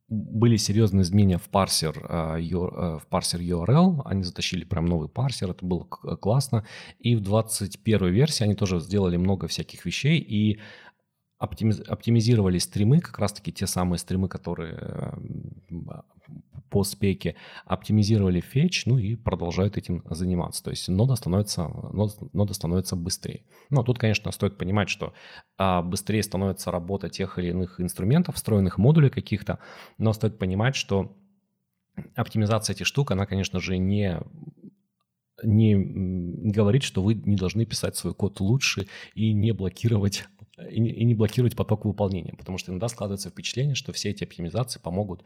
были 0.09 0.57
серьезные 0.57 1.03
изменения 1.03 1.37
в 1.37 1.49
парсер, 1.49 1.99
в 1.99 3.03
парсер 3.09 3.39
URL, 3.39 4.01
они 4.05 4.23
затащили 4.23 4.63
прям 4.63 4.85
новый 4.85 5.07
парсер, 5.07 5.51
это 5.51 5.65
было 5.65 5.83
классно, 5.83 6.65
и 6.97 7.15
в 7.15 7.21
21 7.21 8.07
версии 8.07 8.43
они 8.43 8.55
тоже 8.55 8.79
сделали 8.79 9.17
много 9.17 9.47
всяких 9.47 9.85
вещей, 9.85 10.19
и 10.19 10.59
оптимиз, 11.37 11.81
оптимизировали 11.87 12.57
стримы, 12.57 12.99
как 12.99 13.19
раз-таки 13.19 13.53
те 13.53 13.67
самые 13.67 13.99
стримы, 13.99 14.27
которые 14.27 15.13
по 16.69 16.83
спеке, 16.83 17.35
оптимизировали 17.65 18.41
фетч, 18.41 18.85
ну 18.85 18.97
и 18.97 19.15
продолжают 19.15 19.77
этим 19.77 20.03
заниматься. 20.09 20.63
То 20.63 20.69
есть 20.69 20.87
нода 20.89 21.15
становится, 21.15 21.67
нода, 21.67 22.13
нода 22.33 22.53
становится 22.53 22.95
быстрее. 22.95 23.43
Но 23.69 23.83
тут, 23.83 23.99
конечно, 23.99 24.31
стоит 24.31 24.57
понимать, 24.57 24.89
что 24.89 25.13
а, 25.57 25.81
быстрее 25.81 26.23
становится 26.23 26.71
работа 26.71 27.09
тех 27.09 27.37
или 27.39 27.49
иных 27.49 27.79
инструментов, 27.79 28.35
встроенных 28.35 28.77
модулей 28.77 29.09
каких-то, 29.09 29.59
но 29.97 30.13
стоит 30.13 30.37
понимать, 30.37 30.75
что 30.75 31.15
оптимизация 32.15 32.73
этих 32.73 32.85
штук, 32.85 33.11
она, 33.11 33.25
конечно 33.25 33.59
же, 33.59 33.77
не 33.77 34.19
не 35.43 36.51
говорит, 36.51 36.83
что 36.83 37.01
вы 37.01 37.13
не 37.13 37.35
должны 37.35 37.65
писать 37.65 37.95
свой 37.95 38.13
код 38.13 38.41
лучше 38.41 38.87
и 39.15 39.31
не 39.31 39.53
блокировать 39.53 40.25
и 40.69 40.79
не, 40.79 40.89
и 40.89 41.13
блокировать 41.13 41.55
поток 41.55 41.85
выполнения, 41.85 42.33
потому 42.37 42.57
что 42.57 42.71
иногда 42.71 42.87
складывается 42.87 43.29
впечатление, 43.29 43.75
что 43.75 43.93
все 43.93 44.09
эти 44.09 44.23
оптимизации 44.23 44.79
помогут 44.79 45.23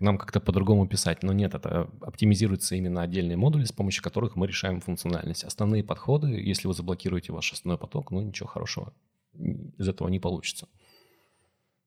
нам 0.00 0.18
как-то 0.18 0.40
по-другому 0.40 0.86
писать. 0.86 1.22
Но 1.22 1.32
нет, 1.32 1.54
это 1.54 1.90
оптимизируются 2.00 2.76
именно 2.76 3.02
отдельные 3.02 3.36
модули, 3.36 3.64
с 3.64 3.72
помощью 3.72 4.02
которых 4.02 4.36
мы 4.36 4.46
решаем 4.46 4.80
функциональность. 4.80 5.44
Основные 5.44 5.84
подходы, 5.84 6.28
если 6.28 6.68
вы 6.68 6.74
заблокируете 6.74 7.32
ваш 7.32 7.52
основной 7.52 7.78
поток, 7.78 8.10
ну 8.10 8.20
ничего 8.20 8.48
хорошего 8.48 8.92
из 9.34 9.88
этого 9.88 10.08
не 10.08 10.20
получится. 10.20 10.68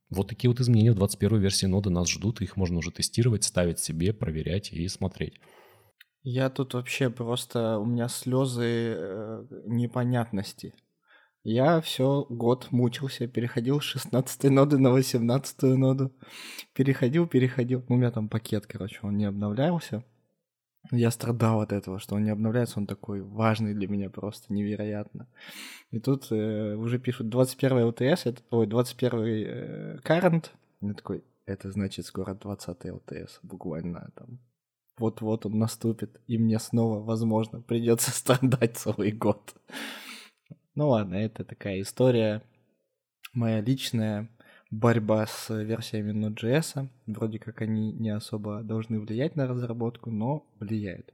Вот 0.09 0.27
такие 0.27 0.49
вот 0.49 0.59
изменения 0.59 0.91
в 0.91 0.95
21 0.95 1.39
версии 1.39 1.65
ноды 1.65 1.89
нас 1.89 2.09
ждут, 2.09 2.41
их 2.41 2.57
можно 2.57 2.77
уже 2.77 2.91
тестировать, 2.91 3.43
ставить 3.43 3.79
себе, 3.79 4.13
проверять 4.13 4.71
и 4.71 4.87
смотреть. 4.87 5.39
Я 6.27 6.49
тут 6.49 6.73
вообще 6.73 7.09
просто, 7.09 7.77
у 7.77 7.85
меня 7.85 8.07
слезы 8.07 8.95
э, 8.97 9.45
непонятности. 9.65 10.73
Я 11.45 11.79
все 11.79 12.25
год 12.27 12.71
мучился, 12.71 13.27
переходил 13.27 13.79
с 13.79 13.83
16 13.83 14.45
ноды 14.45 14.79
на 14.79 14.89
18 14.89 15.61
ноду. 15.77 16.11
Переходил, 16.73 17.27
переходил. 17.27 17.85
Ну, 17.87 17.95
у 17.95 17.97
меня 17.99 18.09
там 18.09 18.29
пакет, 18.29 18.65
короче, 18.65 18.97
он 19.03 19.15
не 19.17 19.25
обновлялся. 19.25 20.03
Я 20.89 21.11
страдал 21.11 21.61
от 21.61 21.71
этого, 21.71 21.99
что 21.99 22.15
он 22.15 22.23
не 22.23 22.31
обновляется, 22.31 22.79
он 22.79 22.87
такой 22.87 23.21
важный 23.21 23.75
для 23.75 23.87
меня 23.87 24.09
просто 24.09 24.51
невероятно. 24.51 25.27
И 25.91 25.99
тут 25.99 26.31
э, 26.31 26.75
уже 26.75 26.97
пишут 26.97 27.29
21 27.29 27.77
LTS, 27.89 28.21
это, 28.25 28.41
ой, 28.49 28.65
21 28.65 29.19
э, 29.19 29.99
current. 30.03 30.49
Я 30.81 30.93
такой, 30.95 31.23
это 31.45 31.71
значит 31.71 32.07
скоро 32.07 32.33
20 32.33 32.85
LTS, 32.85 33.29
буквально 33.43 34.11
там. 34.15 34.39
Вот-вот 34.97 35.45
он 35.45 35.59
наступит, 35.59 36.19
и 36.25 36.39
мне 36.39 36.57
снова, 36.57 37.03
возможно, 37.03 37.61
придется 37.61 38.09
страдать 38.15 38.77
целый 38.77 39.11
год. 39.11 39.53
Ну 40.75 40.89
ладно, 40.89 41.15
это 41.15 41.45
такая 41.45 41.81
история 41.81 42.41
моя 43.33 43.61
личная 43.61 44.29
борьба 44.71 45.25
с 45.25 45.49
версиями 45.49 46.11
Node.js. 46.11 46.89
Вроде 47.05 47.39
как 47.39 47.61
они 47.61 47.93
не 47.93 48.09
особо 48.09 48.61
должны 48.61 48.99
влиять 48.99 49.37
на 49.37 49.47
разработку, 49.47 50.11
но 50.11 50.45
влияют. 50.59 51.13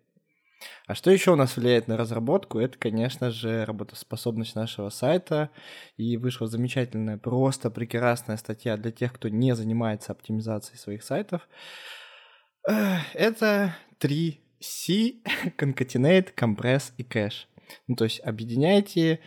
А 0.87 0.95
что 0.95 1.11
еще 1.11 1.31
у 1.31 1.35
нас 1.35 1.57
влияет 1.57 1.87
на 1.87 1.95
разработку? 1.95 2.57
Это, 2.57 2.77
конечно 2.79 3.29
же, 3.29 3.65
работоспособность 3.65 4.55
нашего 4.55 4.89
сайта. 4.89 5.51
И 5.95 6.17
вышла 6.17 6.47
замечательная, 6.47 7.17
просто 7.19 7.69
прекрасная 7.69 8.37
статья 8.37 8.77
для 8.77 8.91
тех, 8.91 9.13
кто 9.13 9.29
не 9.29 9.55
занимается 9.55 10.11
оптимизацией 10.11 10.79
своих 10.79 11.03
сайтов. 11.03 11.47
Это 12.63 13.75
3C, 13.99 15.21
Concatenate, 15.57 16.33
Compress 16.35 16.93
и 16.97 17.03
Cache. 17.03 17.45
Ну, 17.87 17.95
то 17.95 18.03
есть 18.03 18.19
объединяйте 18.19 19.19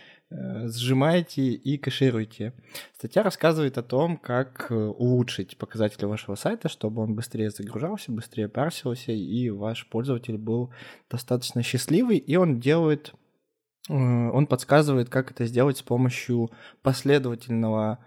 сжимаете 0.67 1.43
и 1.43 1.79
кэшируете. 1.79 2.53
Статья 2.95 3.23
рассказывает 3.23 3.79
о 3.79 3.83
том, 3.83 4.17
как 4.17 4.67
э, 4.71 4.75
улучшить 4.75 5.57
показатели 5.59 6.07
вашего 6.07 6.35
сайта, 6.35 6.69
чтобы 6.69 7.03
он 7.03 7.15
быстрее 7.15 7.51
загружался, 7.51 8.13
быстрее 8.13 8.49
парсился, 8.49 9.13
и 9.13 9.51
ваш 9.51 9.89
пользователь 9.89 10.39
был 10.39 10.73
достаточно 11.11 11.63
счастливый, 11.63 12.19
и 12.19 12.37
он 12.37 12.59
делает, 12.59 13.13
э, 13.89 13.95
он 13.95 14.47
подсказывает, 14.47 15.09
как 15.09 15.31
это 15.31 15.47
сделать 15.47 15.79
с 15.79 15.83
помощью 15.83 16.51
последовательного 16.83 17.99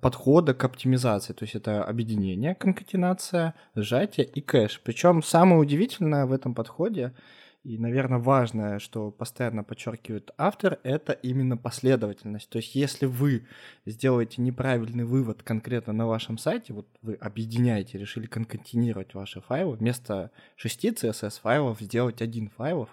подхода 0.00 0.54
к 0.54 0.64
оптимизации. 0.64 1.34
То 1.34 1.44
есть 1.44 1.54
это 1.54 1.84
объединение, 1.84 2.54
конкатенация, 2.54 3.54
сжатие 3.74 4.24
и 4.24 4.40
кэш. 4.40 4.80
Причем 4.82 5.22
самое 5.22 5.60
удивительное 5.60 6.24
в 6.24 6.32
этом 6.32 6.54
подходе— 6.54 7.12
и, 7.68 7.76
наверное, 7.76 8.18
важное, 8.18 8.78
что 8.78 9.10
постоянно 9.10 9.62
подчеркивает 9.62 10.30
автор, 10.38 10.78
это 10.84 11.12
именно 11.12 11.58
последовательность. 11.58 12.48
То 12.48 12.56
есть, 12.56 12.74
если 12.74 13.04
вы 13.04 13.46
сделаете 13.84 14.40
неправильный 14.40 15.04
вывод 15.04 15.42
конкретно 15.42 15.92
на 15.92 16.06
вашем 16.06 16.38
сайте, 16.38 16.72
вот 16.72 16.88
вы 17.02 17.16
объединяете, 17.16 17.98
решили 17.98 18.24
конкатинировать 18.24 19.12
ваши 19.12 19.42
файлы, 19.42 19.76
вместо 19.76 20.30
шести 20.56 20.92
CSS 20.92 21.42
файлов 21.42 21.78
сделать 21.80 22.22
один 22.22 22.48
файлов, 22.48 22.88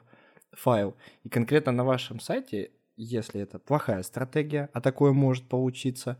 файл. 0.51 0.97
И 1.23 1.29
конкретно 1.29 1.71
на 1.71 1.85
вашем 1.85 2.19
сайте, 2.19 2.71
если 2.97 3.39
это 3.39 3.59
плохая 3.59 4.03
стратегия, 4.03 4.69
а 4.73 4.81
такое 4.81 5.13
может 5.13 5.47
получиться, 5.47 6.19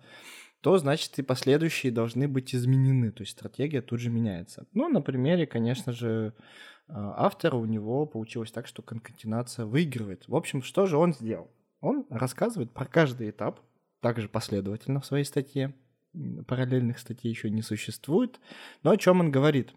то 0.66 0.80
значит 0.80 1.20
и 1.20 1.22
последующие 1.22 1.92
должны 1.92 2.28
быть 2.28 2.56
изменены. 2.56 3.12
То 3.12 3.22
есть 3.22 3.34
стратегия 3.34 3.84
тут 3.84 4.00
же 4.00 4.10
меняется. 4.10 4.66
Ну, 4.74 4.90
на 4.90 5.00
примере, 5.00 5.46
конечно 5.46 5.94
же, 5.94 6.34
а, 6.88 7.24
автора 7.28 7.56
у 7.56 7.66
него 7.66 8.08
получилось 8.08 8.52
так, 8.52 8.66
что 8.66 8.82
конкатенация 8.82 9.68
выигрывает. 9.68 10.28
В 10.28 10.36
общем, 10.36 10.64
что 10.64 10.88
же 10.88 10.98
он 10.98 11.14
сделал? 11.14 11.52
Он 11.82 12.08
рассказывает 12.10 12.72
про 12.72 12.86
каждый 12.86 13.30
этап, 13.30 13.60
также 14.00 14.28
последовательно 14.28 15.02
в 15.02 15.06
своей 15.06 15.24
статье. 15.24 15.76
Параллельных 16.48 16.98
статей 16.98 17.30
еще 17.30 17.52
не 17.52 17.62
существует. 17.62 18.40
Но 18.82 18.90
о 18.90 18.98
чем 18.98 19.20
он 19.20 19.30
говорит? 19.30 19.72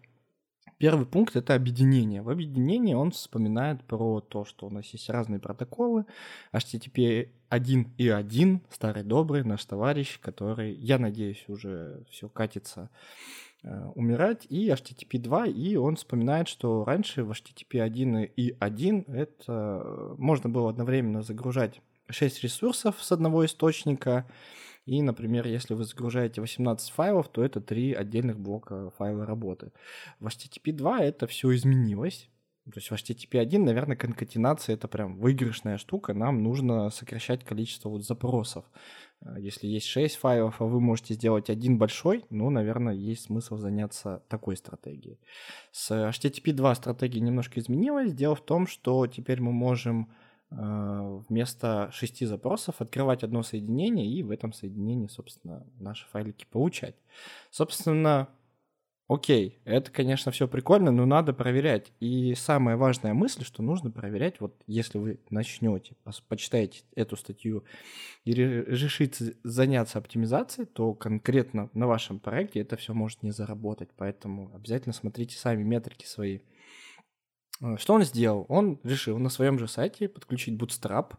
Первый 0.78 1.04
пункт— 1.04 1.36
это 1.36 1.54
объединение. 1.54 2.22
В 2.22 2.30
объединении 2.30 2.94
он 2.94 3.10
вспоминает 3.10 3.84
про 3.84 4.22
то, 4.22 4.46
что 4.46 4.66
у 4.66 4.70
нас 4.70 4.86
есть 4.86 5.10
разные 5.10 5.38
протоколы. 5.38 6.06
HTTP 6.54 7.28
1 7.48 7.94
и 7.96 8.08
1, 8.08 8.62
старый 8.70 9.02
добрый 9.02 9.44
наш 9.44 9.64
товарищ, 9.64 10.18
который, 10.20 10.74
я 10.74 10.98
надеюсь, 10.98 11.44
уже 11.48 12.04
все 12.10 12.28
катится 12.28 12.90
Э, 13.64 13.90
умирать, 13.96 14.46
и 14.48 14.68
HTTP 14.68 15.18
2, 15.18 15.46
и 15.46 15.74
он 15.74 15.96
вспоминает, 15.96 16.46
что 16.46 16.84
раньше 16.84 17.24
в 17.24 17.32
HTTP 17.32 17.80
1 17.80 18.30
и 18.36 18.54
1 18.56 19.04
это 19.08 19.82
э, 19.84 20.14
можно 20.16 20.48
было 20.48 20.70
одновременно 20.70 21.22
загружать 21.22 21.80
6 22.08 22.44
ресурсов 22.44 23.02
с 23.02 23.10
одного 23.10 23.44
источника, 23.44 24.30
и, 24.86 25.02
например, 25.02 25.48
если 25.48 25.74
вы 25.74 25.84
загружаете 25.84 26.40
18 26.40 26.92
файлов, 26.92 27.28
то 27.30 27.42
это 27.42 27.60
3 27.60 27.94
отдельных 27.94 28.38
блока 28.38 28.92
файла 28.96 29.26
работы. 29.26 29.72
В 30.20 30.28
HTTP 30.28 30.70
2 30.70 31.00
это 31.00 31.26
все 31.26 31.52
изменилось, 31.52 32.30
то 32.72 32.78
есть 32.78 32.90
в 32.90 32.92
HTTP 32.92 33.38
1, 33.38 33.64
наверное, 33.64 33.96
конкатенация 33.96 34.74
это 34.74 34.88
прям 34.88 35.16
выигрышная 35.16 35.78
штука. 35.78 36.12
Нам 36.12 36.42
нужно 36.42 36.90
сокращать 36.90 37.44
количество 37.44 37.88
вот 37.88 38.04
запросов. 38.04 38.64
Э, 39.22 39.36
если 39.38 39.66
есть 39.66 39.86
6 39.86 40.16
файлов, 40.16 40.60
а 40.60 40.64
вы 40.64 40.80
можете 40.80 41.14
сделать 41.14 41.50
один 41.50 41.78
большой, 41.78 42.24
ну, 42.30 42.50
наверное, 42.50 42.94
есть 42.94 43.24
смысл 43.24 43.56
заняться 43.56 44.22
такой 44.28 44.56
стратегией. 44.56 45.18
С 45.72 45.90
HTTP 45.90 46.52
2 46.52 46.74
стратегия 46.74 47.20
немножко 47.20 47.58
изменилась. 47.60 48.12
Дело 48.12 48.34
в 48.34 48.42
том, 48.42 48.66
что 48.66 49.06
теперь 49.06 49.40
мы 49.40 49.52
можем 49.52 50.10
э, 50.50 51.20
вместо 51.28 51.90
6 51.92 52.26
запросов 52.26 52.80
открывать 52.80 53.24
одно 53.24 53.42
соединение 53.42 54.06
и 54.06 54.22
в 54.22 54.30
этом 54.30 54.52
соединении, 54.52 55.08
собственно, 55.08 55.66
наши 55.78 56.06
файлики 56.08 56.46
получать. 56.50 56.96
Собственно, 57.50 58.28
Окей, 59.08 59.58
это, 59.64 59.90
конечно, 59.90 60.30
все 60.32 60.46
прикольно, 60.46 60.90
но 60.90 61.06
надо 61.06 61.32
проверять. 61.32 61.92
И 61.98 62.34
самая 62.34 62.76
важная 62.76 63.14
мысль, 63.14 63.42
что 63.42 63.62
нужно 63.62 63.90
проверять, 63.90 64.38
вот 64.38 64.62
если 64.66 64.98
вы 64.98 65.18
начнете, 65.30 65.96
почитаете 66.28 66.82
эту 66.94 67.16
статью 67.16 67.64
и 68.26 68.34
решите 68.34 69.34
заняться 69.42 69.96
оптимизацией, 69.96 70.66
то 70.66 70.92
конкретно 70.92 71.70
на 71.72 71.86
вашем 71.86 72.20
проекте 72.20 72.60
это 72.60 72.76
все 72.76 72.92
может 72.92 73.22
не 73.22 73.30
заработать. 73.30 73.88
Поэтому 73.96 74.54
обязательно 74.54 74.92
смотрите 74.92 75.38
сами 75.38 75.62
метрики 75.62 76.04
свои. 76.04 76.40
А, 77.62 77.78
что 77.78 77.94
он 77.94 78.02
сделал? 78.02 78.44
Он 78.50 78.78
решил 78.84 79.18
на 79.18 79.30
своем 79.30 79.58
же 79.58 79.68
сайте 79.68 80.10
подключить 80.10 80.60
Bootstrap 80.60 81.14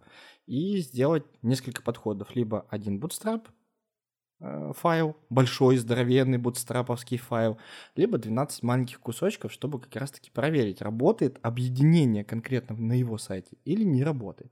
и 0.46 0.78
сделать 0.78 1.24
несколько 1.42 1.82
подходов. 1.82 2.36
Либо 2.36 2.68
один 2.70 3.00
Bootstrap, 3.00 3.48
Э, 3.48 3.59
файл, 4.40 5.18
большой, 5.30 5.78
здоровенный 5.78 6.38
бутстраповский 6.38 7.18
файл, 7.18 7.58
либо 7.96 8.18
12 8.18 8.64
маленьких 8.64 9.00
кусочков, 9.00 9.52
чтобы 9.52 9.80
как 9.80 9.96
раз-таки 9.96 10.32
проверить, 10.32 10.82
работает 10.82 11.40
объединение 11.42 12.24
конкретно 12.24 12.76
на 12.76 12.94
его 12.94 13.18
сайте 13.18 13.58
или 13.66 13.84
не 13.84 14.04
работает. 14.04 14.52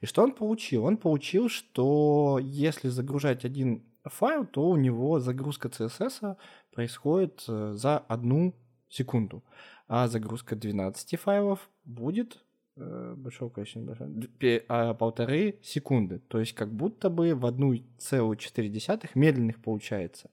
И 0.00 0.06
что 0.06 0.22
он 0.22 0.32
получил? 0.32 0.84
Он 0.84 0.96
получил, 0.96 1.48
что 1.48 2.38
если 2.42 2.88
загружать 2.88 3.44
один 3.44 3.84
файл, 4.04 4.46
то 4.46 4.68
у 4.68 4.76
него 4.76 5.20
загрузка 5.20 5.68
CSS 5.68 6.36
происходит 6.72 7.44
э, 7.48 7.72
за 7.74 7.98
одну 7.98 8.54
секунду, 8.88 9.44
а 9.88 10.08
загрузка 10.08 10.56
12 10.56 11.20
файлов 11.20 11.68
будет 11.84 12.34
э, 12.34 12.45
большого 12.76 13.48
количества 13.48 13.80
большого, 13.80 14.64
а, 14.68 14.94
полторы 14.94 15.58
секунды. 15.62 16.20
То 16.28 16.38
есть 16.40 16.52
как 16.52 16.72
будто 16.72 17.10
бы 17.10 17.34
в 17.34 17.46
одну 17.46 17.74
целую 17.98 18.36
четыре 18.36 18.68
десятых 18.68 19.14
медленных 19.14 19.62
получается 19.62 20.30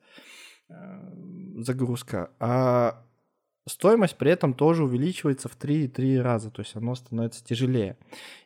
э, 0.69 0.73
загрузка. 1.57 2.31
А 2.39 3.05
стоимость 3.67 4.17
при 4.17 4.31
этом 4.31 4.53
тоже 4.53 4.83
увеличивается 4.83 5.47
в 5.49 5.57
3,3 5.57 6.21
раза, 6.21 6.49
то 6.49 6.61
есть 6.61 6.75
оно 6.75 6.95
становится 6.95 7.43
тяжелее. 7.43 7.97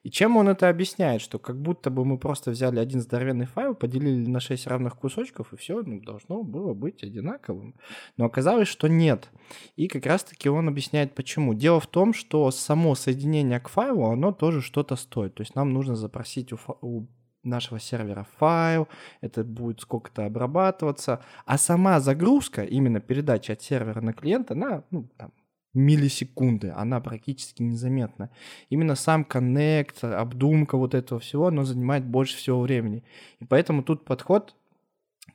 И 0.04 0.10
чем 0.12 0.38
он 0.38 0.48
это 0.50 0.70
объясняет? 0.70 1.22
Что 1.22 1.40
как 1.40 1.60
будто 1.60 1.90
бы 1.90 2.06
мы 2.06 2.18
просто 2.18 2.52
взяли 2.52 2.80
один 2.80 3.02
здоровенный 3.02 3.46
файл, 3.46 3.76
поделили 3.76 4.28
на 4.28 4.40
6 4.40 4.68
равных 4.68 4.96
кусочков, 4.98 5.54
и 5.54 5.58
все 5.58 5.82
ну, 5.82 6.02
должно 6.02 6.44
было 6.44 6.74
быть 6.74 7.04
одинаковым. 7.04 7.76
Но 8.18 8.26
оказалось, 8.26 8.68
что 8.68 8.88
нет. 8.88 9.30
И 9.76 9.88
как 9.88 10.06
раз-таки 10.06 10.50
он 10.50 10.68
объясняет, 10.68 11.16
почему. 11.16 11.54
Дело 11.54 11.80
в 11.80 11.88
том, 11.88 12.14
что 12.14 12.50
само 12.52 12.96
соединение 12.96 13.60
к 13.60 13.70
файлу, 13.70 14.06
оно 14.06 14.32
тоже 14.32 14.62
что-то 14.62 14.96
стоит. 14.96 15.36
То 15.36 15.42
есть 15.42 15.56
нам 15.56 15.74
нужно 15.74 15.96
запросить 15.96 16.54
у, 16.54 16.58
у 16.82 17.08
нашего 17.48 17.80
сервера 17.80 18.28
файл, 18.38 18.88
это 19.22 19.44
будет 19.44 19.82
сколько-то 19.82 20.26
обрабатываться, 20.26 21.22
а 21.46 21.58
сама 21.58 22.00
загрузка, 22.00 22.64
именно 22.64 23.00
передача 23.00 23.54
от 23.54 23.62
сервера 23.62 24.02
на 24.02 24.14
клиента, 24.14 24.54
она 24.54 24.84
ну, 24.92 25.10
там, 25.18 25.32
миллисекунды, 25.74 26.74
она 26.76 27.00
практически 27.00 27.62
незаметна. 27.62 28.30
Именно 28.70 28.96
сам 28.96 29.24
коннект, 29.24 30.04
обдумка 30.04 30.78
вот 30.78 30.94
этого 30.94 31.20
всего, 31.20 31.48
оно 31.48 31.64
занимает 31.64 32.06
больше 32.06 32.36
всего 32.38 32.62
времени. 32.62 33.04
И 33.40 33.46
поэтому 33.46 33.84
тут 33.84 34.04
подход, 34.04 34.56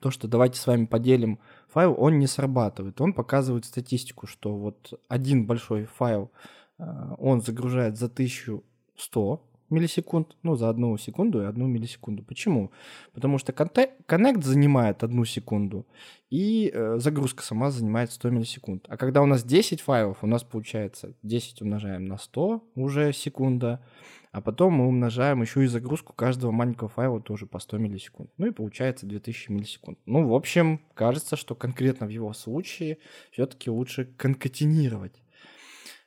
то, 0.01 0.11
что 0.11 0.27
давайте 0.27 0.59
с 0.59 0.67
вами 0.67 0.87
поделим 0.87 1.39
файл, 1.69 1.95
он 1.97 2.19
не 2.19 2.27
срабатывает. 2.27 3.01
Он 3.01 3.13
показывает 3.13 3.65
статистику, 3.65 4.27
что 4.27 4.57
вот 4.57 5.01
один 5.09 5.47
большой 5.47 5.85
файл, 5.85 6.31
э, 6.79 6.85
он 7.19 7.41
загружает 7.41 7.97
за 7.97 8.07
1100 8.07 9.45
миллисекунд, 9.73 10.37
ну, 10.43 10.55
за 10.55 10.69
одну 10.69 10.97
секунду 10.97 11.43
и 11.43 11.47
одну 11.47 11.67
миллисекунду. 11.67 12.23
Почему? 12.23 12.71
Потому 13.13 13.39
что 13.39 13.53
коннект 13.53 14.45
занимает 14.45 15.03
одну 15.03 15.25
секунду, 15.25 15.87
и 16.31 16.71
э, 16.73 16.99
загрузка 16.99 17.43
сама 17.43 17.71
занимает 17.71 18.13
100 18.13 18.31
миллисекунд. 18.31 18.87
А 18.89 18.97
когда 18.97 19.23
у 19.23 19.27
нас 19.27 19.43
10 19.43 19.81
файлов, 19.81 20.19
у 20.23 20.27
нас 20.27 20.45
получается 20.45 21.15
10 21.23 21.63
умножаем 21.63 22.05
на 22.05 22.19
100 22.19 22.63
уже 22.77 23.13
секунда, 23.13 23.85
а 24.33 24.41
потом 24.41 24.75
мы 24.75 24.87
умножаем 24.87 25.43
еще 25.43 25.63
и 25.63 25.67
загрузку 25.67 26.15
каждого 26.15 26.53
маленького 26.53 26.89
файла 26.89 27.21
тоже 27.21 27.47
по 27.47 27.59
100 27.59 27.79
миллисекунд. 27.79 28.31
Ну 28.39 28.47
и 28.47 28.51
получается 28.51 29.07
2000 29.07 29.51
миллисекунд. 29.51 29.99
Ну, 30.07 30.27
в 30.27 30.35
общем, 30.35 30.81
кажется, 30.95 31.37
что 31.37 31.55
конкретно 31.55 32.07
в 32.07 32.11
его 32.11 32.33
случае 32.33 32.99
все-таки 33.31 33.69
лучше 33.69 34.07
конкатинировать. 34.07 35.23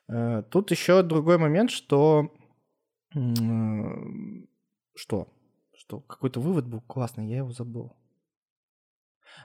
Э, 0.08 0.44
тут 0.50 0.72
еще 0.72 1.04
другой 1.04 1.38
момент, 1.38 1.70
что 1.70 2.34
что? 4.96 5.28
Что? 5.74 6.00
Какой-то 6.02 6.40
вывод 6.40 6.68
был 6.68 6.82
классный, 6.82 7.28
я 7.28 7.38
его 7.38 7.52
забыл. 7.52 7.96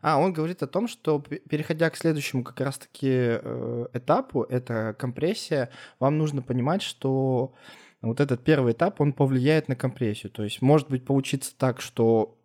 А, 0.03 0.19
он 0.19 0.33
говорит 0.33 0.63
о 0.63 0.67
том, 0.67 0.89
что 0.89 1.21
переходя 1.21 1.91
к 1.91 1.97
следующему 1.97 2.45
как 2.45 2.61
раз-таки 2.61 3.09
э, 3.09 3.87
этапу, 3.93 4.43
это 4.43 4.95
компрессия, 4.99 5.71
вам 5.99 6.19
нужно 6.19 6.43
понимать, 6.43 6.83
что 6.83 7.55
вот 8.01 8.21
этот 8.21 8.43
первый 8.45 8.73
этап, 8.73 9.01
он 9.01 9.13
повлияет 9.13 9.69
на 9.69 9.77
компрессию. 9.77 10.31
То 10.31 10.45
есть 10.45 10.63
может 10.63 10.89
быть 10.89 11.05
получиться 11.05 11.55
так, 11.57 11.81
что 11.81 12.39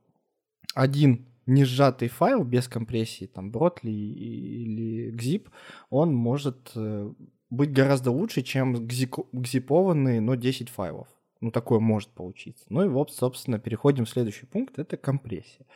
один 0.74 1.28
не 1.46 1.64
сжатый 1.64 2.08
файл 2.08 2.44
без 2.44 2.68
компрессии, 2.68 3.26
там, 3.26 3.52
Brotli 3.52 3.92
или 3.92 5.14
Gzip, 5.16 5.50
он 5.90 6.14
может 6.14 6.72
э, 6.76 7.14
быть 7.50 7.72
гораздо 7.72 8.12
лучше, 8.12 8.42
чем 8.42 8.88
гзипованный, 8.88 10.20
но 10.20 10.36
10 10.36 10.70
файлов. 10.70 11.08
Ну, 11.46 11.52
такое 11.52 11.80
может 11.80 12.10
получиться. 12.10 12.66
Ну 12.70 12.86
и 12.86 12.88
вот, 12.88 13.14
собственно, 13.14 13.60
переходим 13.60 14.06
в 14.06 14.10
следующий 14.10 14.48
пункт, 14.48 14.80
это 14.80 14.98
компрессия. 14.98 15.68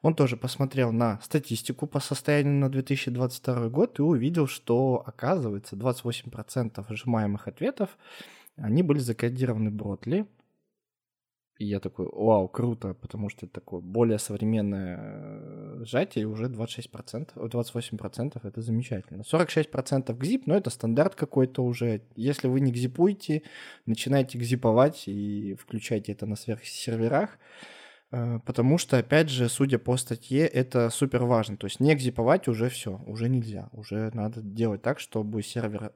Он 0.00 0.14
тоже 0.14 0.36
посмотрел 0.36 0.92
на 0.92 1.20
статистику 1.22 1.88
по 1.88 1.98
состоянию 1.98 2.54
на 2.54 2.68
2022 2.68 3.68
год 3.68 3.98
и 3.98 4.02
увидел, 4.02 4.46
что, 4.46 5.02
оказывается, 5.04 5.74
28% 5.74 6.86
сжимаемых 6.88 7.48
ответов, 7.48 7.98
они 8.54 8.84
были 8.84 9.00
закодированы 9.00 9.72
Бротли, 9.72 10.28
и 11.62 11.64
я 11.64 11.78
такой, 11.78 12.08
вау, 12.12 12.48
круто, 12.48 12.94
потому 12.94 13.28
что 13.28 13.46
это 13.46 13.54
такое 13.54 13.80
более 13.80 14.18
современное 14.18 14.98
э, 15.00 15.84
сжатие, 15.84 16.26
уже 16.26 16.46
26%, 16.46 17.34
28% 17.36 18.40
это 18.42 18.60
замечательно. 18.60 19.22
46% 19.22 20.12
гзип, 20.18 20.46
но 20.46 20.56
это 20.56 20.70
стандарт 20.70 21.14
какой-то 21.14 21.62
уже. 21.62 22.02
Если 22.16 22.48
вы 22.48 22.60
не 22.60 22.72
гзипуете, 22.72 23.42
начинайте 23.86 24.38
гзиповать 24.38 25.04
и 25.06 25.54
включайте 25.54 26.10
это 26.10 26.26
на 26.26 26.34
сверхсерверах, 26.34 27.38
э, 28.10 28.40
потому 28.44 28.76
что, 28.76 28.98
опять 28.98 29.28
же, 29.28 29.48
судя 29.48 29.78
по 29.78 29.96
статье, 29.96 30.44
это 30.44 30.90
супер 30.90 31.22
важно. 31.24 31.56
То 31.56 31.68
есть 31.68 31.78
не 31.78 31.94
гзиповать 31.94 32.48
уже 32.48 32.70
все, 32.70 33.00
уже 33.06 33.28
нельзя. 33.28 33.68
Уже 33.70 34.10
надо 34.14 34.40
делать 34.42 34.82
так, 34.82 34.98
чтобы 34.98 35.44
сервер 35.44 35.92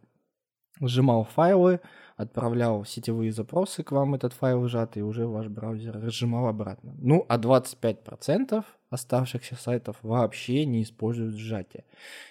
сжимал 0.80 1.24
файлы, 1.24 1.80
отправлял 2.16 2.84
сетевые 2.84 3.32
запросы 3.32 3.82
к 3.82 3.92
вам 3.92 4.14
этот 4.14 4.32
файл 4.32 4.66
сжатый, 4.66 5.00
и 5.00 5.04
уже 5.04 5.26
ваш 5.26 5.48
браузер 5.48 6.00
разжимал 6.00 6.48
обратно. 6.48 6.94
Ну, 6.98 7.24
а 7.28 7.38
25% 7.38 8.64
оставшихся 8.88 9.56
сайтов 9.56 9.96
вообще 10.02 10.64
не 10.64 10.82
используют 10.82 11.36
сжатие. 11.36 11.84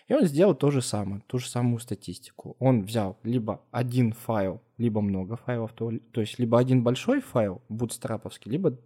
И 0.08 0.14
он 0.14 0.26
сделал 0.26 0.56
то 0.56 0.72
же 0.72 0.82
самое, 0.82 1.22
ту 1.28 1.38
же 1.38 1.48
самую 1.48 1.80
статистику. 1.80 2.56
Он 2.60 2.84
взял 2.84 3.18
либо 3.24 3.62
один 3.72 4.14
файл, 4.14 4.62
либо 4.78 5.02
много 5.02 5.38
файлов, 5.38 5.74
то, 5.74 5.92
то 6.12 6.22
есть 6.22 6.40
либо 6.40 6.60
один 6.60 6.84
большой 6.84 7.22
файл, 7.22 7.62
бутстраповский, 7.70 8.52
либо 8.52 8.78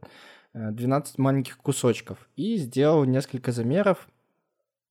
12 0.54 1.18
э, 1.18 1.22
маленьких 1.22 1.58
кусочков, 1.58 2.30
и 2.36 2.58
сделал 2.58 3.06
несколько 3.06 3.52
замеров 3.52 4.10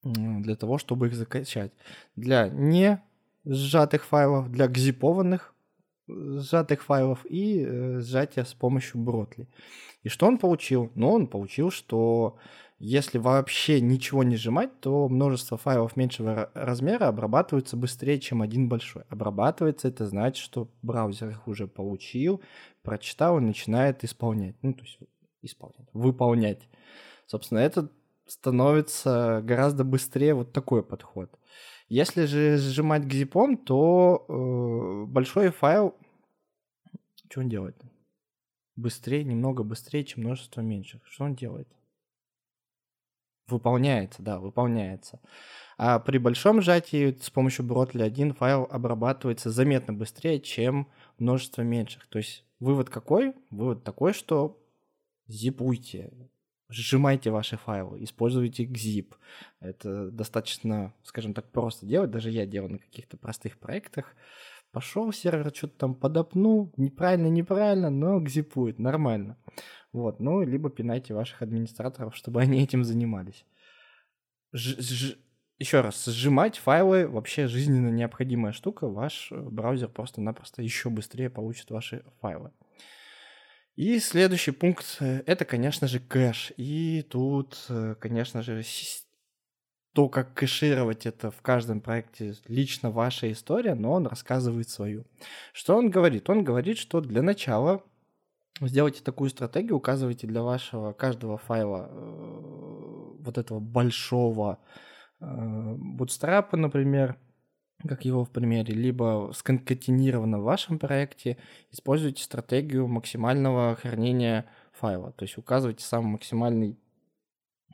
для 0.02 0.56
того, 0.56 0.78
чтобы 0.78 1.08
их 1.08 1.14
закачать. 1.14 1.72
Для 2.16 2.48
не 2.48 3.02
сжатых 3.48 4.04
файлов, 4.04 4.50
для 4.50 4.68
гзипованных 4.68 5.54
сжатых 6.08 6.82
файлов 6.82 7.24
и 7.28 7.64
э, 7.64 8.00
сжатия 8.00 8.44
с 8.44 8.54
помощью 8.54 9.00
Бротли. 9.00 9.48
И 10.02 10.08
что 10.08 10.26
он 10.26 10.38
получил? 10.38 10.90
Ну, 10.94 11.10
он 11.10 11.26
получил, 11.26 11.70
что 11.70 12.38
если 12.78 13.18
вообще 13.18 13.80
ничего 13.80 14.22
не 14.22 14.36
сжимать, 14.36 14.80
то 14.80 15.08
множество 15.08 15.58
файлов 15.58 15.96
меньшего 15.96 16.50
размера 16.54 17.08
обрабатываются 17.08 17.76
быстрее, 17.76 18.20
чем 18.20 18.40
один 18.40 18.68
большой. 18.68 19.02
Обрабатывается 19.08 19.88
это 19.88 20.06
значит, 20.06 20.42
что 20.42 20.68
браузер 20.82 21.30
их 21.30 21.48
уже 21.48 21.66
получил, 21.66 22.40
прочитал 22.82 23.38
и 23.38 23.42
начинает 23.42 24.04
исполнять. 24.04 24.56
Ну, 24.62 24.74
то 24.74 24.82
есть 24.82 24.98
исполнять, 25.42 25.88
выполнять. 25.92 26.68
Собственно, 27.26 27.58
это 27.58 27.90
становится 28.26 29.40
гораздо 29.42 29.84
быстрее 29.84 30.34
вот 30.34 30.52
такой 30.52 30.82
подход. 30.82 31.30
Если 31.88 32.26
же 32.26 32.58
сжимать 32.58 33.04
гзипом, 33.04 33.56
то 33.56 34.24
э, 34.28 35.10
большой 35.10 35.50
файл... 35.50 35.94
Что 37.30 37.40
он 37.40 37.48
делает? 37.48 37.76
Быстрее, 38.76 39.24
немного 39.24 39.62
быстрее, 39.62 40.04
чем 40.04 40.22
множество 40.22 40.60
меньших. 40.60 41.00
Что 41.06 41.24
он 41.24 41.34
делает? 41.34 41.68
Выполняется, 43.46 44.22
да, 44.22 44.38
выполняется. 44.38 45.20
А 45.78 45.98
при 45.98 46.18
большом 46.18 46.60
сжатии 46.60 47.16
с 47.20 47.30
помощью 47.30 47.64
Бротли 47.64 48.02
один 48.02 48.34
файл 48.34 48.68
обрабатывается 48.70 49.50
заметно 49.50 49.94
быстрее, 49.94 50.40
чем 50.40 50.88
множество 51.18 51.62
меньших. 51.62 52.06
То 52.08 52.18
есть 52.18 52.44
вывод 52.60 52.90
какой? 52.90 53.34
Вывод 53.50 53.84
такой, 53.84 54.12
что 54.12 54.62
зипуйте, 55.26 56.12
сжимайте 56.68 57.30
ваши 57.30 57.56
файлы, 57.56 58.02
используйте 58.02 58.64
zip. 58.64 59.14
Это 59.60 60.10
достаточно, 60.10 60.94
скажем 61.02 61.34
так, 61.34 61.50
просто 61.50 61.86
делать. 61.86 62.10
Даже 62.10 62.30
я 62.30 62.46
делал 62.46 62.68
на 62.68 62.78
каких-то 62.78 63.16
простых 63.16 63.58
проектах. 63.58 64.14
Пошел 64.70 65.10
сервер, 65.12 65.50
что-то 65.54 65.78
там 65.78 65.94
подопнул, 65.94 66.72
неправильно, 66.76 67.28
неправильно, 67.28 67.88
но 67.88 68.20
гзипует, 68.20 68.78
нормально. 68.78 69.38
Вот, 69.92 70.20
ну, 70.20 70.42
либо 70.42 70.68
пинайте 70.68 71.14
ваших 71.14 71.40
администраторов, 71.40 72.14
чтобы 72.14 72.42
они 72.42 72.62
этим 72.62 72.84
занимались. 72.84 73.46
Ж- 74.52 74.78
ж- 74.78 75.16
еще 75.58 75.80
раз, 75.80 76.04
сжимать 76.04 76.58
файлы 76.58 77.08
вообще 77.08 77.46
жизненно 77.46 77.88
необходимая 77.88 78.52
штука. 78.52 78.86
Ваш 78.88 79.32
браузер 79.32 79.88
просто-напросто 79.88 80.62
еще 80.62 80.90
быстрее 80.90 81.30
получит 81.30 81.70
ваши 81.70 82.04
файлы. 82.20 82.52
И 83.78 84.00
следующий 84.00 84.50
пункт 84.50 84.96
э,— 84.98 85.22
это, 85.26 85.44
конечно 85.44 85.86
же, 85.86 86.00
кэш. 86.00 86.52
И 86.56 87.06
тут, 87.08 87.64
э, 87.68 87.94
конечно 88.00 88.42
же, 88.42 88.64
то, 89.92 90.08
как 90.08 90.34
кэшировать 90.34 91.06
это 91.06 91.30
в 91.30 91.40
каждом 91.42 91.80
проекте, 91.80 92.34
лично 92.48 92.90
ваша 92.90 93.30
история, 93.30 93.76
но 93.76 93.92
он 93.92 94.08
рассказывает 94.08 94.68
свою. 94.68 95.04
Что 95.52 95.76
он 95.76 95.90
говорит? 95.90 96.28
Он 96.28 96.42
говорит, 96.42 96.76
что 96.76 97.00
для 97.00 97.22
начала 97.22 97.84
сделайте 98.60 99.00
такую 99.00 99.30
стратегию, 99.30 99.76
указывайте 99.76 100.26
для 100.26 100.42
вашего 100.42 100.92
каждого 100.92 101.38
файла 101.38 101.88
э, 101.88 103.14
вот 103.20 103.38
этого 103.38 103.60
большого 103.60 104.58
бутстрапа, 105.20 106.56
например, 106.56 107.16
как 107.86 108.04
его 108.04 108.24
в 108.24 108.30
примере, 108.30 108.74
либо 108.74 109.30
сконкатинировано 109.34 110.40
в 110.40 110.44
вашем 110.44 110.78
проекте, 110.78 111.36
используйте 111.70 112.22
стратегию 112.22 112.88
максимального 112.88 113.76
хранения 113.76 114.46
файла. 114.72 115.12
То 115.12 115.24
есть 115.24 115.38
указывайте 115.38 115.84
самый 115.84 116.12
максимальный 116.12 116.76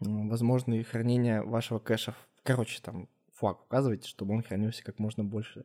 возможный 0.00 0.82
хранение 0.82 1.42
вашего 1.42 1.78
кэша. 1.78 2.14
Короче, 2.42 2.80
там 2.82 3.08
флаг 3.32 3.62
указывайте, 3.62 4.08
чтобы 4.08 4.34
он 4.34 4.42
хранился 4.42 4.82
как 4.82 4.98
можно 4.98 5.24
больше. 5.24 5.64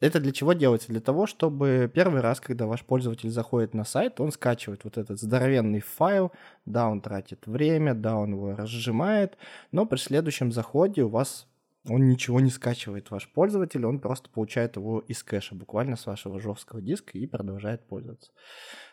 Это 0.00 0.20
для 0.20 0.32
чего 0.32 0.52
делается? 0.52 0.88
Для 0.88 1.00
того, 1.00 1.26
чтобы 1.26 1.90
первый 1.92 2.20
раз, 2.20 2.40
когда 2.40 2.66
ваш 2.66 2.84
пользователь 2.84 3.30
заходит 3.30 3.74
на 3.74 3.84
сайт, 3.84 4.20
он 4.20 4.30
скачивает 4.30 4.84
вот 4.84 4.96
этот 4.96 5.20
здоровенный 5.20 5.80
файл, 5.80 6.32
да, 6.64 6.88
он 6.88 7.00
тратит 7.00 7.46
время, 7.46 7.94
да, 7.94 8.16
он 8.16 8.32
его 8.32 8.54
разжимает, 8.54 9.36
но 9.72 9.86
при 9.86 9.98
следующем 9.98 10.52
заходе 10.52 11.02
у 11.02 11.08
вас 11.08 11.47
он 11.86 12.08
ничего 12.08 12.40
не 12.40 12.50
скачивает, 12.50 13.10
ваш 13.10 13.28
пользователь, 13.32 13.84
он 13.86 14.00
просто 14.00 14.28
получает 14.28 14.76
его 14.76 15.00
из 15.00 15.22
кэша, 15.22 15.54
буквально 15.54 15.96
с 15.96 16.06
вашего 16.06 16.40
жесткого 16.40 16.82
диска 16.82 17.16
и 17.18 17.26
продолжает 17.26 17.86
пользоваться. 17.86 18.32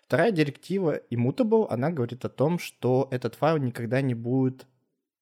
Вторая 0.04 0.32
директива 0.32 1.02
Immutable, 1.10 1.68
она 1.70 1.92
говорит 1.92 2.24
о 2.26 2.30
том, 2.30 2.60
что 2.60 3.08
этот 3.12 3.36
файл 3.36 3.58
никогда 3.58 4.02
не 4.02 4.14
будет 4.14 4.68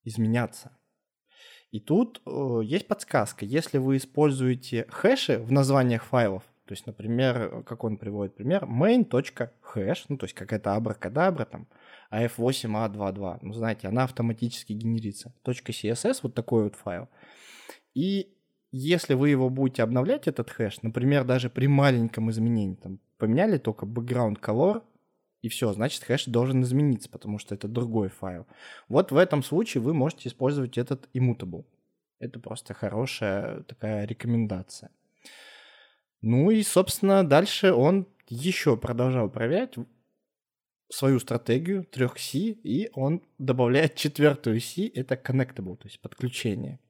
изменяться. 0.04 0.76
И 1.70 1.80
тут 1.80 2.22
э, 2.24 2.60
есть 2.62 2.86
подсказка. 2.86 3.44
Если 3.44 3.78
вы 3.78 3.96
используете 3.96 4.86
хэши 4.90 5.38
в 5.38 5.50
названиях 5.50 6.04
файлов, 6.04 6.44
то 6.66 6.72
есть, 6.72 6.86
например, 6.86 7.62
как 7.64 7.84
он 7.84 7.98
приводит 7.98 8.36
пример, 8.36 8.64
main.hash, 8.64 9.98
ну, 10.08 10.16
то 10.16 10.24
есть 10.24 10.34
какая-то 10.34 10.74
абракадабра, 10.74 11.44
там, 11.44 11.66
af8a22, 12.10 13.38
ну, 13.42 13.52
знаете, 13.52 13.88
она 13.88 14.04
автоматически 14.04 14.72
генерится. 14.72 15.34
.css, 15.44 16.20
вот 16.22 16.34
такой 16.34 16.64
вот 16.64 16.76
файл. 16.76 17.08
И 17.94 18.34
если 18.72 19.14
вы 19.14 19.30
его 19.30 19.50
будете 19.50 19.82
обновлять, 19.82 20.26
этот 20.26 20.50
хэш, 20.50 20.82
например, 20.82 21.24
даже 21.24 21.48
при 21.48 21.66
маленьком 21.66 22.30
изменении, 22.30 22.74
там, 22.74 22.98
поменяли 23.18 23.58
только 23.58 23.86
background 23.86 24.40
color, 24.40 24.82
и 25.42 25.48
все, 25.48 25.72
значит, 25.72 26.02
хэш 26.02 26.24
должен 26.26 26.62
измениться, 26.62 27.08
потому 27.08 27.38
что 27.38 27.54
это 27.54 27.68
другой 27.68 28.08
файл. 28.08 28.46
Вот 28.88 29.12
в 29.12 29.16
этом 29.16 29.42
случае 29.42 29.82
вы 29.82 29.94
можете 29.94 30.28
использовать 30.28 30.78
этот 30.78 31.08
immutable. 31.14 31.66
Это 32.18 32.40
просто 32.40 32.74
хорошая 32.74 33.62
такая 33.64 34.06
рекомендация. 34.06 34.90
Ну 36.22 36.50
и, 36.50 36.62
собственно, 36.62 37.22
дальше 37.22 37.72
он 37.72 38.08
еще 38.28 38.76
продолжал 38.76 39.28
проверять 39.28 39.74
свою 40.90 41.20
стратегию 41.20 41.84
трех 41.84 42.18
C, 42.18 42.38
и 42.38 42.90
он 42.94 43.22
добавляет 43.38 43.94
четвертую 43.94 44.60
C, 44.60 44.90
это 44.94 45.14
connectable, 45.14 45.76
то 45.76 45.86
есть 45.86 46.00
подключение. 46.00 46.80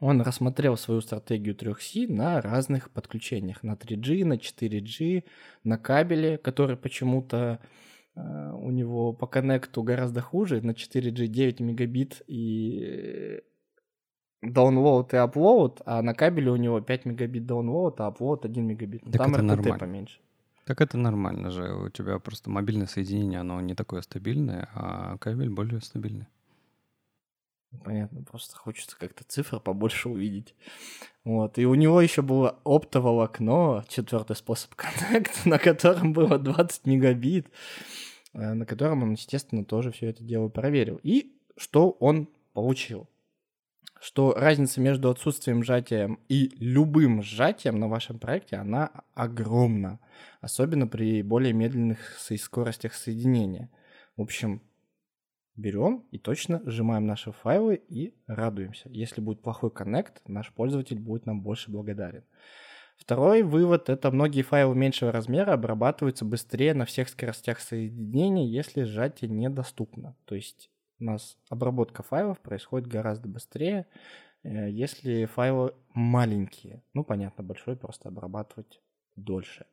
Он 0.00 0.20
рассмотрел 0.20 0.76
свою 0.76 1.00
стратегию 1.00 1.54
трех 1.54 1.82
C 1.82 2.06
на 2.08 2.40
разных 2.40 2.90
подключениях, 2.90 3.62
на 3.62 3.72
3G, 3.72 4.24
на 4.24 4.34
4G, 4.34 5.24
на 5.64 5.78
кабеле, 5.78 6.38
который 6.38 6.76
почему-то 6.76 7.58
э, 8.14 8.52
у 8.52 8.70
него 8.70 9.12
по 9.12 9.26
коннекту 9.26 9.82
гораздо 9.82 10.20
хуже, 10.20 10.60
на 10.62 10.70
4G 10.70 11.26
9 11.26 11.60
мегабит 11.60 12.22
и 12.28 13.42
download 14.44 15.08
и 15.12 15.16
upload, 15.16 15.82
а 15.84 16.02
на 16.02 16.14
кабеле 16.14 16.52
у 16.52 16.56
него 16.56 16.80
5 16.80 17.04
мегабит 17.06 17.50
download, 17.50 17.94
а 17.98 18.10
upload 18.10 18.44
1 18.44 18.66
мегабит. 18.66 19.02
Так 19.02 19.16
Там 19.16 19.34
это 19.34 19.42
RTT 19.42 19.46
нормально. 19.46 19.78
поменьше. 19.78 20.20
Так 20.64 20.80
это 20.80 20.98
нормально 20.98 21.50
же. 21.50 21.74
У 21.74 21.88
тебя 21.88 22.18
просто 22.18 22.50
мобильное 22.50 22.86
соединение, 22.86 23.40
оно 23.40 23.60
не 23.60 23.74
такое 23.74 24.02
стабильное, 24.02 24.68
а 24.74 25.16
кабель 25.18 25.50
более 25.50 25.80
стабильный. 25.80 26.26
Понятно, 27.84 28.22
просто 28.22 28.56
хочется 28.56 28.96
как-то 28.98 29.24
цифр 29.24 29.60
побольше 29.60 30.08
увидеть. 30.08 30.54
Вот. 31.24 31.58
И 31.58 31.66
у 31.66 31.74
него 31.74 32.00
еще 32.00 32.22
было 32.22 32.58
оптоволокно, 32.64 33.84
четвертый 33.88 34.36
способ 34.36 34.74
коннекта, 34.76 35.48
на 35.48 35.58
котором 35.58 36.12
было 36.14 36.38
20 36.38 36.86
мегабит, 36.86 37.48
э, 38.32 38.54
на 38.54 38.64
котором 38.64 39.02
он, 39.02 39.12
естественно, 39.12 39.64
тоже 39.64 39.92
все 39.92 40.06
это 40.06 40.24
дело 40.24 40.48
проверил. 40.48 40.98
И 41.02 41.36
что 41.58 41.90
он 41.90 42.28
получил? 42.54 43.08
Что 44.00 44.32
разница 44.32 44.80
между 44.80 45.10
отсутствием 45.10 45.62
сжатия 45.62 46.16
и 46.28 46.54
любым 46.60 47.22
сжатием 47.22 47.78
на 47.78 47.88
вашем 47.88 48.18
проекте, 48.18 48.56
она 48.56 48.90
огромна. 49.14 49.98
Особенно 50.40 50.86
при 50.86 51.22
более 51.22 51.52
медленных 51.52 52.16
скоростях 52.18 52.94
соединения. 52.94 53.70
В 54.16 54.22
общем, 54.22 54.62
берем 55.58 56.06
и 56.10 56.18
точно 56.18 56.62
сжимаем 56.64 57.06
наши 57.06 57.32
файлы 57.32 57.82
и 57.88 58.14
радуемся. 58.26 58.88
Если 58.88 59.20
будет 59.20 59.42
плохой 59.42 59.70
коннект, 59.70 60.22
наш 60.26 60.52
пользователь 60.52 60.98
будет 60.98 61.26
нам 61.26 61.42
больше 61.42 61.70
благодарен. 61.70 62.24
Второй 62.96 63.42
вывод– 63.42 63.88
это 63.90 64.10
многие 64.10 64.42
файлы 64.42 64.74
меньшего 64.74 65.12
размера 65.12 65.52
обрабатываются 65.52 66.24
быстрее 66.24 66.74
на 66.74 66.84
всех 66.84 67.08
скоростях 67.08 67.60
соединения, 67.60 68.46
если 68.46 68.82
сжатие 68.82 69.30
недоступно. 69.30 70.16
То 70.24 70.34
есть 70.34 70.70
у 70.98 71.04
нас 71.04 71.36
обработка 71.48 72.02
файлов 72.02 72.40
происходит 72.40 72.88
гораздо 72.88 73.28
быстрее, 73.28 73.86
э, 74.42 74.70
если 74.70 75.26
файлы 75.26 75.74
маленькие. 75.94 76.82
Ну, 76.92 77.04
понятно, 77.04 77.44
большой 77.44 77.76
просто 77.76 78.08
обрабатывать 78.08 78.80
дольше. 79.14 79.66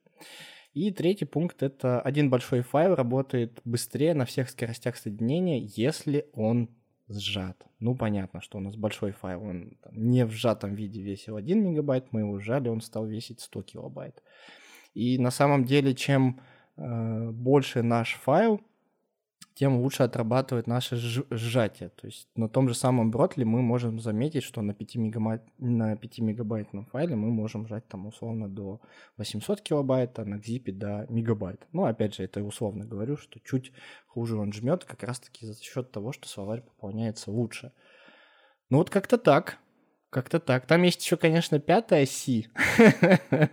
И 0.75 0.91
третий 0.91 1.23
пункт— 1.23 1.57
это 1.63 2.01
один 2.01 2.29
большой 2.29 2.61
файл 2.61 2.95
работает 2.95 3.61
быстрее 3.63 4.13
на 4.13 4.25
всех 4.25 4.49
скоростях 4.49 4.97
соединения, 4.97 5.57
если 5.57 6.27
он 6.33 6.69
сжат. 7.07 7.65
Ну, 7.79 7.95
понятно, 7.95 8.41
что 8.41 8.57
у 8.57 8.61
нас 8.61 8.75
большой 8.75 9.13
файл, 9.13 9.41
он 9.41 9.77
не 9.93 10.25
в 10.25 10.31
сжатом 10.31 10.75
виде 10.75 11.01
весил 11.01 11.37
1 11.37 11.63
мегабайт, 11.63 12.11
мы 12.11 12.21
его 12.21 12.39
сжали, 12.39 12.67
он 12.67 12.81
стал 12.81 13.05
весить 13.05 13.39
100 13.39 13.61
килобайт. 13.61 14.21
И 14.93 15.17
на 15.17 15.31
самом 15.31 15.63
деле, 15.63 15.95
чем 15.95 16.41
э, 16.75 17.29
больше 17.31 17.81
наш 17.81 18.15
файл, 18.15 18.59
тем 19.55 19.77
лучше 19.77 20.03
отрабатывает 20.03 20.67
наше 20.67 20.97
сжатие. 20.97 21.89
То 21.89 22.07
есть 22.07 22.27
на 22.35 22.49
том 22.49 22.67
же 22.67 22.75
самом 22.75 23.09
бротле 23.09 23.45
мы 23.45 23.61
можем 23.61 24.01
заметить, 24.01 24.43
что 24.43 24.61
на 24.61 24.73
5, 24.73 24.95
мегабайт, 24.97 25.41
на 25.57 25.95
5 25.95 26.19
мегабайтном 26.19 26.85
файле 26.87 27.15
мы 27.15 27.31
можем 27.31 27.65
сжать 27.65 27.87
там 27.87 28.05
условно 28.05 28.49
до 28.49 28.81
800 29.17 29.61
килобайт, 29.61 30.19
а 30.19 30.25
на 30.25 30.35
Xzip 30.35 30.71
до 30.73 31.05
мегабайт. 31.09 31.65
Ну, 31.71 31.85
опять 31.85 32.15
же, 32.15 32.23
это 32.23 32.43
условно 32.43 32.85
говорю, 32.85 33.15
что 33.15 33.39
чуть 33.39 33.71
хуже 34.07 34.37
он 34.37 34.51
жмет 34.51 34.83
как 34.83 35.03
раз-таки 35.03 35.45
за 35.45 35.57
счет 35.61 35.89
того, 35.89 36.11
что 36.11 36.27
словарь 36.27 36.61
пополняется 36.61 37.31
лучше. 37.31 37.71
Ну 38.69 38.79
вот 38.79 38.89
как-то 38.89 39.17
так. 39.17 39.59
Как-то 40.09 40.39
так. 40.39 40.65
Там 40.65 40.83
есть 40.83 41.03
еще, 41.03 41.15
конечно, 41.15 41.59
пятая 41.59 42.05
C. 42.05 42.43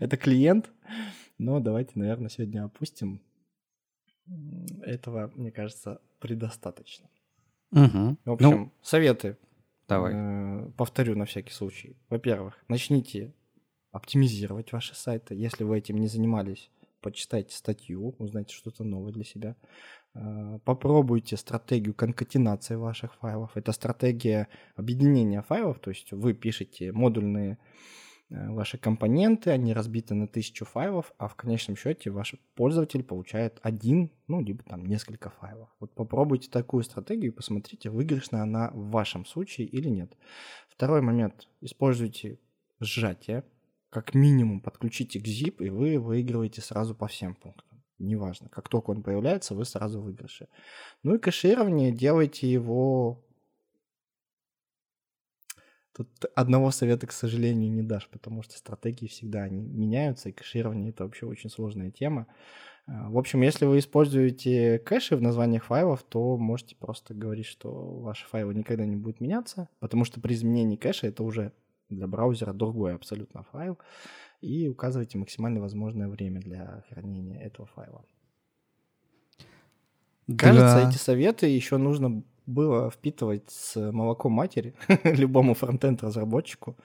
это 0.00 0.16
клиент. 0.18 0.70
Но 1.38 1.60
давайте, 1.60 1.92
наверное, 1.94 2.30
сегодня 2.30 2.64
опустим 2.64 3.22
этого, 4.82 5.32
мне 5.34 5.50
кажется, 5.50 6.00
предостаточно. 6.18 7.08
Угу. 7.72 8.16
В 8.24 8.30
общем, 8.32 8.50
ну, 8.50 8.72
советы. 8.82 9.36
Давай. 9.88 10.12
Э, 10.14 10.70
повторю 10.76 11.16
на 11.16 11.24
всякий 11.26 11.52
случай. 11.52 11.96
Во-первых, 12.08 12.54
начните 12.68 13.34
оптимизировать 13.92 14.72
ваши 14.72 14.94
сайты. 14.94 15.34
Если 15.34 15.64
вы 15.64 15.78
этим 15.78 15.98
не 15.98 16.08
занимались, 16.08 16.70
почитайте 17.00 17.56
статью, 17.56 18.14
узнайте 18.18 18.54
что-то 18.54 18.84
новое 18.84 19.12
для 19.12 19.24
себя. 19.24 19.56
Э, 20.14 20.58
попробуйте 20.64 21.36
стратегию 21.36 21.94
конкатенации 21.94 22.74
ваших 22.74 23.14
файлов. 23.16 23.56
Это 23.56 23.72
стратегия 23.72 24.48
объединения 24.74 25.42
файлов, 25.42 25.78
то 25.78 25.90
есть 25.90 26.12
вы 26.12 26.34
пишете 26.34 26.92
модульные 26.92 27.52
Э, 27.52 27.56
ваши 28.28 28.78
компоненты, 28.78 29.50
они 29.50 29.72
разбиты 29.72 30.14
на 30.14 30.26
тысячу 30.26 30.64
файлов, 30.64 31.12
а 31.18 31.28
в 31.28 31.36
конечном 31.36 31.76
счете 31.76 32.10
ваш 32.10 32.34
пользователь 32.54 33.04
получает 33.04 33.60
один, 33.62 34.10
ну, 34.26 34.40
либо 34.40 34.64
там 34.64 34.84
несколько 34.84 35.30
файлов. 35.30 35.68
Вот 35.78 35.94
попробуйте 35.94 36.50
такую 36.50 36.82
стратегию 36.82 37.32
и 37.32 37.34
посмотрите, 37.34 37.90
выигрышна 37.90 38.42
она 38.42 38.70
в 38.72 38.90
вашем 38.90 39.24
случае 39.24 39.66
или 39.68 39.88
нет. 39.88 40.16
Второй 40.68 41.02
момент. 41.02 41.48
Используйте 41.60 42.40
сжатие. 42.80 43.44
Как 43.90 44.14
минимум 44.14 44.60
подключите 44.60 45.20
к 45.20 45.26
zip, 45.26 45.64
и 45.64 45.70
вы 45.70 45.98
выигрываете 45.98 46.60
сразу 46.60 46.94
по 46.94 47.06
всем 47.06 47.34
пунктам. 47.34 47.82
Неважно, 47.98 48.48
как 48.50 48.68
только 48.68 48.90
он 48.90 49.02
появляется, 49.02 49.54
вы 49.54 49.64
сразу 49.64 50.02
выигрыши. 50.02 50.48
Ну 51.02 51.14
и 51.14 51.18
кэширование, 51.18 51.92
делайте 51.92 52.50
его 52.50 53.25
Тут 55.96 56.08
одного 56.34 56.72
совета, 56.72 57.06
к 57.06 57.12
сожалению, 57.12 57.72
не 57.72 57.82
дашь, 57.82 58.06
потому 58.10 58.42
что 58.42 58.58
стратегии 58.58 59.06
всегда 59.06 59.44
они 59.44 59.62
меняются, 59.62 60.28
и 60.28 60.32
кэширование— 60.32 60.90
это 60.90 61.04
вообще 61.04 61.24
очень 61.24 61.48
сложная 61.48 61.90
тема. 61.90 62.26
А, 62.86 63.08
в 63.08 63.16
общем, 63.16 63.40
если 63.40 63.64
вы 63.64 63.78
используете 63.78 64.78
кэши 64.78 65.16
в 65.16 65.22
названиях 65.22 65.64
файлов, 65.64 66.02
то 66.02 66.36
можете 66.36 66.76
просто 66.76 67.14
говорить, 67.14 67.46
что 67.46 67.70
ваши 68.00 68.26
файлы 68.26 68.52
никогда 68.54 68.84
не 68.84 68.96
будут 68.96 69.22
меняться, 69.22 69.70
потому 69.78 70.04
что 70.04 70.20
при 70.20 70.34
изменении 70.34 70.76
кэша 70.76 71.06
это 71.06 71.22
уже 71.22 71.52
для 71.88 72.06
браузера 72.06 72.52
другой 72.52 72.94
абсолютно 72.94 73.44
файл, 73.44 73.78
и 74.42 74.68
указывайте 74.68 75.16
максимально 75.16 75.62
возможное 75.62 76.08
время 76.08 76.42
для 76.42 76.84
хранения 76.90 77.40
этого 77.40 77.66
файла. 77.68 78.04
Кажется, 80.36 80.86
эти 80.86 80.98
советы 80.98 81.46
еще 81.46 81.78
нужно 81.78 82.22
было 82.46 82.90
впитывать 82.90 83.50
с 83.50 83.92
молоком 83.92 84.32
матери 84.32 84.74
любому 85.04 85.54
фронтенд-разработчику, 85.54 86.76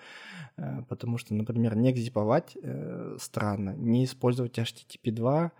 э, 0.58 0.84
потому 0.90 1.18
что, 1.18 1.34
например, 1.34 1.76
не 1.76 1.92
экзиповать 1.92 2.58
э, 2.62 3.18
странно, 3.20 3.76
не 3.76 4.06
использовать 4.06 4.58
HTTP 4.58 5.12
2 5.12 5.52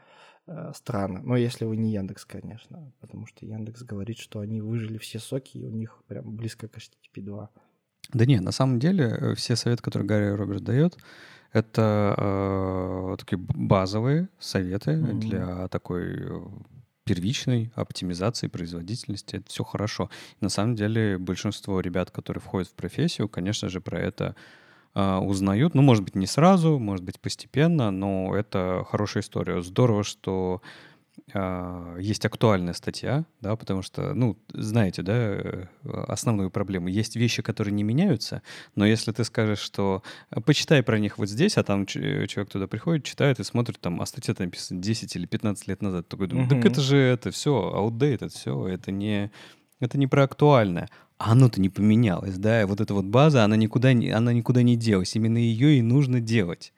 э, 0.48 0.72
странно. 0.76 1.22
Но 1.24 1.38
если 1.38 1.66
вы 1.66 1.78
не 1.78 1.92
Яндекс, 1.94 2.26
конечно, 2.26 2.92
потому 3.00 3.26
что 3.28 3.46
Яндекс 3.46 3.84
говорит, 3.84 4.18
что 4.18 4.40
они 4.40 4.62
выжили 4.62 4.98
все 4.98 5.20
соки, 5.20 5.58
и 5.58 5.66
у 5.66 5.72
них 5.72 6.04
прям 6.08 6.36
близко 6.36 6.68
к 6.68 6.78
HTTP 6.78 7.22
2. 7.22 7.50
Да 8.14 8.26
нет, 8.26 8.42
на 8.42 8.52
самом 8.52 8.80
деле 8.80 9.36
все 9.36 9.56
советы, 9.56 9.84
которые 9.84 10.08
Гарри 10.08 10.30
Роберт 10.30 10.64
дает, 10.64 10.98
это 11.54 12.16
э, 12.18 13.16
такие 13.20 13.38
базовые 13.38 14.30
советы 14.40 14.92
mm-hmm. 14.92 15.20
для 15.20 15.68
такой 15.68 16.42
первичной 17.12 17.74
оптимизации 17.76 18.48
производительности. 18.48 19.36
Это 19.36 19.50
все 19.50 19.66
хорошо. 19.66 20.10
на 20.40 20.48
самом 20.48 20.76
деле 20.76 21.18
большинство 21.18 21.82
ребят, 21.82 22.10
которые 22.10 22.42
входят 22.42 22.70
в 22.70 22.74
профессию, 22.74 23.28
конечно 23.28 23.68
же, 23.68 23.82
про 23.82 24.00
это 24.00 24.34
э, 24.96 25.18
узнают. 25.18 25.76
Ну, 25.76 25.82
может 25.82 26.06
быть, 26.06 26.16
не 26.16 26.26
сразу, 26.26 26.80
может 26.80 27.04
быть, 27.04 27.20
постепенно, 27.20 27.92
но 27.92 28.34
это 28.34 28.86
хорошая 28.90 29.24
история. 29.24 29.62
Здорово, 29.62 30.06
что 30.06 30.62
есть 32.00 32.26
актуальная 32.26 32.74
статья, 32.74 33.26
да, 33.42 33.56
потому 33.56 33.82
что, 33.82 34.14
ну, 34.14 34.38
знаете, 34.54 35.02
да, 35.02 35.14
э, 35.14 35.66
основную 35.84 36.50
проблему. 36.50 36.88
Есть 36.88 37.16
вещи, 37.16 37.42
которые 37.42 37.74
не 37.74 37.84
меняются, 37.84 38.42
но 38.76 38.86
если 38.86 39.12
ты 39.12 39.24
скажешь, 39.24 39.60
что 39.60 40.04
«А, 40.30 40.42
почитай 40.42 40.84
про 40.84 41.00
них 41.00 41.18
вот 41.18 41.30
здесь, 41.30 41.58
а 41.58 41.64
там 41.64 41.86
человек 41.86 42.50
туда 42.50 42.68
приходит, 42.68 43.06
читает 43.06 43.40
и 43.40 43.44
смотрит, 43.44 43.80
там, 43.80 44.02
а 44.02 44.06
статья 44.06 44.34
там 44.34 44.48
написана 44.48 44.82
10 44.82 45.16
или 45.16 45.26
15 45.26 45.68
лет 45.68 45.82
назад, 45.82 46.08
такой 46.08 46.28
думает, 46.28 46.50
так 46.50 46.66
это 46.66 46.82
же 46.82 46.98
это 46.98 47.32
все, 47.32 47.74
outdated, 47.76 48.30
все, 48.30 48.68
это 48.68 48.92
не, 48.92 49.32
это 49.80 49.98
не 49.98 50.08
про 50.08 50.24
актуальное. 50.24 50.90
А 51.18 51.34
оно-то 51.34 51.62
не 51.62 51.70
поменялось, 51.70 52.38
да, 52.38 52.62
и 52.62 52.66
вот 52.66 52.82
эта 52.82 52.94
вот 52.94 53.06
база, 53.06 53.44
она 53.44 53.56
никуда 53.56 53.94
не, 53.94 54.10
она 54.10 54.34
никуда 54.34 54.64
не 54.64 54.76
делась, 54.76 55.16
именно 55.16 55.38
ее 55.38 55.78
и 55.78 55.82
нужно 55.82 56.20
делать. 56.20 56.74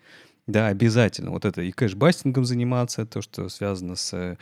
Да, 0.47 0.67
обязательно. 0.67 1.31
Вот 1.31 1.45
это 1.45 1.61
и 1.61 1.71
кэшбастингом 1.71 2.45
заниматься, 2.45 3.05
то, 3.05 3.21
что 3.21 3.47
связано 3.47 3.95
с 3.95 4.37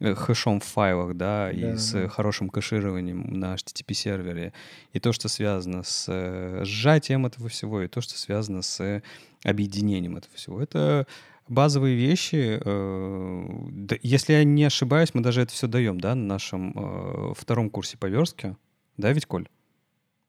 э, 0.00 0.14
хэшом 0.14 0.60
в 0.60 0.64
файлах, 0.64 1.16
да, 1.16 1.46
да 1.46 1.52
и 1.52 1.76
с 1.76 1.92
да. 1.92 2.08
хорошим 2.08 2.48
кэшированием 2.48 3.38
на 3.38 3.54
HTTP-сервере, 3.54 4.52
и 4.92 5.00
то, 5.00 5.12
что 5.12 5.28
связано 5.28 5.84
с 5.84 6.06
э, 6.08 6.64
сжатием 6.64 7.26
этого 7.26 7.48
всего, 7.48 7.82
и 7.82 7.88
то, 7.88 8.00
что 8.00 8.18
связано 8.18 8.62
с 8.62 9.02
объединением 9.44 10.16
этого 10.16 10.34
всего. 10.34 10.60
Это 10.60 11.06
базовые 11.46 11.94
вещи. 11.94 12.60
Э, 12.64 13.96
если 14.02 14.32
я 14.32 14.42
не 14.42 14.64
ошибаюсь, 14.64 15.14
мы 15.14 15.20
даже 15.20 15.42
это 15.42 15.52
все 15.52 15.68
даем, 15.68 16.00
да, 16.00 16.16
на 16.16 16.24
нашем 16.24 17.34
втором 17.36 17.70
курсе 17.70 17.96
по 17.96 18.06
верстке. 18.06 18.56
Да, 18.96 19.12
ведь, 19.12 19.26
Коль? 19.26 19.48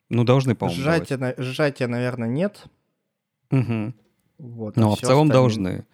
Ну, 0.10 0.24
должны, 0.24 0.54
по-моему, 0.54 0.82
Сжатия, 0.82 1.34
сжатия, 1.38 1.88
наверное, 1.88 2.28
нет. 2.28 2.66
Угу. 3.50 3.94
Вот, 4.38 4.76
ну, 4.76 4.92
а 4.92 4.96
в 4.96 5.00
целом 5.00 5.28
остальное... 5.28 5.34
должны. 5.34 5.86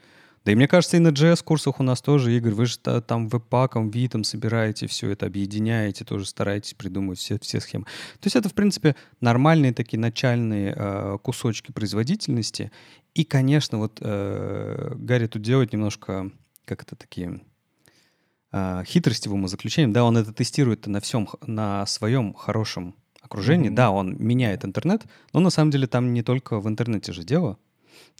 Да 0.43 0.51
и 0.51 0.55
мне 0.55 0.67
кажется, 0.67 0.97
и 0.97 0.99
на 0.99 1.09
JS-курсах 1.09 1.79
у 1.79 1.83
нас 1.83 2.01
тоже, 2.01 2.35
Игорь, 2.35 2.53
вы 2.53 2.65
же 2.65 2.79
там 2.79 3.27
веб-паком, 3.29 3.91
витом 3.91 4.23
собираете 4.23 4.87
все 4.87 5.11
это, 5.11 5.27
объединяете, 5.27 6.03
тоже 6.03 6.25
стараетесь 6.25 6.73
придумывать 6.73 7.19
все, 7.19 7.37
все 7.39 7.59
схемы. 7.59 7.85
То 7.85 8.25
есть 8.25 8.35
это, 8.35 8.49
в 8.49 8.55
принципе, 8.55 8.95
нормальные 9.19 9.71
такие 9.71 9.99
начальные 9.99 10.73
э, 10.75 11.17
кусочки 11.21 11.71
производительности. 11.71 12.71
И, 13.13 13.23
конечно, 13.23 13.77
вот 13.77 13.99
э, 14.01 14.93
Гарри 14.95 15.27
тут 15.27 15.43
делает 15.43 15.73
немножко, 15.73 16.31
как 16.65 16.81
это 16.81 16.95
такие 16.95 17.41
э, 18.51 18.83
хитрости 18.83 19.27
в 19.27 19.35
умозаключении. 19.35 19.93
Да, 19.93 20.03
он 20.03 20.17
это 20.17 20.33
тестирует 20.33 20.87
на 20.87 21.01
всем, 21.01 21.29
на 21.45 21.85
своем 21.85 22.33
хорошем 22.33 22.95
окружении. 23.21 23.69
Mm-hmm. 23.69 23.75
Да, 23.75 23.91
он 23.91 24.15
меняет 24.17 24.65
интернет, 24.65 25.03
но 25.33 25.39
на 25.39 25.51
самом 25.51 25.69
деле 25.69 25.85
там 25.85 26.13
не 26.13 26.23
только 26.23 26.59
в 26.59 26.67
интернете 26.67 27.13
же 27.13 27.23
дело. 27.23 27.59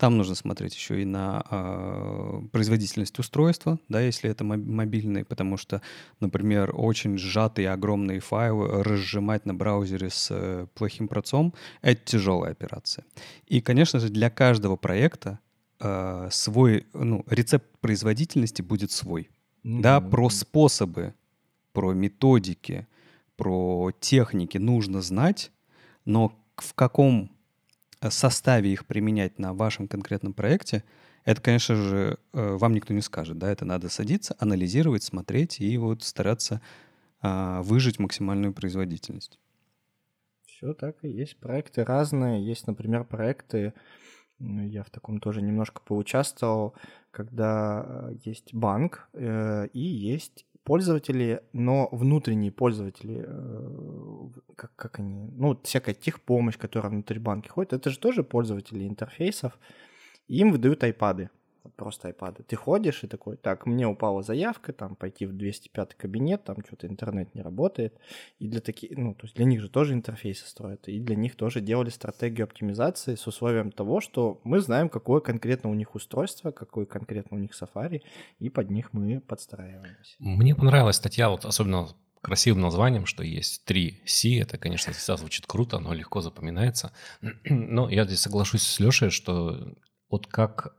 Там 0.02 0.18
нужно 0.18 0.34
смотреть 0.34 0.74
еще 0.74 1.04
и 1.04 1.06
на 1.06 1.46
э, 1.52 2.42
производительность 2.52 3.20
устройства, 3.20 3.78
да, 3.88 4.02
если 4.02 4.32
это 4.32 4.44
мобильный, 4.44 5.24
потому 5.24 5.58
что, 5.58 5.84
например, 6.20 6.72
очень 6.74 7.20
сжатые 7.20 7.70
огромные 7.70 8.20
файлы 8.20 8.82
разжимать 8.84 9.46
на 9.46 9.54
браузере 9.54 10.10
с 10.10 10.30
э, 10.32 10.66
плохим 10.74 11.08
процом— 11.08 11.54
это 11.84 12.04
тяжелая 12.04 12.54
операция. 12.54 13.06
И, 13.46 13.62
конечно 13.62 14.00
же, 14.00 14.10
для 14.10 14.32
каждого 14.32 14.76
проекта 14.76 15.38
э, 15.80 16.30
свой, 16.32 16.88
ну, 16.96 17.24
рецепт 17.30 17.68
производительности 17.80 18.64
будет 18.64 18.92
свой. 18.92 19.30
Mm-hmm. 19.64 19.82
Да, 19.82 20.02
про 20.02 20.32
способы, 20.32 21.14
про 21.74 21.94
методики, 21.94 22.88
про 23.36 23.92
техники 24.00 24.58
нужно 24.58 25.04
знать, 25.04 25.52
но 26.06 26.36
в 26.56 26.74
каком 26.74 27.30
составе 28.10 28.72
их 28.72 28.86
применять 28.86 29.38
на 29.38 29.54
вашем 29.54 29.88
конкретном 29.88 30.34
проекте, 30.34 30.84
это, 31.24 31.42
конечно 31.42 31.76
же, 31.76 32.18
э, 32.34 32.56
вам 32.56 32.74
никто 32.74 32.94
не 32.94 33.02
скажет, 33.02 33.38
да, 33.38 33.52
это 33.52 33.64
надо 33.66 33.90
садиться, 33.90 34.36
анализировать, 34.40 35.04
смотреть 35.04 35.60
и 35.60 35.78
вот 35.78 36.04
стараться 36.04 36.62
а, 37.22 37.62
выжить 37.62 38.00
максимальную 38.00 38.54
производительность. 38.54 39.38
Все 40.48 40.74
так 40.74 41.04
и 41.04 41.10
есть. 41.10 41.40
Проекты 41.40 41.84
разные. 41.84 42.44
Есть, 42.44 42.66
например, 42.66 43.04
проекты, 43.04 43.74
я 44.40 44.84
в 44.84 44.90
таком 44.90 45.20
тоже 45.20 45.42
немножко 45.42 45.82
поучаствовал, 45.82 46.76
когда 47.12 47.86
э, 47.86 48.16
есть 48.24 48.54
банк 48.54 49.08
э, 49.14 49.68
и 49.74 49.80
есть 49.80 50.46
пользователи, 50.64 51.42
но 51.54 51.90
внутренние 51.92 52.52
пользователи, 52.52 53.26
э, 53.28 54.54
как, 54.56 54.76
как 54.76 55.00
они, 55.00 55.30
ну, 55.32 55.60
всякая 55.64 55.96
техпомощь, 55.96 56.58
которая 56.58 56.92
внутри 56.92 57.20
банки 57.20 57.50
ходит, 57.50 57.74
это 57.74 57.90
же 57.90 58.00
тоже 58.00 58.24
пользователи 58.24 58.88
интерфейсов, 58.88 59.58
им 60.28 60.52
выдают 60.52 60.84
айпады 60.84 61.30
просто 61.82 62.10
iPad. 62.10 62.44
Ты 62.44 62.56
ходишь 62.56 63.04
и 63.04 63.08
такой, 63.08 63.38
так, 63.38 63.66
мне 63.66 63.88
упала 63.88 64.22
заявка, 64.22 64.72
там, 64.72 64.96
пойти 64.96 65.26
в 65.26 65.34
205 65.34 65.96
кабинет, 65.96 66.44
там 66.44 66.58
что-то 66.64 66.86
интернет 66.86 67.34
не 67.34 67.42
работает. 67.42 67.98
И 68.38 68.48
для 68.48 68.62
таких, 68.62 68.96
ну, 68.96 69.16
то 69.16 69.26
есть 69.26 69.36
для 69.36 69.46
них 69.46 69.62
же 69.62 69.68
тоже 69.68 69.94
интерфейсы 69.94 70.46
строят, 70.46 70.88
и 70.88 71.00
для 71.00 71.16
них 71.16 71.36
тоже 71.36 71.60
делали 71.60 71.90
стратегию 71.90 72.44
оптимизации 72.44 73.16
с 73.16 73.26
условием 73.26 73.72
того, 73.72 74.00
что 74.00 74.40
мы 74.44 74.60
знаем, 74.60 74.90
какое 74.90 75.22
конкретно 75.22 75.72
у 75.72 75.74
них 75.74 75.96
устройство, 75.96 76.52
какой 76.52 76.86
конкретно 76.86 77.38
у 77.38 77.40
них 77.40 77.52
Safari, 77.60 78.02
и 78.38 78.50
под 78.50 78.70
них 78.70 78.94
мы 78.94 79.20
подстраиваемся. 79.20 80.16
Мне 80.20 80.54
понравилась 80.54 80.98
статья, 80.98 81.30
вот 81.30 81.46
особенно 81.46 81.88
красивым 82.22 82.62
названием, 82.62 83.08
что 83.08 83.24
есть 83.24 83.64
3C. 83.68 84.40
Это, 84.40 84.60
конечно, 84.60 84.94
сейчас 84.94 85.20
звучит 85.20 85.48
круто, 85.48 85.80
но 85.80 85.96
легко 85.96 86.22
запоминается. 86.22 86.92
Но 87.44 87.90
я 87.90 88.06
здесь 88.06 88.20
соглашусь 88.20 88.62
с 88.62 88.80
Лешей, 88.80 89.10
что 89.10 89.76
вот 90.12 90.28
как 90.28 90.76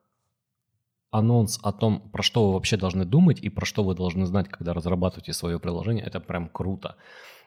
анонс 1.13 1.61
о 1.63 1.73
том, 1.73 2.01
про 2.11 2.23
что 2.23 2.47
вы 2.47 2.55
вообще 2.55 2.77
должны 2.77 3.05
думать 3.05 3.39
и 3.41 3.49
про 3.51 3.65
что 3.65 3.85
вы 3.85 3.95
должны 3.95 4.27
знать, 4.27 4.49
когда 4.49 4.73
разрабатываете 4.73 5.33
свое 5.33 5.61
приложение, 5.61 6.05
это 6.05 6.19
прям 6.19 6.49
круто. 6.49 6.97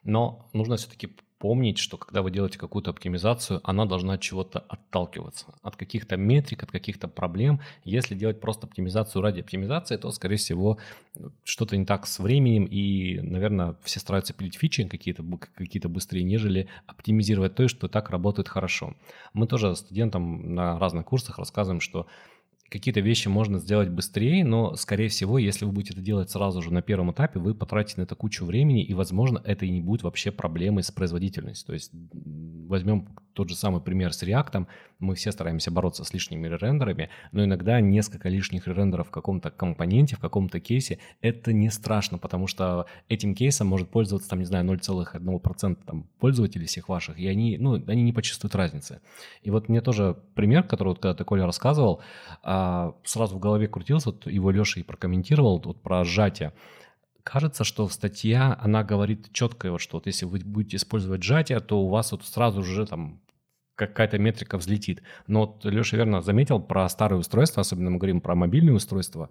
Но 0.03 0.47
нужно 0.53 0.77
все-таки 0.77 1.09
помнить, 1.39 1.79
что 1.79 1.97
когда 1.97 2.21
вы 2.21 2.31
делаете 2.31 2.59
какую-то 2.59 2.91
оптимизацию, 2.91 3.61
она 3.63 3.85
должна 3.85 4.13
от 4.13 4.21
чего-то 4.21 4.59
отталкиваться, 4.59 5.55
от 5.63 5.75
каких-то 5.75 6.15
метрик, 6.15 6.63
от 6.63 6.71
каких-то 6.71 7.07
проблем. 7.07 7.59
Если 7.83 8.15
делать 8.15 8.39
просто 8.39 8.67
оптимизацию 8.67 9.21
ради 9.21 9.41
оптимизации, 9.41 9.97
то, 9.97 10.11
скорее 10.11 10.37
всего, 10.37 10.77
что-то 11.43 11.75
не 11.75 11.85
так 11.85 12.05
с 12.05 12.19
временем, 12.19 12.65
и, 12.65 13.19
наверное, 13.19 13.75
все 13.83 13.99
стараются 13.99 14.33
пилить 14.33 14.55
фичи 14.55 14.87
какие-то 14.87 15.23
какие 15.55 15.81
быстрее, 15.87 16.23
нежели 16.23 16.67
оптимизировать 16.85 17.55
то, 17.55 17.67
что 17.67 17.87
так 17.87 18.11
работает 18.11 18.47
хорошо. 18.47 18.95
Мы 19.33 19.47
тоже 19.47 19.75
студентам 19.75 20.53
на 20.53 20.79
разных 20.79 21.05
курсах 21.05 21.39
рассказываем, 21.39 21.81
что 21.81 22.07
какие-то 22.69 22.99
вещи 22.99 23.27
можно 23.27 23.59
сделать 23.59 23.89
быстрее, 23.89 24.43
но, 24.43 24.75
скорее 24.75 25.09
всего, 25.09 25.37
если 25.37 25.65
вы 25.65 25.71
будете 25.71 25.93
это 25.93 26.01
делать 26.01 26.29
сразу 26.29 26.61
же 26.61 26.73
на 26.73 26.81
первом 26.81 27.11
этапе, 27.11 27.39
вы 27.39 27.53
потратите 27.53 28.01
на 28.01 28.03
это 28.03 28.15
кучу 28.15 28.45
времени, 28.45 28.83
и, 28.83 28.93
возможно, 28.93 29.41
это 29.43 29.65
и 29.65 29.69
не 29.69 29.81
будет 29.81 30.03
вообще 30.03 30.31
проблемой 30.31 30.83
с 30.83 30.91
производительностью. 30.91 31.67
То 31.67 31.73
есть 31.73 31.91
возьмем 31.93 33.09
тот 33.35 33.49
же 33.49 33.55
самый 33.55 33.81
пример 33.81 34.13
с 34.13 34.23
React, 34.23 34.65
мы 34.99 35.15
все 35.15 35.31
стараемся 35.31 35.69
бороться 35.69 36.03
с 36.03 36.13
лишними 36.13 36.47
рендерами, 36.47 37.09
но 37.33 37.43
иногда 37.43 37.81
несколько 37.81 38.29
лишних 38.29 38.65
рендеров 38.67 39.09
в 39.09 39.11
каком-то 39.11 39.51
компоненте, 39.51 40.15
в 40.15 40.19
каком-то 40.19 40.59
кейсе, 40.59 40.99
это 41.21 41.51
не 41.51 41.69
страшно, 41.69 42.17
потому 42.17 42.47
что 42.47 42.85
этим 43.09 43.35
кейсом 43.35 43.67
может 43.67 43.89
пользоваться, 43.89 44.29
там, 44.29 44.39
не 44.39 44.45
знаю, 44.45 44.65
0,1% 44.65 45.77
там, 45.85 46.07
пользователей 46.19 46.65
всех 46.65 46.87
ваших, 46.87 47.19
и 47.19 47.27
они, 47.27 47.57
ну, 47.57 47.75
они 47.75 48.03
не 48.03 48.13
почувствуют 48.13 48.55
разницы. 48.55 49.01
И 49.43 49.51
вот 49.51 49.67
мне 49.67 49.81
тоже 49.81 50.17
пример, 50.33 50.63
который 50.63 50.89
вот 50.89 50.99
когда 50.99 51.13
ты, 51.13 51.25
Коля, 51.25 51.45
рассказывал, 51.45 52.01
а, 52.41 52.95
сразу 53.03 53.35
в 53.35 53.39
голове 53.39 53.67
крутился, 53.67 54.11
вот 54.11 54.27
его 54.27 54.49
Леша 54.49 54.79
и 54.79 54.83
прокомментировал, 54.83 55.61
вот 55.63 55.81
про 55.81 56.05
сжатие. 56.05 56.53
Кажется, 57.23 57.63
что 57.63 57.89
статья, 57.89 58.57
она 58.61 58.83
говорит 58.83 59.33
четко, 59.33 59.71
вот, 59.71 59.81
что 59.81 59.97
вот 59.97 60.05
если 60.05 60.25
вы 60.25 60.39
будете 60.45 60.77
использовать 60.77 61.23
сжатие, 61.23 61.59
то 61.59 61.81
у 61.81 61.89
вас 61.89 62.11
вот 62.11 62.23
сразу 62.23 62.61
же 62.61 62.85
там 62.85 63.19
какая-то 63.75 64.17
метрика 64.17 64.57
взлетит. 64.57 65.01
Но 65.27 65.41
вот 65.41 65.65
Леша 65.65 65.97
верно 65.97 66.21
заметил 66.21 66.59
про 66.59 66.87
старые 66.89 67.19
устройства, 67.19 67.61
особенно 67.61 67.91
мы 67.91 67.97
говорим 67.97 68.21
про 68.21 68.35
мобильные 68.35 68.73
устройства, 68.73 69.29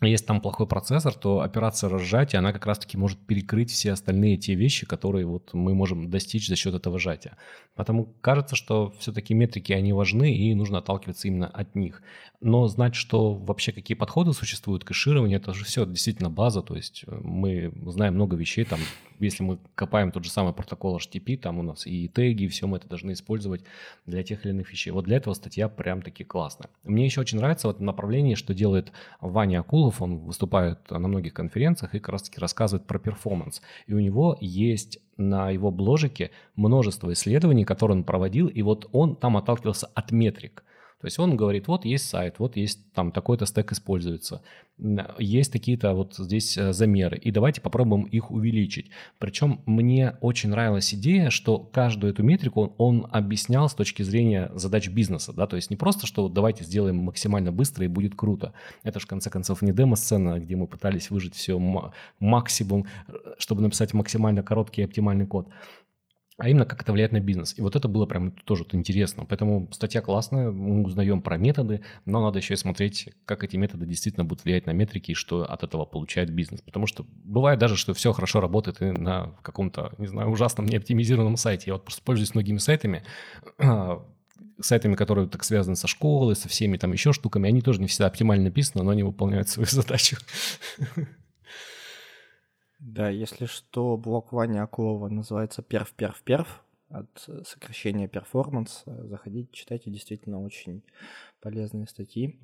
если 0.00 0.26
там 0.26 0.40
плохой 0.40 0.66
процессор, 0.66 1.14
то 1.14 1.40
операция 1.40 1.88
разжатия, 1.88 2.38
она 2.38 2.52
как 2.52 2.66
раз-таки 2.66 2.96
может 2.96 3.18
перекрыть 3.26 3.70
все 3.70 3.92
остальные 3.92 4.38
те 4.38 4.54
вещи, 4.54 4.86
которые 4.86 5.24
вот 5.24 5.54
мы 5.54 5.74
можем 5.74 6.10
достичь 6.10 6.48
за 6.48 6.56
счет 6.56 6.74
этого 6.74 6.98
сжатия. 6.98 7.36
Потому 7.76 8.06
кажется, 8.20 8.56
что 8.56 8.92
все-таки 8.98 9.34
метрики, 9.34 9.72
они 9.72 9.92
важны, 9.92 10.34
и 10.34 10.52
нужно 10.54 10.78
отталкиваться 10.78 11.28
именно 11.28 11.46
от 11.46 11.76
них. 11.76 12.02
Но 12.40 12.66
знать, 12.66 12.96
что 12.96 13.34
вообще 13.34 13.70
какие 13.70 13.96
подходы 13.96 14.32
существуют 14.32 14.84
к 14.84 14.88
кэшированию, 14.88 15.38
это 15.38 15.54
же 15.54 15.64
все 15.64 15.86
действительно 15.86 16.28
база, 16.28 16.62
то 16.62 16.74
есть 16.74 17.04
э, 17.06 17.20
мы 17.22 17.72
знаем 17.86 18.14
много 18.14 18.36
вещей, 18.36 18.64
там, 18.64 18.80
если 19.18 19.42
мы 19.42 19.58
копаем 19.74 20.10
тот 20.10 20.24
же 20.24 20.30
самый 20.30 20.52
протокол 20.52 20.96
HTTP, 20.98 21.36
там 21.36 21.58
у 21.58 21.62
нас 21.62 21.86
и 21.86 22.08
теги, 22.08 22.44
и 22.44 22.48
все 22.48 22.66
мы 22.66 22.78
это 22.78 22.88
должны 22.88 23.12
использовать 23.12 23.62
для 24.06 24.22
тех 24.22 24.44
или 24.44 24.52
иных 24.52 24.70
вещей. 24.70 24.90
Вот 24.90 25.04
для 25.04 25.16
этого 25.16 25.34
статья 25.34 25.68
прям 25.68 26.02
таки 26.02 26.24
классная. 26.24 26.70
Мне 26.84 27.04
еще 27.04 27.20
очень 27.20 27.38
нравится 27.38 27.68
в 27.68 27.70
этом 27.70 27.86
направлении, 27.86 28.34
что 28.34 28.54
делает 28.54 28.92
Ваня 29.20 29.60
Акулов, 29.60 30.02
он 30.02 30.18
выступает 30.18 30.90
на 30.90 31.08
многих 31.08 31.34
конференциях 31.34 31.94
и 31.94 32.00
как 32.00 32.10
раз 32.10 32.22
таки 32.22 32.40
рассказывает 32.40 32.86
про 32.86 32.98
перформанс. 32.98 33.62
И 33.86 33.94
у 33.94 34.00
него 34.00 34.36
есть 34.40 34.98
на 35.16 35.50
его 35.50 35.70
бложике 35.70 36.30
множество 36.56 37.12
исследований, 37.12 37.64
которые 37.64 37.98
он 37.98 38.04
проводил, 38.04 38.48
и 38.48 38.62
вот 38.62 38.88
он 38.92 39.16
там 39.16 39.36
отталкивался 39.36 39.86
от 39.94 40.10
метрик. 40.12 40.64
То 41.04 41.08
есть 41.08 41.18
он 41.18 41.36
говорит, 41.36 41.68
вот 41.68 41.84
есть 41.84 42.08
сайт, 42.08 42.38
вот 42.38 42.56
есть 42.56 42.90
там 42.94 43.12
такой-то 43.12 43.44
стек 43.44 43.72
используется, 43.72 44.40
есть 45.18 45.52
какие-то 45.52 45.92
вот 45.92 46.14
здесь 46.14 46.56
э, 46.56 46.72
замеры, 46.72 47.18
и 47.18 47.30
давайте 47.30 47.60
попробуем 47.60 48.04
их 48.04 48.30
увеличить. 48.30 48.88
Причем 49.18 49.60
мне 49.66 50.16
очень 50.22 50.48
нравилась 50.48 50.94
идея, 50.94 51.28
что 51.28 51.58
каждую 51.58 52.10
эту 52.10 52.22
метрику 52.22 52.62
он, 52.62 52.72
он 52.78 53.06
объяснял 53.12 53.68
с 53.68 53.74
точки 53.74 54.02
зрения 54.02 54.50
задач 54.54 54.88
бизнеса, 54.88 55.34
да, 55.34 55.46
то 55.46 55.56
есть 55.56 55.68
не 55.68 55.76
просто, 55.76 56.06
что 56.06 56.30
давайте 56.30 56.64
сделаем 56.64 56.96
максимально 56.96 57.52
быстро 57.52 57.84
и 57.84 57.88
будет 57.88 58.14
круто. 58.14 58.54
Это 58.82 58.98
же, 58.98 59.04
в 59.04 59.08
конце 59.10 59.28
концов, 59.28 59.60
не 59.60 59.74
демо-сцена, 59.74 60.40
где 60.40 60.56
мы 60.56 60.66
пытались 60.66 61.10
выжить 61.10 61.34
все 61.34 61.58
максимум, 62.18 62.86
э, 63.08 63.12
чтобы 63.36 63.60
написать 63.60 63.92
максимально 63.92 64.42
короткий 64.42 64.80
и 64.80 64.84
оптимальный 64.86 65.26
код 65.26 65.48
а 66.36 66.48
именно 66.48 66.66
как 66.66 66.82
это 66.82 66.92
влияет 66.92 67.12
на 67.12 67.20
бизнес. 67.20 67.56
И 67.56 67.62
вот 67.62 67.76
это 67.76 67.86
было 67.86 68.06
прям 68.06 68.32
тоже 68.32 68.66
интересно. 68.72 69.24
Поэтому 69.24 69.68
статья 69.72 70.00
классная, 70.00 70.50
мы 70.50 70.82
узнаем 70.82 71.22
про 71.22 71.36
методы, 71.36 71.82
но 72.06 72.20
надо 72.20 72.38
еще 72.38 72.54
и 72.54 72.56
смотреть, 72.56 73.10
как 73.24 73.44
эти 73.44 73.56
методы 73.56 73.86
действительно 73.86 74.24
будут 74.24 74.44
влиять 74.44 74.66
на 74.66 74.72
метрики 74.72 75.12
и 75.12 75.14
что 75.14 75.44
от 75.44 75.62
этого 75.62 75.84
получает 75.84 76.30
бизнес. 76.30 76.60
Потому 76.60 76.86
что 76.86 77.06
бывает 77.22 77.60
даже, 77.60 77.76
что 77.76 77.94
все 77.94 78.12
хорошо 78.12 78.40
работает 78.40 78.82
и 78.82 78.86
на 78.86 79.36
каком-то, 79.42 79.92
не 79.98 80.08
знаю, 80.08 80.30
ужасном 80.30 80.66
неоптимизированном 80.66 81.36
сайте. 81.36 81.64
Я 81.68 81.74
вот 81.74 81.84
просто 81.84 82.02
пользуюсь 82.02 82.34
многими 82.34 82.58
сайтами, 82.58 83.04
сайтами, 84.60 84.96
которые 84.96 85.28
так 85.28 85.44
связаны 85.44 85.76
со 85.76 85.86
школой, 85.86 86.34
со 86.34 86.48
всеми 86.48 86.78
там 86.78 86.92
еще 86.92 87.12
штуками, 87.12 87.48
они 87.48 87.60
тоже 87.60 87.80
не 87.80 87.86
всегда 87.86 88.08
оптимально 88.08 88.46
написаны, 88.46 88.82
но 88.82 88.90
они 88.90 89.04
выполняют 89.04 89.48
свою 89.48 89.66
задачу. 89.70 90.16
Да, 92.86 93.08
если 93.08 93.46
что, 93.46 93.96
блок 93.96 94.32
Вани 94.32 94.58
Акулова 94.58 95.08
называется 95.08 95.62
перв-перв-перв 95.62 96.62
от 96.90 97.28
сокращения 97.46 98.08
перформанс. 98.08 98.82
Заходите, 98.84 99.48
читайте, 99.52 99.90
действительно 99.90 100.42
очень 100.42 100.82
полезные 101.40 101.86
статьи. 101.86 102.38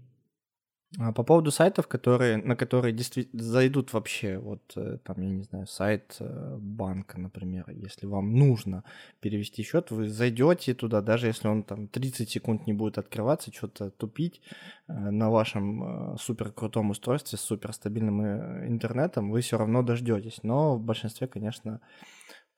А 0.98 1.12
по 1.12 1.22
поводу 1.22 1.52
сайтов, 1.52 1.86
которые, 1.86 2.36
на 2.36 2.56
которые 2.56 2.92
действительно 2.92 3.40
зайдут 3.40 3.92
вообще, 3.92 4.38
вот 4.38 4.60
э, 4.74 4.98
там, 5.04 5.20
я 5.20 5.30
не 5.30 5.42
знаю, 5.42 5.68
сайт 5.68 6.16
э, 6.18 6.56
банка, 6.58 7.20
например, 7.20 7.70
если 7.70 8.06
вам 8.06 8.34
нужно 8.34 8.82
перевести 9.20 9.62
счет, 9.62 9.92
вы 9.92 10.08
зайдете 10.08 10.74
туда, 10.74 11.00
даже 11.00 11.28
если 11.28 11.46
он 11.46 11.62
там 11.62 11.86
30 11.86 12.28
секунд 12.28 12.66
не 12.66 12.72
будет 12.72 12.98
открываться, 12.98 13.52
что-то 13.52 13.90
тупить 13.90 14.40
э, 14.88 14.92
на 14.92 15.30
вашем 15.30 16.16
супер 16.18 16.50
крутом 16.50 16.90
устройстве 16.90 17.38
с 17.38 17.42
супер 17.42 17.72
стабильным 17.72 18.20
интернетом, 18.66 19.30
вы 19.30 19.42
все 19.42 19.58
равно 19.58 19.82
дождетесь. 19.82 20.42
Но 20.42 20.76
в 20.76 20.82
большинстве, 20.82 21.28
конечно, 21.28 21.80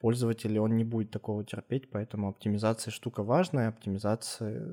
пользователей 0.01 0.59
он 0.59 0.75
не 0.79 0.85
будет 0.85 1.11
такого 1.11 1.45
терпеть, 1.45 1.91
поэтому 1.91 2.29
оптимизация 2.29 2.93
штука 2.93 3.23
важная, 3.23 3.69
оптимизация 3.69 4.67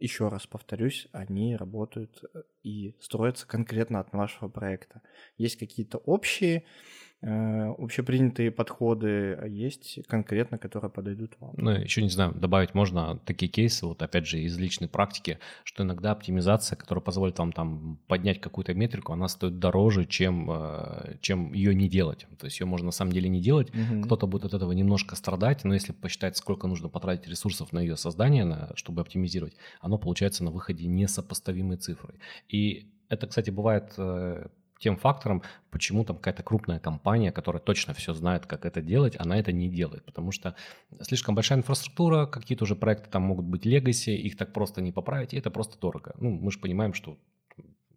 еще 0.00 0.28
раз 0.28 0.46
повторюсь, 0.46 1.08
они 1.12 1.56
работают 1.56 2.22
э, 2.34 2.42
и 2.62 2.96
строятся 3.00 3.46
конкретно 3.46 4.00
от 4.00 4.12
вашего 4.12 4.48
проекта. 4.48 5.02
Есть 5.36 5.56
какие-то 5.56 5.98
общие 5.98 6.64
общепринятые 7.26 8.50
подходы, 8.50 9.34
а 9.40 9.46
есть 9.46 10.00
конкретно, 10.08 10.58
которые 10.58 10.90
подойдут 10.90 11.32
вам. 11.40 11.54
Ну, 11.56 11.70
еще 11.70 12.02
не 12.02 12.10
знаю, 12.10 12.34
добавить 12.34 12.74
можно 12.74 13.18
такие 13.24 13.50
кейсы, 13.50 13.86
вот 13.86 14.02
опять 14.02 14.26
же 14.26 14.40
из 14.40 14.58
личной 14.58 14.88
практики, 14.88 15.38
что 15.64 15.84
иногда 15.84 16.12
оптимизация, 16.12 16.76
которая 16.76 17.02
позволит 17.02 17.38
вам 17.38 17.52
там 17.52 17.98
поднять 18.08 18.40
какую-то 18.40 18.74
метрику, 18.74 19.12
она 19.12 19.28
стоит 19.28 19.58
дороже, 19.58 20.04
чем, 20.04 20.50
э, 20.50 21.16
чем 21.20 21.52
ее 21.54 21.74
не 21.74 21.88
делать. 21.88 22.26
То 22.38 22.46
есть 22.46 22.60
ее 22.60 22.66
можно 22.66 22.86
на 22.86 22.92
самом 22.92 23.12
деле 23.12 23.28
не 23.30 23.40
делать, 23.40 23.70
угу. 23.70 24.02
кто-то 24.02 24.26
будет 24.26 24.44
от 24.44 24.54
этого 24.54 24.72
немножко 24.72 25.16
страдать, 25.16 25.64
но 25.64 25.72
если 25.72 25.92
посчитать, 25.92 26.36
сколько 26.36 26.66
нужно 26.66 26.88
потратить 26.88 27.28
ресурсов 27.28 27.72
на 27.72 27.80
ее 27.80 27.96
создание, 27.96 28.44
на, 28.44 28.72
чтобы 28.76 29.00
оптимизировать, 29.00 29.54
оно 29.80 29.96
получается 29.96 30.44
на 30.44 30.50
выходе 30.50 30.86
несопоставимой 30.86 31.78
цифрой. 31.78 32.16
И 32.48 32.90
это, 33.08 33.26
кстати, 33.26 33.50
бывает 33.50 33.94
э, 33.96 34.46
тем 34.84 34.96
фактором, 34.98 35.42
почему 35.70 36.04
там 36.04 36.16
какая-то 36.16 36.42
крупная 36.42 36.78
компания, 36.78 37.32
которая 37.32 37.62
точно 37.62 37.94
все 37.94 38.12
знает, 38.12 38.44
как 38.44 38.66
это 38.66 38.82
делать, 38.82 39.16
она 39.18 39.38
это 39.38 39.50
не 39.50 39.70
делает, 39.70 40.04
потому 40.04 40.30
что 40.30 40.54
слишком 41.00 41.34
большая 41.34 41.58
инфраструктура, 41.58 42.26
какие-то 42.26 42.64
уже 42.64 42.76
проекты 42.76 43.08
там 43.10 43.22
могут 43.22 43.46
быть 43.46 43.64
легаси, 43.64 44.10
их 44.10 44.36
так 44.36 44.52
просто 44.52 44.82
не 44.82 44.92
поправить, 44.92 45.32
и 45.32 45.38
это 45.38 45.50
просто 45.50 45.78
дорого. 45.80 46.14
Ну, 46.20 46.30
мы 46.30 46.50
же 46.50 46.58
понимаем, 46.58 46.92
что 46.92 47.16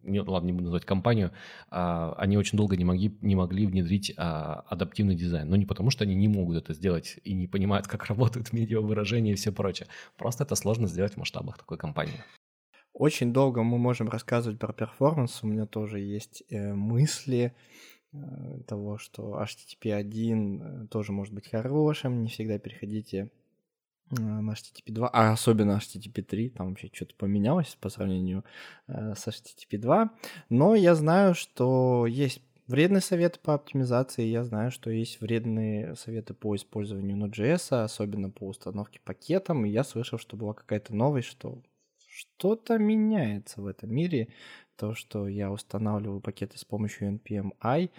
не, 0.02 0.20
ладно, 0.20 0.46
не 0.46 0.52
буду 0.52 0.64
называть 0.64 0.86
компанию, 0.86 1.30
а, 1.70 2.14
они 2.16 2.38
очень 2.38 2.56
долго 2.56 2.74
не 2.76 2.84
могли, 2.84 3.14
не 3.20 3.36
могли 3.36 3.66
внедрить 3.66 4.14
а, 4.16 4.64
адаптивный 4.70 5.14
дизайн. 5.14 5.50
Но 5.50 5.56
не 5.56 5.66
потому, 5.66 5.90
что 5.90 6.04
они 6.04 6.14
не 6.14 6.28
могут 6.28 6.56
это 6.56 6.72
сделать 6.72 7.18
и 7.22 7.34
не 7.34 7.46
понимают, 7.46 7.86
как 7.86 8.06
работают 8.06 8.52
медиавыражения 8.54 9.32
и 9.32 9.36
все 9.36 9.52
прочее. 9.52 9.88
Просто 10.16 10.44
это 10.44 10.54
сложно 10.54 10.88
сделать 10.88 11.14
в 11.14 11.16
масштабах 11.18 11.58
такой 11.58 11.76
компании. 11.76 12.24
Очень 12.98 13.32
долго 13.32 13.62
мы 13.62 13.78
можем 13.78 14.08
рассказывать 14.08 14.58
про 14.58 14.72
перформанс. 14.72 15.44
У 15.44 15.46
меня 15.46 15.66
тоже 15.66 16.00
есть 16.00 16.42
э, 16.50 16.74
мысли 16.74 17.54
э, 18.12 18.18
того, 18.66 18.98
что 18.98 19.40
HTTP 19.40 19.92
1 19.92 20.62
э, 20.62 20.86
тоже 20.88 21.12
может 21.12 21.32
быть 21.32 21.48
хорошим. 21.48 22.24
Не 22.24 22.28
всегда 22.28 22.58
переходите 22.58 23.30
э, 24.10 24.20
на 24.20 24.50
HTTP 24.50 24.90
2, 24.92 25.10
а 25.12 25.30
особенно 25.30 25.78
HTTP 25.78 26.22
3, 26.22 26.50
там 26.50 26.70
вообще 26.70 26.90
что-то 26.92 27.14
поменялось 27.14 27.76
по 27.80 27.88
сравнению 27.88 28.44
э, 28.88 29.14
с 29.14 29.28
HTTP 29.28 29.78
2. 29.78 30.10
Но 30.48 30.74
я 30.74 30.96
знаю, 30.96 31.36
что 31.36 32.04
есть 32.04 32.42
вредные 32.66 33.00
советы 33.00 33.38
по 33.40 33.54
оптимизации, 33.54 34.24
я 34.24 34.42
знаю, 34.42 34.72
что 34.72 34.90
есть 34.90 35.20
вредные 35.20 35.94
советы 35.94 36.34
по 36.34 36.56
использованию 36.56 37.16
Node.js, 37.16 37.84
особенно 37.84 38.28
по 38.28 38.48
установке 38.48 38.98
пакетам, 39.04 39.64
и 39.64 39.70
я 39.70 39.84
слышал, 39.84 40.18
что 40.18 40.36
была 40.36 40.52
какая-то 40.52 40.96
новость, 40.96 41.28
что 41.28 41.62
что-то 42.18 42.78
меняется 42.78 43.62
в 43.62 43.66
этом 43.66 43.94
мире. 43.94 44.28
То, 44.76 44.94
что 44.94 45.28
я 45.28 45.50
устанавливаю 45.50 46.20
пакеты 46.20 46.58
с 46.58 46.64
помощью 46.64 47.08
npm-i, 47.14 47.90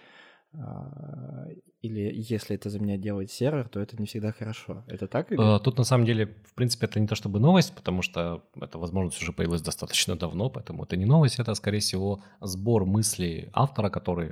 а, 0.54 1.48
или 1.82 2.12
если 2.14 2.56
это 2.56 2.70
за 2.70 2.80
меня 2.80 2.98
делает 2.98 3.32
сервер, 3.32 3.70
то 3.70 3.80
это 3.80 3.96
не 3.98 4.08
всегда 4.08 4.32
хорошо. 4.32 4.84
Это 4.88 5.08
так? 5.08 5.32
Или? 5.32 5.40
А, 5.42 5.60
тут 5.60 5.78
на 5.78 5.84
самом 5.84 6.06
деле, 6.06 6.26
в 6.44 6.54
принципе, 6.54 6.88
это 6.88 7.00
не 7.00 7.08
то 7.08 7.16
чтобы 7.16 7.40
новость, 7.40 7.76
потому 7.76 8.02
что 8.02 8.44
эта 8.60 8.78
возможность 8.78 9.22
уже 9.22 9.32
появилась 9.32 9.62
достаточно 9.62 10.16
давно, 10.16 10.50
поэтому 10.50 10.84
это 10.84 10.98
не 10.98 11.06
новость, 11.06 11.40
это, 11.40 11.54
скорее 11.54 11.80
всего, 11.80 12.22
сбор 12.42 12.86
мыслей 12.86 13.50
автора, 13.54 13.90
который 13.90 14.32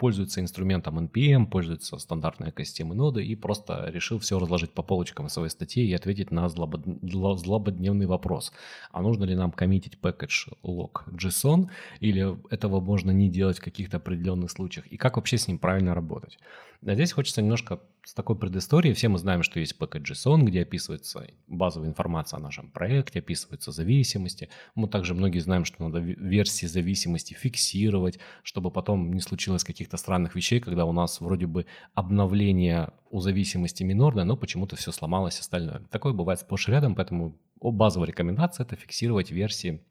пользуется 0.00 0.40
инструментом 0.40 0.98
NPM, 0.98 1.46
пользуется 1.46 1.98
стандартной 1.98 2.48
экосистемой 2.48 2.96
ноды 2.96 3.22
и 3.22 3.36
просто 3.36 3.90
решил 3.92 4.18
все 4.18 4.38
разложить 4.38 4.72
по 4.72 4.82
полочкам 4.82 5.28
в 5.28 5.32
своей 5.32 5.50
статье 5.50 5.84
и 5.84 5.92
ответить 5.92 6.30
на 6.30 6.48
злободневный 6.48 8.06
вопрос. 8.06 8.52
А 8.92 9.02
нужно 9.02 9.24
ли 9.24 9.34
нам 9.34 9.52
коммитить 9.52 9.98
package 10.02 10.54
log 10.64 11.04
JSON 11.12 11.68
или 12.00 12.34
этого 12.50 12.80
можно 12.80 13.10
не 13.10 13.28
делать 13.28 13.58
в 13.58 13.64
каких-то 13.64 13.98
определенных 13.98 14.50
случаях? 14.50 14.86
И 14.86 14.96
как 14.96 15.16
вообще 15.16 15.36
с 15.36 15.48
ним 15.48 15.58
правильно 15.58 15.94
работать? 15.94 16.38
А 16.86 16.94
здесь 16.94 17.12
хочется 17.12 17.42
немножко 17.42 17.80
с 18.04 18.14
такой 18.14 18.36
предысторией. 18.36 18.94
Все 18.94 19.08
мы 19.08 19.18
знаем, 19.18 19.42
что 19.42 19.60
есть 19.60 19.76
package.json, 19.78 20.44
где 20.44 20.62
описывается 20.62 21.26
базовая 21.46 21.88
информация 21.88 22.38
о 22.38 22.40
нашем 22.40 22.70
проекте, 22.70 23.18
описываются 23.18 23.70
зависимости. 23.70 24.48
Мы 24.74 24.88
также 24.88 25.14
многие 25.14 25.40
знаем, 25.40 25.66
что 25.66 25.82
надо 25.84 25.98
версии 25.98 26.64
зависимости 26.64 27.34
фиксировать, 27.34 28.18
чтобы 28.42 28.70
потом 28.70 29.12
не 29.12 29.20
случилось 29.20 29.62
каких-то 29.62 29.98
странных 29.98 30.34
вещей, 30.34 30.60
когда 30.60 30.86
у 30.86 30.92
нас 30.92 31.20
вроде 31.20 31.46
бы 31.46 31.66
обновление 31.92 32.92
у 33.10 33.20
зависимости 33.20 33.82
минорное, 33.82 34.24
но 34.24 34.36
почему-то 34.36 34.76
все 34.76 34.90
сломалось 34.90 35.38
остальное. 35.38 35.82
Такое 35.90 36.14
бывает 36.14 36.40
сплошь 36.40 36.68
и 36.68 36.72
рядом, 36.72 36.94
поэтому 36.94 37.38
базовая 37.60 38.08
рекомендация– 38.08 38.64
это 38.66 38.76
фиксировать 38.76 39.30
версии 39.30 39.84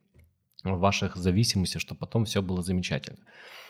ваших 0.64 1.16
зависимостей, 1.16 1.80
чтобы 1.80 2.00
потом 2.00 2.26
все 2.26 2.42
было 2.42 2.64
замечательно. 2.64 3.20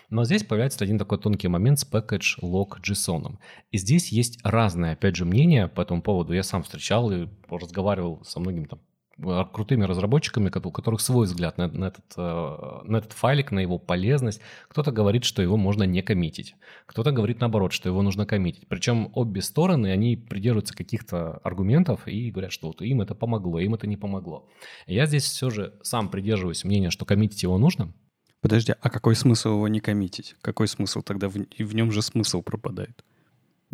Но 0.09 0.25
здесь 0.25 0.43
появляется 0.43 0.83
один 0.83 0.97
такой 0.97 1.19
тонкий 1.19 1.47
момент 1.47 1.79
с 1.79 1.89
package 1.89 2.41
log 2.41 2.81
JSON. 2.81 3.37
И 3.71 3.77
здесь 3.77 4.11
есть 4.11 4.39
разные, 4.43 4.93
опять 4.93 5.15
же, 5.15 5.25
мнения 5.25 5.67
по 5.67 5.81
этому 5.81 6.01
поводу. 6.01 6.33
Я 6.33 6.43
сам 6.43 6.63
встречал 6.63 7.11
и 7.11 7.27
разговаривал 7.49 8.23
со 8.23 8.39
многими 8.39 8.65
там 8.65 8.79
Э, 9.21 9.43
крутыми 9.51 9.83
разработчиками, 9.83 10.51
у 10.53 10.71
которых 10.71 11.01
свой 11.01 11.25
взгляд 11.25 11.57
на, 11.57 11.67
на, 11.67 11.85
этот, 11.85 12.05
э, 12.15 12.81
на 12.85 12.97
этот 12.97 13.11
файлик, 13.13 13.51
на 13.51 13.59
его 13.59 13.77
полезность. 13.77 14.39
Кто-то 14.69 14.91
говорит, 14.91 15.25
что 15.25 15.41
его 15.41 15.57
можно 15.57 15.83
не 15.83 16.01
коммитить. 16.01 16.55
Кто-то 16.85 17.11
говорит 17.11 17.41
наоборот, 17.41 17.73
что 17.73 17.89
его 17.89 18.01
нужно 18.01 18.25
коммитить. 18.25 18.67
Причем 18.67 19.11
обе 19.13 19.41
стороны, 19.41 19.87
они 19.91 20.15
придерживаются 20.15 20.75
каких-то 20.75 21.37
аргументов 21.43 22.07
и 22.07 22.31
говорят, 22.31 22.51
что 22.53 22.67
вот 22.67 22.81
им 22.81 23.01
это 23.01 23.13
помогло, 23.13 23.59
им 23.59 23.73
это 23.73 23.87
не 23.87 23.97
помогло. 23.97 24.47
Я 24.87 25.05
здесь 25.05 25.23
все 25.23 25.49
же 25.49 25.73
сам 25.81 26.09
придерживаюсь 26.09 26.63
мнения, 26.63 26.89
что 26.89 27.05
коммитить 27.05 27.43
его 27.43 27.57
нужно. 27.57 27.93
Подожди, 28.41 28.73
а 28.79 28.89
какой 28.89 29.15
смысл 29.15 29.49
его 29.49 29.67
не 29.67 29.79
коммитить? 29.79 30.35
Какой 30.41 30.67
смысл 30.67 31.01
тогда? 31.01 31.27
В, 31.27 31.33
в 31.33 31.75
нем 31.75 31.91
же 31.91 32.01
смысл 32.01 32.41
пропадает. 32.41 33.03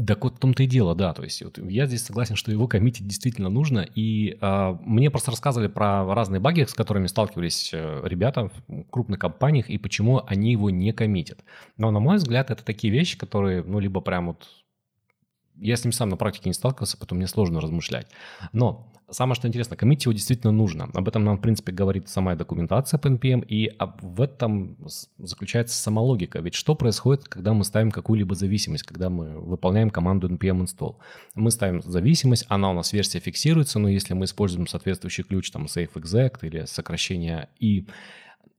Так 0.04 0.26
вот 0.26 0.36
в 0.36 0.40
том-то 0.40 0.64
и 0.64 0.66
дело, 0.66 0.94
да. 0.94 1.14
То 1.14 1.24
есть 1.24 1.42
вот 1.42 1.58
я 1.58 1.86
здесь 1.86 2.04
согласен, 2.04 2.36
что 2.36 2.52
его 2.52 2.68
коммитить 2.68 3.08
действительно 3.08 3.50
нужно. 3.50 3.88
И 3.96 4.38
э, 4.42 4.78
мне 4.82 5.10
просто 5.10 5.32
рассказывали 5.32 5.68
про 5.68 6.14
разные 6.14 6.42
баги, 6.42 6.66
с 6.66 6.74
которыми 6.74 7.08
сталкивались 7.08 7.70
э, 7.74 8.02
ребята 8.04 8.50
в 8.68 8.84
крупных 8.90 9.20
компаниях 9.20 9.70
и 9.70 9.78
почему 9.78 10.22
они 10.28 10.52
его 10.52 10.70
не 10.70 10.92
коммитят. 10.92 11.46
Но, 11.78 11.92
на 11.92 12.00
мой 12.00 12.18
взгляд, 12.18 12.52
это 12.52 12.66
такие 12.66 12.92
вещи, 12.92 13.18
которые, 13.18 13.64
ну, 13.64 13.80
либо 13.80 14.02
прям 14.02 14.28
вот... 14.28 14.48
Я 15.58 15.78
с 15.78 15.86
ним 15.86 15.94
сам 15.94 16.10
на 16.10 16.18
практике 16.18 16.50
не 16.50 16.54
сталкивался, 16.54 16.98
поэтому 16.98 17.20
мне 17.20 17.28
сложно 17.28 17.62
размышлять. 17.62 18.08
Но 18.52 18.92
Самое 19.10 19.36
что 19.36 19.48
интересно, 19.48 19.76
коммитить 19.76 20.06
его 20.06 20.14
действительно 20.14 20.52
нужно. 20.52 20.90
Об 20.94 21.08
этом 21.08 21.24
нам, 21.24 21.38
в 21.38 21.42
принципе, 21.42 21.72
говорит 21.72 22.10
сама 22.10 22.36
документация 22.36 22.98
по 22.98 23.08
NPM, 23.08 23.46
и 23.46 23.72
в 24.02 24.22
этом 24.22 24.78
заключается 25.18 25.78
сама 25.78 26.02
логика. 26.02 26.40
Ведь 26.40 26.56
что 26.56 26.74
происходит, 26.74 27.26
когда 27.26 27.54
мы 27.54 27.64
ставим 27.66 27.92
какую-либо 27.92 28.34
зависимость, 28.34 28.84
когда 28.84 29.10
мы 29.10 29.40
выполняем 29.40 29.92
команду 29.92 30.28
npm 30.28 30.64
install? 30.66 30.96
Мы 31.36 31.52
ставим 31.52 31.82
зависимость, 31.82 32.46
она 32.50 32.72
у 32.72 32.74
нас 32.74 32.94
версия 32.94 33.20
фиксируется, 33.20 33.78
но 33.78 33.90
если 33.90 34.16
мы 34.16 34.26
используем 34.26 34.66
соответствующий 34.66 35.24
ключ, 35.24 35.52
там, 35.52 35.66
safeexec 35.66 36.40
или 36.42 36.66
сокращение 36.66 37.50
и 37.60 37.88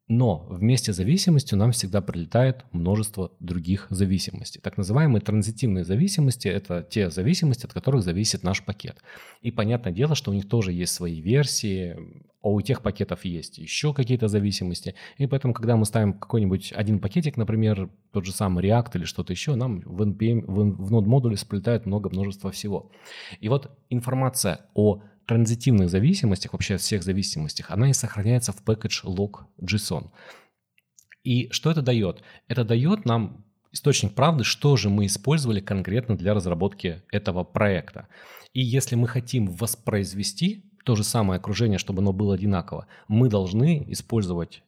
но 0.08 0.46
вместе 0.48 0.92
с 0.92 0.96
зависимостью 0.96 1.58
нам 1.58 1.72
всегда 1.72 2.00
прилетает 2.00 2.64
множество 2.72 3.32
других 3.40 3.86
зависимостей. 3.90 4.60
Так 4.60 4.76
называемые 4.76 5.20
транзитивные 5.20 5.84
зависимости– 5.84 6.46
это 6.48 6.86
те 6.88 7.10
зависимости, 7.10 7.66
от 7.66 7.72
которых 7.72 8.02
зависит 8.02 8.44
наш 8.44 8.64
пакет. 8.64 8.98
И 9.42 9.50
понятное 9.50 9.92
дело, 9.92 10.14
что 10.14 10.30
у 10.30 10.34
них 10.34 10.48
тоже 10.48 10.72
есть 10.72 10.94
свои 10.94 11.20
версии, 11.20 11.96
а 12.40 12.48
у 12.48 12.60
тех 12.60 12.82
пакетов 12.82 13.24
есть 13.24 13.58
еще 13.58 13.92
какие-то 13.92 14.28
зависимости. 14.28 14.94
И 15.18 15.26
поэтому, 15.26 15.52
когда 15.52 15.76
мы 15.76 15.84
ставим 15.84 16.12
какой-нибудь 16.12 16.72
один 16.76 17.00
пакетик, 17.00 17.36
например, 17.36 17.90
тот 18.12 18.24
же 18.24 18.30
самый 18.30 18.64
React 18.64 18.90
или 18.94 19.04
что-то 19.04 19.32
еще, 19.32 19.56
нам 19.56 19.80
в 19.80 20.02
NPM, 20.02 20.44
в, 20.46 20.86
в 20.86 20.92
node-модуле 20.92 21.36
сплетает 21.36 21.86
много 21.86 22.08
множества 22.08 22.52
всего. 22.52 22.92
И 23.40 23.48
вот 23.48 23.76
информация 23.90 24.60
о 24.74 25.02
транзитивных 25.26 25.90
зависимостях, 25.90 26.52
вообще 26.52 26.76
всех 26.76 27.02
зависимостях, 27.02 27.70
она 27.70 27.90
и 27.90 27.92
сохраняется 27.92 28.52
в 28.52 28.62
package 28.64 29.04
log 29.04 29.44
JSON. 29.60 30.10
И 31.24 31.48
что 31.50 31.70
это 31.70 31.82
дает? 31.82 32.22
Это 32.46 32.64
дает 32.64 33.04
нам 33.04 33.44
источник 33.72 34.14
правды, 34.14 34.44
что 34.44 34.76
же 34.76 34.88
мы 34.88 35.06
использовали 35.06 35.60
конкретно 35.60 36.16
для 36.16 36.34
разработки 36.34 37.02
этого 37.10 37.44
проекта. 37.44 38.08
И 38.52 38.62
если 38.62 38.94
мы 38.94 39.08
хотим 39.08 39.46
воспроизвести 39.46 40.64
то 40.84 40.94
же 40.94 41.04
самое 41.04 41.38
окружение, 41.38 41.78
чтобы 41.78 42.00
оно 42.00 42.12
было 42.12 42.34
одинаково, 42.34 42.86
мы 43.08 43.28
должны 43.28 43.84
использовать 43.88 44.62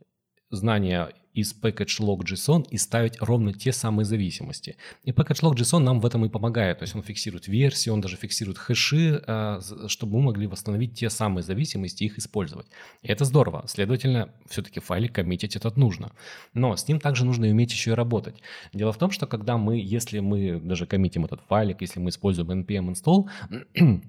знания 0.51 1.11
из 1.39 1.55
package.log.json 1.55 2.67
и 2.69 2.77
ставить 2.79 3.21
ровно 3.21 3.53
те 3.53 3.73
самые 3.73 4.05
зависимости. 4.05 4.77
И 5.05 5.13
package.log.json 5.13 5.79
нам 5.79 6.01
в 6.01 6.07
этом 6.07 6.25
и 6.25 6.29
помогает. 6.29 6.79
То 6.79 6.83
есть 6.83 6.97
он 6.97 7.03
фиксирует 7.03 7.47
версии, 7.47 7.91
он 7.91 8.01
даже 8.01 8.17
фиксирует 8.17 8.59
хэши, 8.59 9.23
а, 9.27 9.61
чтобы 9.87 10.17
мы 10.17 10.23
могли 10.23 10.49
восстановить 10.49 10.99
те 10.99 11.11
самые 11.11 11.45
зависимости 11.45 12.03
и 12.03 12.07
их 12.07 12.19
использовать. 12.19 12.67
И 13.03 13.09
это 13.09 13.25
здорово. 13.25 13.65
Следовательно, 13.69 14.35
все-таки 14.49 14.81
файлик 14.81 15.15
коммитить 15.15 15.55
этот 15.55 15.77
нужно. 15.77 16.11
Но 16.55 16.75
с 16.77 16.89
ним 16.89 16.99
также 16.99 17.25
нужно 17.25 17.47
уметь 17.47 17.71
еще 17.71 17.93
и 17.93 17.95
работать. 17.95 18.43
Дело 18.73 18.93
в 18.93 18.99
том, 18.99 19.13
что 19.13 19.27
когда 19.29 19.57
мы, 19.57 19.79
если 19.79 20.19
мы 20.19 20.61
даже 20.61 20.87
коммитим 20.87 21.25
этот 21.25 21.41
файлик, 21.43 21.81
если 21.83 22.01
мы 22.01 22.11
используем 22.11 22.51
npm 22.51 22.93
install, 22.93 23.29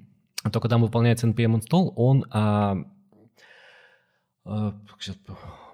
то 0.51 0.59
когда 0.59 0.77
выполняется 0.79 1.27
npm 1.27 1.59
install, 1.59 1.93
он 1.95 2.25
а, 2.31 2.77
а, 4.45 4.73
сейчас 4.99 5.17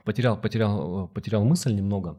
потерял, 0.06 0.40
потерял, 0.40 1.08
потерял 1.10 1.44
мысль 1.44 1.74
немного. 1.74 2.18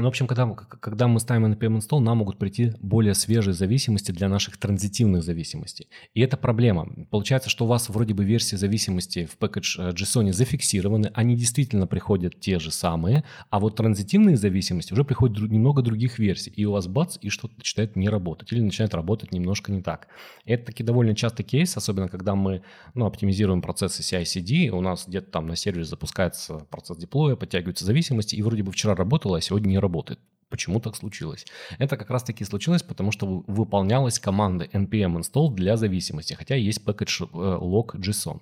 Ну, 0.00 0.04
в 0.04 0.08
общем, 0.08 0.28
когда, 0.28 0.46
когда 0.54 1.08
мы 1.08 1.18
ставим 1.18 1.52
NPM 1.52 1.78
install, 1.78 1.98
нам 1.98 2.18
могут 2.18 2.38
прийти 2.38 2.72
более 2.80 3.14
свежие 3.14 3.52
зависимости 3.52 4.12
для 4.12 4.28
наших 4.28 4.56
транзитивных 4.56 5.24
зависимостей. 5.24 5.88
И 6.14 6.20
это 6.20 6.36
проблема. 6.36 6.88
Получается, 7.10 7.50
что 7.50 7.64
у 7.64 7.68
вас 7.68 7.88
вроде 7.88 8.14
бы 8.14 8.24
версии 8.24 8.54
зависимости 8.54 9.24
в 9.26 9.36
package 9.38 9.92
JSON 9.94 10.32
зафиксированы, 10.32 11.10
они 11.14 11.34
действительно 11.34 11.88
приходят 11.88 12.38
те 12.38 12.60
же 12.60 12.70
самые, 12.70 13.24
а 13.50 13.58
вот 13.58 13.74
транзитивные 13.74 14.36
зависимости 14.36 14.92
уже 14.92 15.02
приходят 15.02 15.36
немного 15.50 15.82
других 15.82 16.20
версий, 16.20 16.50
и 16.50 16.64
у 16.64 16.70
вас 16.70 16.86
бац, 16.86 17.18
и 17.20 17.28
что-то 17.28 17.56
начинает 17.56 17.96
не 17.96 18.08
работать, 18.08 18.52
или 18.52 18.60
начинает 18.60 18.94
работать 18.94 19.32
немножко 19.32 19.72
не 19.72 19.82
так. 19.82 20.06
Это 20.44 20.66
таки 20.66 20.84
довольно 20.84 21.16
частый 21.16 21.44
кейс, 21.44 21.76
особенно 21.76 22.08
когда 22.08 22.36
мы 22.36 22.62
ну, 22.94 23.04
оптимизируем 23.04 23.62
процессы 23.62 24.02
CI-CD, 24.02 24.68
у 24.68 24.80
нас 24.80 25.08
где-то 25.08 25.28
там 25.32 25.48
на 25.48 25.56
сервере 25.56 25.84
запускается 25.84 26.58
процесс 26.70 26.98
деплоя, 26.98 27.34
подтягиваются 27.34 27.84
зависимости, 27.84 28.36
и 28.36 28.42
вроде 28.42 28.62
бы 28.62 28.70
вчера 28.70 28.94
работало, 28.94 29.38
а 29.38 29.40
сегодня 29.40 29.70
не 29.70 29.78
работает 29.78 29.87
работает. 29.88 30.20
Почему 30.50 30.80
так 30.80 30.96
случилось? 30.96 31.46
Это 31.78 31.96
как 31.96 32.10
раз 32.10 32.22
таки 32.22 32.44
случилось, 32.44 32.82
потому 32.82 33.12
что 33.12 33.44
выполнялась 33.46 34.18
команда 34.18 34.64
npm 34.64 35.18
install 35.18 35.54
для 35.54 35.76
зависимости, 35.76 36.34
хотя 36.34 36.54
есть 36.54 36.80
package 36.86 37.28
э, 37.32 37.58
log 37.60 37.96
JSON. 37.96 38.40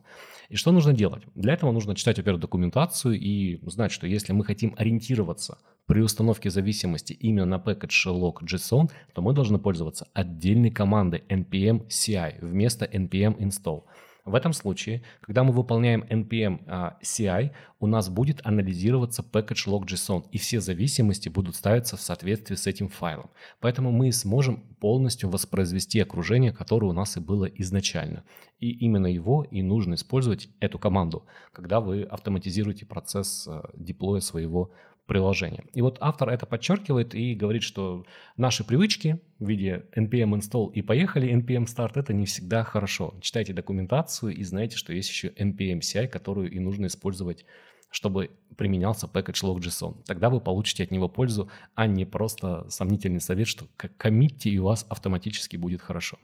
И 0.48 0.56
что 0.56 0.72
нужно 0.72 0.92
делать? 0.92 1.22
Для 1.34 1.54
этого 1.54 1.72
нужно 1.72 1.96
читать, 1.96 2.18
во-первых, 2.18 2.40
документацию 2.40 3.18
и 3.18 3.58
знать, 3.68 3.90
что 3.90 4.06
если 4.06 4.32
мы 4.32 4.44
хотим 4.44 4.74
ориентироваться 4.78 5.58
при 5.86 6.00
установке 6.00 6.50
зависимости 6.50 7.12
именно 7.12 7.46
на 7.46 7.56
package 7.56 8.06
log 8.06 8.36
JSON, 8.42 8.88
то 9.12 9.22
мы 9.22 9.32
должны 9.32 9.58
пользоваться 9.58 10.06
отдельной 10.14 10.70
командой 10.70 11.24
npm 11.28 11.88
CI 11.88 12.38
вместо 12.40 12.84
npm 12.84 13.36
install. 13.38 13.82
В 14.26 14.34
этом 14.34 14.52
случае, 14.52 15.02
когда 15.20 15.44
мы 15.44 15.52
выполняем 15.52 16.02
npm 16.02 16.64
а, 16.66 16.98
CI, 17.00 17.52
у 17.78 17.86
нас 17.86 18.08
будет 18.08 18.44
анализироваться 18.44 19.22
package 19.22 19.68
log.json, 19.68 20.24
и 20.32 20.38
все 20.38 20.60
зависимости 20.60 21.28
будут 21.28 21.54
ставиться 21.54 21.96
в 21.96 22.00
соответствии 22.00 22.56
с 22.56 22.66
этим 22.66 22.88
файлом. 22.88 23.30
Поэтому 23.60 23.92
мы 23.92 24.10
сможем 24.10 24.62
полностью 24.80 25.30
воспроизвести 25.30 26.00
окружение, 26.00 26.52
которое 26.52 26.88
у 26.88 26.92
нас 26.92 27.16
и 27.16 27.20
было 27.20 27.44
изначально. 27.44 28.24
И 28.58 28.72
именно 28.72 29.06
его 29.06 29.44
и 29.44 29.62
нужно 29.62 29.94
использовать, 29.94 30.48
эту 30.58 30.80
команду, 30.80 31.26
когда 31.52 31.80
вы 31.80 32.02
автоматизируете 32.02 32.84
процесс 32.84 33.46
а, 33.46 33.70
деплоя 33.76 34.20
своего 34.20 34.72
приложения. 35.06 35.64
И 35.72 35.82
вот 35.82 35.98
автор 36.00 36.28
это 36.30 36.46
подчеркивает 36.46 37.14
и 37.14 37.34
говорит, 37.34 37.62
что 37.62 38.04
наши 38.36 38.64
привычки 38.64 39.20
в 39.38 39.48
виде 39.48 39.86
npm 39.96 40.38
install 40.38 40.72
и 40.72 40.82
поехали, 40.82 41.32
npm 41.32 41.64
start, 41.64 41.92
это 41.94 42.12
не 42.12 42.26
всегда 42.26 42.64
хорошо. 42.64 43.14
Читайте 43.20 43.52
документацию 43.52 44.34
и 44.34 44.42
знаете, 44.42 44.76
что 44.76 44.92
есть 44.92 45.08
еще 45.08 45.28
npm 45.28 45.80
CI, 45.80 46.08
которую 46.08 46.50
и 46.50 46.58
нужно 46.58 46.86
использовать 46.86 47.44
чтобы 47.88 48.30
применялся 48.56 49.06
package 49.06 49.44
log.json. 49.44 50.02
Тогда 50.04 50.28
вы 50.28 50.40
получите 50.40 50.82
от 50.82 50.90
него 50.90 51.08
пользу, 51.08 51.48
а 51.74 51.86
не 51.86 52.04
просто 52.04 52.68
сомнительный 52.68 53.20
совет, 53.20 53.46
что 53.46 53.66
коммитьте 53.96 54.50
и 54.50 54.58
у 54.58 54.64
вас 54.64 54.84
автоматически 54.88 55.56
будет 55.56 55.80
хорошо. 55.80 56.18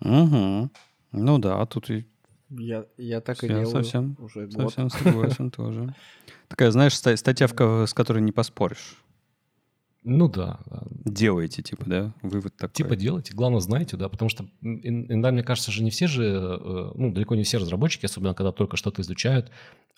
Угу. 0.00 0.70
Ну 1.12 1.38
да, 1.38 1.66
тут 1.66 1.90
и 1.90 2.06
я, 2.50 2.86
я 2.96 3.20
так 3.20 3.42
и 3.44 3.48
делаю 3.48 3.66
совсем, 3.66 4.16
уже 4.18 4.46
год. 4.46 4.72
Совсем 4.72 4.90
согласен 4.90 5.50
тоже. 5.50 5.94
Такая, 6.48 6.70
знаешь, 6.70 6.96
статья, 6.96 7.48
с 7.48 7.94
которой 7.94 8.22
не 8.22 8.32
поспоришь. 8.32 8.96
Ну 10.02 10.28
да, 10.28 10.60
да. 10.66 10.82
Делаете, 11.04 11.62
типа, 11.62 11.84
да? 11.86 12.14
Вывод 12.22 12.56
такой. 12.56 12.72
Типа 12.72 12.96
делайте, 12.96 13.34
главное 13.34 13.60
знаете, 13.60 13.96
да, 13.96 14.08
потому 14.08 14.30
что 14.30 14.46
иногда, 14.62 15.30
мне 15.30 15.42
кажется, 15.42 15.70
же 15.70 15.82
не 15.82 15.90
все 15.90 16.06
же, 16.06 16.24
э, 16.24 16.92
ну, 16.94 17.12
далеко 17.12 17.34
не 17.34 17.42
все 17.42 17.58
разработчики, 17.58 18.06
особенно 18.06 18.34
когда 18.34 18.50
только 18.50 18.78
что-то 18.78 19.02
изучают, 19.02 19.50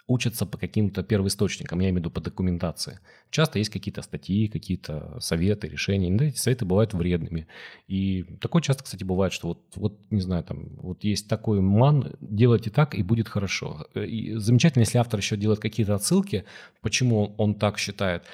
учатся 0.09 0.47
по 0.47 0.59
каким-то 0.59 1.03
первоисточникам, 1.03 1.81
я 1.81 1.87
имею 1.87 1.95
в 1.95 1.99
виду 2.01 2.11
по 2.11 2.21
документации. 2.21 2.99
Часто 3.31 3.59
есть 3.59 3.71
какие-то 3.71 4.03
статьи, 4.03 4.49
какие-то 4.49 5.19
советы, 5.21 5.69
решения. 5.69 6.09
Иногда 6.09 6.27
эти 6.27 6.39
советы 6.39 6.65
бывают 6.65 6.93
вредными. 6.95 7.47
И 7.87 8.25
такое 8.41 8.63
часто, 8.63 8.83
кстати, 8.83 9.05
бывает, 9.05 9.33
что 9.33 9.49
вот, 9.49 9.61
вот 9.77 10.01
не 10.11 10.21
знаю, 10.21 10.43
там, 10.43 10.71
вот 10.79 11.05
есть 11.05 11.29
такой 11.29 11.61
ман, 11.61 12.15
делайте 12.21 12.71
так, 12.71 12.97
и 12.97 13.03
будет 13.03 13.29
хорошо. 13.29 13.87
И 13.95 14.35
замечательно, 14.35 14.83
если 14.83 14.99
автор 14.99 15.21
еще 15.21 15.37
делает 15.37 15.61
какие-то 15.61 15.95
отсылки, 15.95 16.45
почему 16.81 17.35
он 17.39 17.55
так 17.55 17.79
считает. 17.79 18.25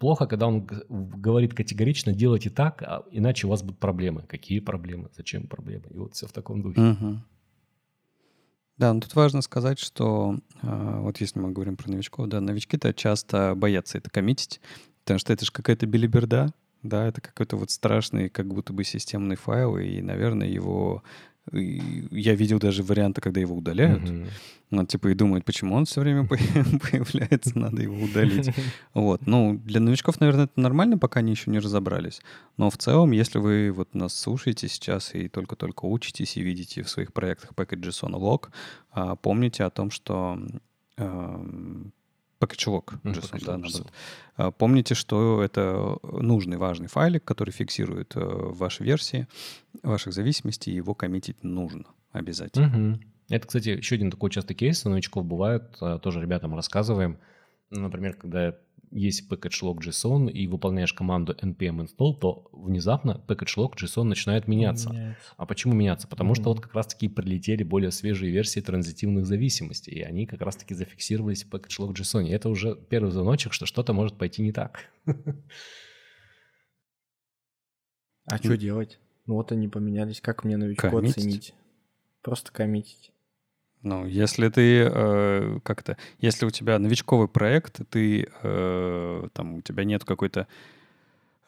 Плохо, 0.00 0.26
когда 0.26 0.46
он 0.46 0.66
говорит 0.88 1.52
категорично, 1.52 2.14
делайте 2.14 2.48
так, 2.48 2.82
а 2.82 3.04
иначе 3.10 3.46
у 3.46 3.50
вас 3.50 3.62
будут 3.62 3.78
проблемы. 3.78 4.22
Какие 4.22 4.60
проблемы? 4.60 5.10
Зачем 5.14 5.46
проблемы? 5.46 5.84
И 5.90 5.98
вот 5.98 6.14
все 6.14 6.26
в 6.26 6.32
таком 6.32 6.62
духе. 6.62 6.80
Угу. 6.80 7.18
Да, 8.78 8.94
но 8.94 9.00
тут 9.00 9.14
важно 9.14 9.42
сказать, 9.42 9.78
что 9.78 10.38
э, 10.62 11.00
вот 11.00 11.20
если 11.20 11.38
мы 11.38 11.52
говорим 11.52 11.76
про 11.76 11.90
новичков, 11.90 12.28
да, 12.28 12.40
новички-то 12.40 12.94
часто 12.94 13.54
боятся 13.54 13.98
это 13.98 14.08
коммитить, 14.08 14.62
потому 15.02 15.18
что 15.18 15.34
это 15.34 15.44
же 15.44 15.52
какая-то 15.52 15.84
билиберда, 15.84 16.54
да, 16.82 17.06
это 17.06 17.20
какой-то 17.20 17.58
вот 17.58 17.70
страшный, 17.70 18.30
как 18.30 18.46
будто 18.46 18.72
бы 18.72 18.84
системный 18.84 19.36
файл, 19.36 19.76
и, 19.76 20.00
наверное, 20.00 20.48
его 20.48 21.02
я 21.52 22.34
видел 22.34 22.58
даже 22.58 22.82
варианты, 22.82 23.20
когда 23.20 23.40
его 23.40 23.56
удаляют. 23.56 24.02
Мгм. 24.02 24.26
Он 24.72 24.86
типа 24.86 25.08
и 25.08 25.14
думает, 25.14 25.44
почему 25.44 25.74
он 25.74 25.84
все 25.84 26.00
время 26.00 26.24
по- 26.28 26.36
появляется, 26.36 27.58
надо 27.58 27.82
его 27.82 27.96
удалить. 28.04 28.50
Вот. 28.94 29.26
Ну, 29.26 29.58
для 29.64 29.80
новичков, 29.80 30.20
наверное, 30.20 30.44
это 30.44 30.60
нормально, 30.60 30.98
пока 30.98 31.20
они 31.20 31.32
еще 31.32 31.50
не 31.50 31.58
разобрались. 31.58 32.20
Но 32.56 32.70
в 32.70 32.76
целом, 32.76 33.10
если 33.10 33.38
вы 33.38 33.72
вот 33.72 33.94
нас 33.94 34.14
слушаете 34.14 34.68
сейчас 34.68 35.14
и 35.14 35.28
только-только 35.28 35.86
учитесь 35.86 36.36
и 36.36 36.42
видите 36.42 36.82
в 36.82 36.90
своих 36.90 37.12
проектах 37.12 37.52
package.json 37.52 38.12
log, 38.12 38.48
а, 38.92 39.16
помните 39.16 39.64
о 39.64 39.70
том, 39.70 39.90
что 39.90 40.38
Мгм, 42.40 43.12
JSON, 43.12 43.84
да. 43.84 43.90
А, 44.36 44.50
Помните, 44.50 44.94
что 44.94 45.42
это 45.42 45.98
нужный, 46.02 46.56
важный 46.56 46.88
файлик, 46.88 47.24
который 47.24 47.50
фиксирует 47.50 48.16
э, 48.16 48.20
ваши 48.20 48.82
версии, 48.82 49.28
ваших 49.82 50.12
зависимостей, 50.12 50.72
его 50.72 50.94
коммитить 50.94 51.44
нужно 51.44 51.84
обязательно. 52.12 52.68
Мгм. 52.68 53.00
Это, 53.28 53.46
кстати, 53.46 53.68
еще 53.68 53.94
один 53.94 54.10
такой 54.10 54.30
частый 54.30 54.56
кейс 54.56 54.84
у 54.84 54.90
новичков 54.90 55.24
бывает, 55.24 55.76
а, 55.80 55.98
тоже 55.98 56.20
ребятам 56.20 56.54
рассказываем. 56.56 57.18
Ну, 57.70 57.82
Например, 57.82 58.14
когда 58.14 58.56
есть 58.90 59.30
package 59.30 59.62
log 59.62 59.78
JSON 59.78 60.30
и 60.30 60.46
выполняешь 60.46 60.92
команду 60.92 61.34
npm 61.40 61.86
install, 61.86 62.18
то 62.18 62.48
внезапно 62.52 63.22
package 63.28 63.56
log 63.56 63.74
JSON 63.76 64.02
начинает 64.04 64.48
меняться. 64.48 64.90
Меняется. 64.90 65.22
А 65.36 65.46
почему 65.46 65.74
меняться? 65.74 66.08
Потому 66.08 66.34
что 66.34 66.42
Мгм. 66.44 66.50
вот 66.54 66.60
как 66.60 66.74
раз-таки 66.74 67.08
прилетели 67.08 67.62
более 67.62 67.90
свежие 67.92 68.32
версии 68.32 68.60
транзитивных 68.60 69.26
зависимостей, 69.26 69.92
и 69.92 70.02
они 70.02 70.26
как 70.26 70.40
раз-таки 70.40 70.74
зафиксировались 70.74 71.44
в 71.44 71.48
package 71.50 71.78
log 71.78 71.94
JSON. 71.94 72.26
И 72.26 72.30
это 72.30 72.48
уже 72.48 72.74
первый 72.88 73.10
звоночек, 73.12 73.52
что 73.52 73.66
что-то 73.66 73.92
может 73.92 74.18
пойти 74.18 74.42
не 74.42 74.52
так. 74.52 74.90
А 78.26 78.36
что 78.38 78.56
делать? 78.56 78.98
Ну 79.26 79.34
вот 79.34 79.52
они 79.52 79.68
поменялись. 79.68 80.20
Как 80.20 80.44
мне 80.44 80.56
новичку 80.56 80.88
Коммитить? 80.90 81.16
оценить? 81.18 81.54
Просто 82.22 82.52
коммитить. 82.52 83.12
Ну, 83.82 84.06
если 84.06 84.48
ты 84.48 84.84
э, 84.84 85.58
как-то, 85.62 85.96
если 86.18 86.44
у 86.44 86.50
тебя 86.50 86.78
новичковый 86.78 87.28
проект, 87.28 87.80
ты 87.88 88.28
э, 88.42 89.28
там 89.32 89.54
у 89.54 89.60
тебя 89.62 89.84
нет 89.84 90.04
какой-то 90.04 90.46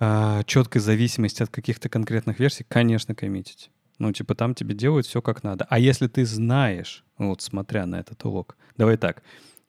э, 0.00 0.42
четкой 0.46 0.80
зависимости 0.80 1.42
от 1.42 1.50
каких-то 1.50 1.90
конкретных 1.90 2.38
версий, 2.38 2.64
конечно, 2.66 3.14
коммитить. 3.14 3.70
Ну, 3.98 4.12
типа 4.12 4.34
там 4.34 4.54
тебе 4.54 4.74
делают 4.74 5.06
все 5.06 5.20
как 5.20 5.42
надо. 5.42 5.66
А 5.68 5.78
если 5.78 6.08
ты 6.08 6.24
знаешь, 6.24 7.04
вот 7.18 7.42
смотря 7.42 7.84
на 7.84 8.00
этот 8.00 8.24
улог, 8.24 8.56
давай 8.78 8.96
так, 8.96 9.22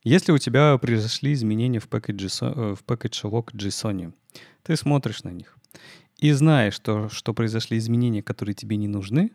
если 0.05 0.31
у 0.31 0.37
тебя 0.37 0.77
произошли 0.77 1.33
изменения 1.33 1.79
в 1.79 1.87
package, 1.89 2.29
э, 2.41 2.75
в 2.75 2.83
package 2.85 3.29
log 3.29 3.51
JSON, 3.53 4.13
ты 4.63 4.75
смотришь 4.77 5.23
на 5.23 5.29
них 5.29 5.57
и 6.17 6.31
знаешь, 6.31 6.75
что, 6.75 7.09
что 7.09 7.33
произошли 7.33 7.77
изменения, 7.77 8.23
которые 8.23 8.55
тебе 8.55 8.77
не 8.77 8.87
нужны, 8.87 9.31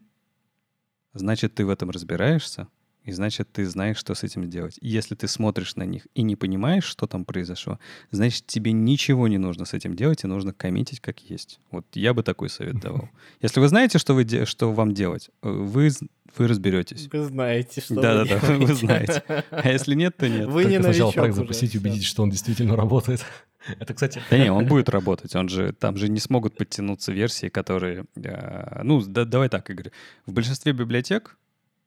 значит, 1.12 1.54
ты 1.54 1.66
в 1.66 1.70
этом 1.70 1.90
разбираешься, 1.90 2.68
и 3.04 3.12
значит, 3.12 3.48
ты 3.52 3.64
знаешь, 3.64 3.96
что 3.96 4.14
с 4.14 4.22
этим 4.22 4.50
делать. 4.50 4.78
И 4.82 4.88
если 4.88 5.14
ты 5.14 5.28
смотришь 5.28 5.76
на 5.76 5.84
них 5.84 6.06
и 6.14 6.22
не 6.22 6.36
понимаешь, 6.36 6.84
что 6.84 7.06
там 7.06 7.24
произошло, 7.24 7.78
значит, 8.10 8.46
тебе 8.46 8.72
ничего 8.72 9.28
не 9.28 9.38
нужно 9.38 9.64
с 9.64 9.72
этим 9.72 9.94
делать, 9.96 10.24
и 10.24 10.26
нужно 10.26 10.52
коммитить 10.52 11.00
как 11.00 11.18
есть. 11.20 11.58
Вот 11.70 11.86
я 11.94 12.12
бы 12.12 12.22
такой 12.22 12.50
совет 12.50 12.76
давал. 12.80 13.08
Если 13.40 13.60
вы 13.60 13.68
знаете, 13.68 13.98
что, 13.98 14.14
вы, 14.14 14.24
де- 14.24 14.44
что 14.44 14.72
вам 14.72 14.92
делать, 14.92 15.30
э, 15.42 15.48
вы, 15.50 15.90
вы 16.36 16.48
разберетесь. 16.48 17.08
Вы 17.10 17.24
знаете, 17.24 17.80
что 17.80 17.94
Да-да-да, 17.94 18.38
вы 18.46 18.58
вы 18.58 18.74
делаете. 18.74 18.74
знаете. 18.86 19.22
А 19.50 19.68
если 19.70 19.94
нет, 19.94 20.16
то 20.16 20.28
нет. 20.28 20.46
Вы 20.48 20.64
не 20.66 20.72
Только 20.76 20.82
сначала 20.92 21.06
новичок 21.08 21.14
проект 21.14 21.36
запустить 21.36 21.74
убедить, 21.76 22.04
что 22.04 22.22
он 22.22 22.30
действительно 22.30 22.76
работает. 22.76 23.24
Это, 23.80 23.94
кстати, 23.94 24.20
Да 24.30 24.38
не, 24.38 24.52
он 24.52 24.66
будет 24.66 24.88
работать. 24.90 25.34
Он 25.34 25.48
же 25.48 25.72
там 25.72 25.96
же 25.96 26.08
не 26.10 26.20
смогут 26.20 26.56
подтянуться 26.56 27.12
версии, 27.12 27.48
которые. 27.48 28.04
э, 28.16 28.82
ну, 28.82 29.00
да- 29.02 29.24
давай 29.24 29.48
так, 29.48 29.68
Игорь. 29.70 29.90
В 30.26 30.32
большинстве 30.32 30.72
библиотек 30.72 31.36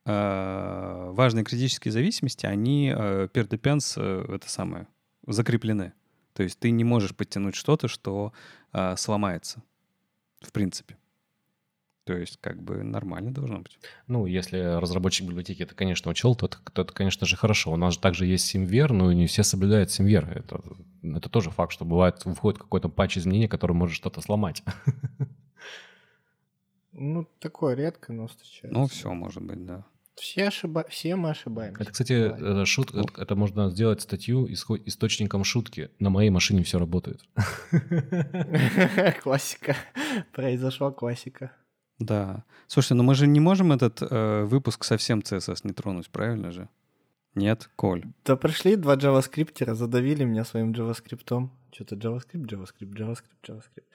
важные 0.05 1.43
критические 1.43 1.91
зависимости, 1.91 2.45
они 2.45 2.91
э, 2.95 3.27
peer 3.33 3.47
depends, 3.47 3.93
э, 3.97 4.35
это 4.35 4.49
самое, 4.49 4.87
закреплены. 5.27 5.93
То 6.33 6.43
есть 6.43 6.59
ты 6.59 6.71
не 6.71 6.83
можешь 6.83 7.15
подтянуть 7.15 7.55
что-то, 7.55 7.87
что 7.87 8.33
э, 8.73 8.95
сломается, 8.97 9.61
в 10.41 10.51
принципе. 10.51 10.97
То 12.05 12.17
есть 12.17 12.39
как 12.41 12.61
бы 12.61 12.83
нормально 12.83 13.31
должно 13.31 13.59
быть. 13.59 13.77
Ну, 14.07 14.25
если 14.25 14.57
разработчик 14.79 15.27
библиотеки 15.27 15.61
это, 15.61 15.75
конечно, 15.75 16.09
учел, 16.09 16.35
то 16.35 16.47
это, 16.47 16.57
то 16.73 16.81
это, 16.81 16.93
конечно 16.93 17.27
же, 17.27 17.35
хорошо. 17.35 17.71
У 17.71 17.75
нас 17.75 17.93
же 17.93 17.99
также 17.99 18.25
есть 18.25 18.53
SimVer, 18.55 18.91
но 18.91 19.13
не 19.13 19.27
все 19.27 19.43
соблюдают 19.43 19.89
SimVer. 19.91 20.27
Это, 20.33 20.61
это 21.03 21.29
тоже 21.29 21.51
факт, 21.51 21.71
что 21.71 21.85
бывает, 21.85 22.25
выходит 22.25 22.59
какой-то 22.59 22.89
патч 22.89 23.19
изменения, 23.19 23.47
который 23.47 23.73
может 23.73 23.95
что-то 23.95 24.19
сломать. 24.21 24.63
Ну, 26.93 27.27
такое 27.39 27.75
редко, 27.75 28.13
но 28.13 28.27
встречается. 28.27 28.79
Ну, 28.79 28.87
все, 28.87 29.13
может 29.13 29.43
быть, 29.43 29.65
да. 29.65 29.85
Все, 30.15 30.47
ошиба... 30.47 30.85
все 30.89 31.15
мы 31.15 31.29
ошибаемся. 31.29 31.83
Это, 31.83 31.91
кстати, 31.91 32.13
это, 32.13 32.65
шут... 32.65 32.93
это, 32.93 33.21
это 33.21 33.35
можно 33.35 33.69
сделать 33.69 34.01
статью 34.01 34.45
исход- 34.51 34.81
источником 34.85 35.43
шутки. 35.43 35.89
На 35.99 36.09
моей 36.09 36.29
машине 36.29 36.63
все 36.63 36.79
работает. 36.79 37.21
Классика. 39.23 39.75
Произошла 40.33 40.91
классика. 40.91 41.51
Да. 41.97 42.43
Слушай, 42.67 42.93
ну 42.93 43.03
мы 43.03 43.15
же 43.15 43.27
не 43.27 43.39
можем 43.39 43.71
этот 43.71 44.01
э, 44.01 44.43
выпуск 44.43 44.83
совсем 44.83 45.19
CSS 45.19 45.61
не 45.63 45.73
тронуть, 45.73 46.09
правильно 46.09 46.51
же? 46.51 46.67
Нет, 47.35 47.69
Коль. 47.75 48.03
Да 48.25 48.35
пришли 48.35 48.75
два 48.75 48.95
джаваскриптера, 48.95 49.75
задавили 49.75 50.23
меня 50.23 50.43
своим 50.43 50.73
джаваскриптом. 50.73 51.51
Что-то 51.71 51.95
JavaScript, 51.95 52.45
JavaScript, 52.45 52.93
JavaScript, 52.93 53.41
JavaScript. 53.47 53.85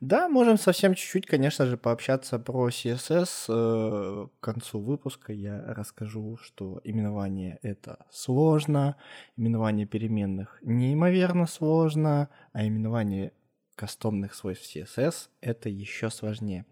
Да, 0.00 0.28
можем 0.28 0.58
совсем 0.58 0.94
чуть-чуть, 0.94 1.26
конечно 1.26 1.66
же, 1.66 1.76
пообщаться 1.76 2.38
про 2.38 2.68
CSS. 2.68 3.46
Э, 3.48 4.26
К 4.40 4.44
концу 4.44 4.80
выпуска 4.80 5.32
я 5.32 5.62
расскажу, 5.74 6.36
что 6.42 6.80
именование 6.84 7.58
это 7.62 8.06
сложно, 8.10 8.96
именование 9.36 9.86
переменных 9.86 10.58
неимоверно 10.62 11.46
сложно, 11.46 12.28
а 12.52 12.66
именование 12.66 13.32
кастомных 13.76 14.34
свойств 14.34 14.74
CSS 14.74 15.28
это 15.40 15.68
еще 15.68 16.10
сложнее. 16.10 16.64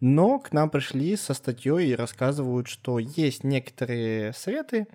Но 0.00 0.38
к 0.38 0.52
нам 0.52 0.70
пришли 0.70 1.16
со 1.16 1.34
статьей 1.34 1.88
и 1.88 1.94
рассказывают, 1.94 2.68
что 2.68 2.98
есть 2.98 3.44
некоторые 3.44 4.32
советы, 4.32 4.86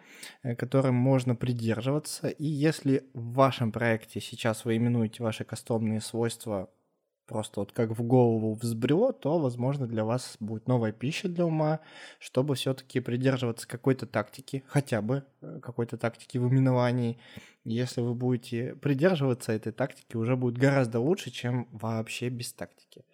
э, 0.43 0.55
которым 0.55 0.95
можно 0.95 1.35
придерживаться. 1.35 2.29
И 2.29 2.45
если 2.45 3.05
в 3.13 3.33
вашем 3.33 3.71
проекте 3.71 4.21
сейчас 4.21 4.65
вы 4.65 4.77
именуете 4.77 5.21
ваши 5.21 5.43
кастомные 5.43 6.01
свойства 6.01 6.69
просто 7.31 7.61
вот 7.61 7.71
как 7.71 7.91
в 7.91 8.03
голову 8.03 8.55
взбрело, 8.55 9.13
то, 9.13 9.39
возможно, 9.39 9.87
для 9.87 10.03
вас 10.03 10.35
будет 10.41 10.67
новая 10.67 10.91
пища 10.91 11.29
для 11.29 11.45
ума, 11.45 11.79
чтобы 12.19 12.55
все-таки 12.55 12.99
придерживаться 12.99 13.65
какой-то 13.65 14.05
тактики, 14.05 14.63
хотя 14.67 15.01
бы 15.01 15.23
э, 15.41 15.59
какой-то 15.63 15.97
тактики 15.97 16.37
в 16.37 16.49
именовании. 16.49 17.17
Если 17.63 18.01
вы 18.01 18.15
будете 18.15 18.75
придерживаться 18.75 19.53
этой 19.53 19.71
тактики, 19.71 20.17
уже 20.17 20.35
будет 20.35 20.57
гораздо 20.57 20.99
лучше, 20.99 21.31
чем 21.31 21.69
вообще 21.71 22.27
без 22.27 22.51
тактики. 22.51 23.05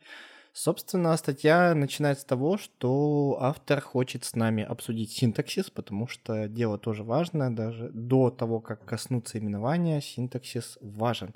Собственно, 0.60 1.16
статья 1.18 1.76
начинается 1.76 2.24
с 2.24 2.26
того, 2.26 2.58
что 2.58 3.38
автор 3.40 3.80
хочет 3.80 4.26
с 4.26 4.34
нами 4.34 4.64
обсудить 4.64 5.12
синтаксис, 5.12 5.70
потому 5.70 6.08
что 6.08 6.48
дело 6.48 6.80
тоже 6.80 7.04
важное, 7.04 7.52
даже 7.52 7.92
до 7.94 8.32
того, 8.32 8.60
как 8.60 8.84
коснуться 8.84 9.38
именования, 9.38 10.02
синтаксис 10.02 10.80
важен. 10.82 11.36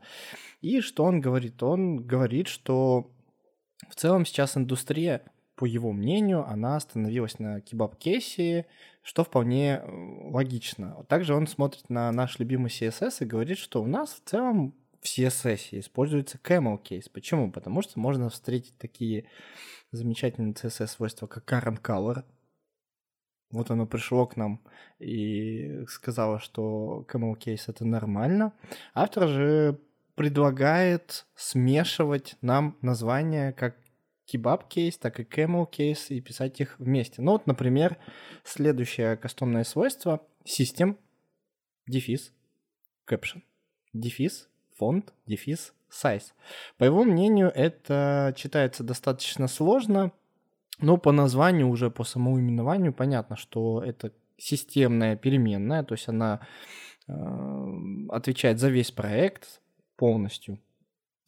И 0.61 0.81
что 0.81 1.03
он 1.03 1.21
говорит? 1.21 1.61
Он 1.61 1.97
говорит, 1.97 2.47
что 2.47 3.11
в 3.87 3.93
целом 3.93 4.25
сейчас 4.25 4.57
индустрия, 4.57 5.21
по 5.53 5.65
его 5.65 5.91
мнению, 5.91 6.43
она 6.47 6.75
остановилась 6.75 7.37
на 7.37 7.61
кебаб-кейсе, 7.61 8.65
что 9.03 9.23
вполне 9.23 9.83
э, 9.83 10.29
логично. 10.31 11.05
Также 11.07 11.35
он 11.35 11.45
смотрит 11.45 11.91
на 11.91 12.11
наш 12.11 12.39
любимый 12.39 12.71
CSS 12.71 13.17
и 13.19 13.25
говорит, 13.25 13.59
что 13.59 13.83
у 13.83 13.85
нас 13.85 14.13
в 14.13 14.27
целом 14.27 14.73
в 15.01 15.05
CSS 15.05 15.79
используется 15.79 16.37
camel 16.37 16.81
case. 16.81 17.09
Почему? 17.11 17.51
Потому 17.51 17.81
что 17.81 17.99
можно 17.99 18.29
встретить 18.29 18.77
такие 18.77 19.25
замечательные 19.91 20.53
CSS-свойства, 20.53 21.27
как 21.27 21.51
current 21.51 21.81
color. 21.81 22.23
Вот 23.49 23.69
оно 23.69 23.85
пришло 23.85 24.25
к 24.27 24.37
нам 24.37 24.61
и 24.99 25.83
сказала, 25.87 26.39
что 26.39 27.05
camel 27.11 27.35
case 27.35 27.63
это 27.67 27.83
нормально. 27.83 28.53
Автор 28.93 29.27
же 29.27 29.79
предлагает 30.15 31.25
смешивать 31.35 32.35
нам 32.41 32.77
названия 32.81 33.51
как 33.53 33.75
kebab 34.31 34.67
кейс, 34.69 34.97
так 34.97 35.19
и 35.19 35.23
camel 35.23 35.69
кейс 35.69 36.11
и 36.11 36.21
писать 36.21 36.61
их 36.61 36.79
вместе. 36.79 37.21
Ну 37.21 37.31
вот, 37.31 37.47
например, 37.47 37.97
следующее 38.43 39.17
кастомное 39.17 39.63
свойство 39.63 40.25
system 40.45 40.97
дефис 41.87 42.31
caption 43.09 43.41
дефис 43.93 44.50
фонд 44.81 45.13
дефис 45.27 45.73
size. 45.91 46.33
По 46.77 46.85
его 46.85 47.03
мнению, 47.03 47.51
это 47.53 48.33
читается 48.35 48.83
достаточно 48.83 49.47
сложно, 49.47 50.11
но 50.79 50.97
по 50.97 51.11
названию 51.11 51.69
уже 51.69 51.91
по 51.91 52.03
самому 52.03 52.39
именованию 52.39 52.93
понятно, 52.93 53.35
что 53.35 53.83
это 53.83 54.11
системная 54.37 55.15
переменная, 55.15 55.83
то 55.83 55.93
есть 55.93 56.09
она 56.09 56.39
э, 57.07 57.13
отвечает 58.09 58.59
за 58.59 58.69
весь 58.69 58.91
проект 58.91 59.61
полностью. 59.97 60.57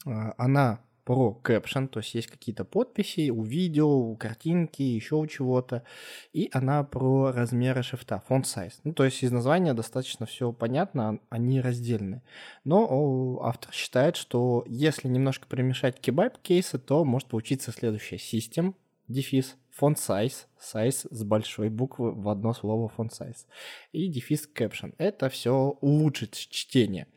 Э, 0.08 0.34
она 0.38 0.80
про 1.04 1.39
caption, 1.43 1.88
то 1.88 1.99
есть 1.99 2.16
есть 2.16 2.28
какие-то 2.28 2.66
подписи 2.66 3.30
у 3.30 3.43
видео, 3.43 3.89
у 3.89 4.16
картинки, 4.16 4.82
еще 4.82 5.16
у 5.16 5.28
чего-то, 5.28 5.84
и 6.32 6.49
она 6.54 6.84
про 6.84 7.32
размеры 7.32 7.84
шрифта, 7.84 8.24
font 8.30 8.43
size. 8.43 8.74
Ну, 8.84 8.93
то 8.93 9.04
есть 9.04 9.22
из 9.24 9.32
названия 9.32 9.74
достаточно 9.74 10.26
все 10.26 10.51
понятно, 10.54 11.20
они 11.30 11.62
раздельны. 11.62 12.22
Но 12.64 13.39
автор 13.41 13.74
считает, 13.74 14.16
что 14.16 14.64
если 14.68 15.08
немножко 15.08 15.47
перемешать 15.47 15.99
кебаб 15.99 16.38
кейсы, 16.41 16.80
то 16.80 17.04
может 17.04 17.28
получиться 17.28 17.72
следующее. 17.72 18.20
System, 18.20 18.76
дефис, 19.08 19.58
font 19.80 19.95
size, 19.95 20.45
size 20.59 21.07
с 21.09 21.24
большой 21.24 21.69
буквы 21.69 22.11
в 22.11 22.30
одно 22.30 22.53
слово 22.53 22.91
font 22.95 23.09
size, 23.09 23.45
и 23.91 24.07
дефис 24.07 24.49
caption. 24.53 24.93
Это 24.97 25.30
все 25.30 25.78
улучшит 25.82 26.34
чтение. 26.34 27.07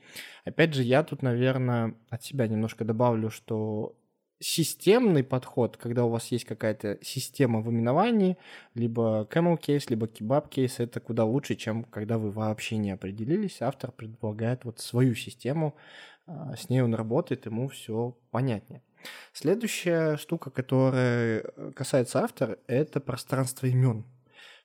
Опять 0.44 0.74
же, 0.74 0.82
я 0.82 1.02
тут, 1.02 1.22
наверное, 1.22 1.94
от 2.08 2.22
себя 2.22 2.46
немножко 2.46 2.84
добавлю, 2.84 3.30
что 3.30 3.96
системный 4.38 5.24
подход, 5.24 5.76
когда 5.76 6.04
у 6.04 6.10
вас 6.10 6.28
есть 6.28 6.44
какая-то 6.44 6.98
система 7.02 7.60
в 7.60 7.70
именовании, 7.70 8.36
либо 8.74 9.26
camel 9.30 9.58
case, 9.58 9.86
либо 9.88 10.06
kebab 10.06 10.50
case, 10.50 10.74
это 10.78 11.00
куда 11.00 11.24
лучше, 11.24 11.54
чем 11.54 11.84
когда 11.84 12.18
вы 12.18 12.30
вообще 12.30 12.76
не 12.76 12.90
определились. 12.90 13.62
Автор 13.62 13.92
предполагает 13.92 14.64
вот 14.64 14.78
свою 14.78 15.14
систему, 15.14 15.74
а, 16.26 16.56
с 16.56 16.68
ней 16.68 16.82
он 16.82 16.94
работает, 16.94 17.46
ему 17.46 17.68
все 17.68 18.16
понятнее. 18.30 18.82
Следующая 19.32 20.16
штука, 20.16 20.50
которая 20.50 21.40
э, 21.40 21.72
касается 21.74 22.22
автора, 22.22 22.58
это 22.66 23.00
пространство 23.00 23.66
имен. 23.66 24.04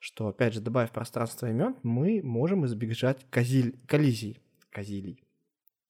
Что, 0.00 0.28
опять 0.28 0.54
же, 0.54 0.60
добавив 0.60 0.90
пространство 0.90 1.46
имен, 1.46 1.76
мы 1.82 2.20
можем 2.22 2.66
избежать 2.66 3.24
козиль, 3.30 3.78
коллизий, 3.86 4.40
козилий 4.70 5.22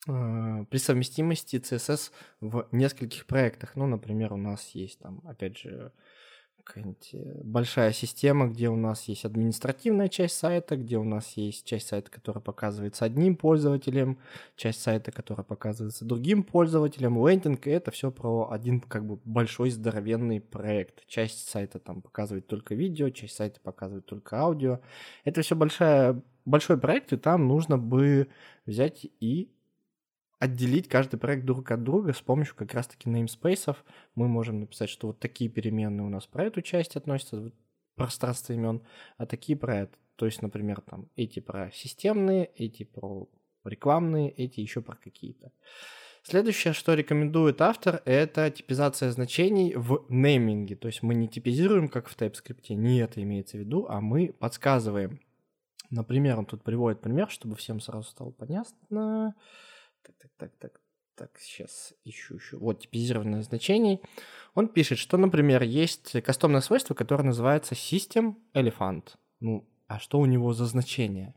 а, 0.06 0.64
при 0.64 0.78
совместимости 0.78 1.56
CSS 1.56 2.10
в 2.40 2.68
нескольких 2.72 3.24
проектах. 3.26 3.76
Ну, 3.76 3.86
например, 3.86 4.32
у 4.32 4.36
нас 4.36 4.70
есть 4.74 4.98
там, 4.98 5.22
опять 5.24 5.56
же, 5.56 5.92
большая 7.42 7.92
система, 7.92 8.48
где 8.48 8.68
у 8.68 8.76
нас 8.76 9.04
есть 9.04 9.24
административная 9.24 10.08
часть 10.08 10.36
сайта, 10.36 10.76
где 10.76 10.96
у 10.96 11.04
нас 11.04 11.32
есть 11.36 11.66
часть 11.66 11.88
сайта, 11.88 12.10
которая 12.10 12.42
показывается 12.42 13.04
одним 13.04 13.36
пользователем, 13.36 14.18
часть 14.56 14.80
сайта, 14.80 15.12
которая 15.12 15.44
показывается 15.44 16.04
другим 16.04 16.42
пользователем, 16.42 17.26
лендинг, 17.26 17.66
это 17.66 17.90
все 17.90 18.10
про 18.10 18.50
один 18.50 18.80
как 18.80 19.06
бы 19.06 19.18
большой 19.24 19.70
здоровенный 19.70 20.40
проект. 20.40 21.06
Часть 21.06 21.48
сайта 21.48 21.78
там 21.78 22.02
показывает 22.02 22.46
только 22.46 22.74
видео, 22.74 23.10
часть 23.10 23.36
сайта 23.36 23.60
показывает 23.60 24.06
только 24.06 24.38
аудио. 24.38 24.80
Это 25.24 25.42
все 25.42 25.56
большая, 25.56 26.22
большой 26.44 26.78
проект, 26.78 27.12
и 27.12 27.16
там 27.16 27.48
нужно 27.48 27.78
бы 27.78 28.28
взять 28.66 29.06
и 29.20 29.50
отделить 30.42 30.88
каждый 30.88 31.18
проект 31.18 31.44
друг 31.44 31.70
от 31.70 31.84
друга 31.84 32.12
с 32.12 32.20
помощью 32.20 32.56
как 32.56 32.74
раз-таки 32.74 33.08
namespace. 33.08 33.76
Мы 34.16 34.26
можем 34.26 34.58
написать, 34.58 34.90
что 34.90 35.06
вот 35.06 35.20
такие 35.20 35.48
переменные 35.48 36.04
у 36.04 36.08
нас 36.08 36.26
про 36.26 36.44
эту 36.44 36.62
часть 36.62 36.96
относятся, 36.96 37.52
пространство 37.94 38.52
имен, 38.52 38.82
а 39.18 39.26
такие 39.26 39.56
про 39.56 39.82
это. 39.82 39.96
То 40.16 40.26
есть, 40.26 40.42
например, 40.42 40.80
там 40.80 41.08
эти 41.14 41.38
про 41.38 41.70
системные, 41.72 42.46
эти 42.56 42.82
про 42.82 43.28
рекламные, 43.64 44.30
эти 44.30 44.58
еще 44.58 44.82
про 44.82 44.96
какие-то. 44.96 45.52
Следующее, 46.24 46.72
что 46.72 46.94
рекомендует 46.94 47.60
автор, 47.60 48.02
это 48.04 48.50
типизация 48.50 49.12
значений 49.12 49.74
в 49.76 50.04
нейминге. 50.08 50.74
То 50.74 50.88
есть 50.88 51.04
мы 51.04 51.14
не 51.14 51.28
типизируем, 51.28 51.88
как 51.88 52.08
в 52.08 52.16
TypeScript, 52.16 52.74
не 52.74 52.98
это 52.98 53.22
имеется 53.22 53.58
в 53.58 53.60
виду, 53.60 53.86
а 53.88 54.00
мы 54.00 54.32
подсказываем. 54.32 55.20
Например, 55.90 56.38
он 56.40 56.46
тут 56.46 56.64
приводит 56.64 57.00
пример, 57.00 57.30
чтобы 57.30 57.54
всем 57.54 57.78
сразу 57.78 58.08
стало 58.08 58.32
понятно. 58.32 59.36
Так, 60.02 60.16
так, 60.18 60.30
так, 60.36 60.52
так. 60.58 60.80
Так, 61.14 61.38
сейчас 61.38 61.94
ищу 62.04 62.36
еще. 62.36 62.56
Вот, 62.56 62.80
типизированное 62.80 63.42
значений. 63.42 64.00
Он 64.54 64.66
пишет, 64.66 64.98
что, 64.98 65.18
например, 65.18 65.62
есть 65.62 66.22
кастомное 66.22 66.62
свойство, 66.62 66.94
которое 66.94 67.24
называется 67.24 67.74
System 67.74 68.36
Elephant. 68.54 69.16
Ну, 69.40 69.68
а 69.88 69.98
что 69.98 70.18
у 70.18 70.26
него 70.26 70.54
за 70.54 70.64
значение? 70.64 71.34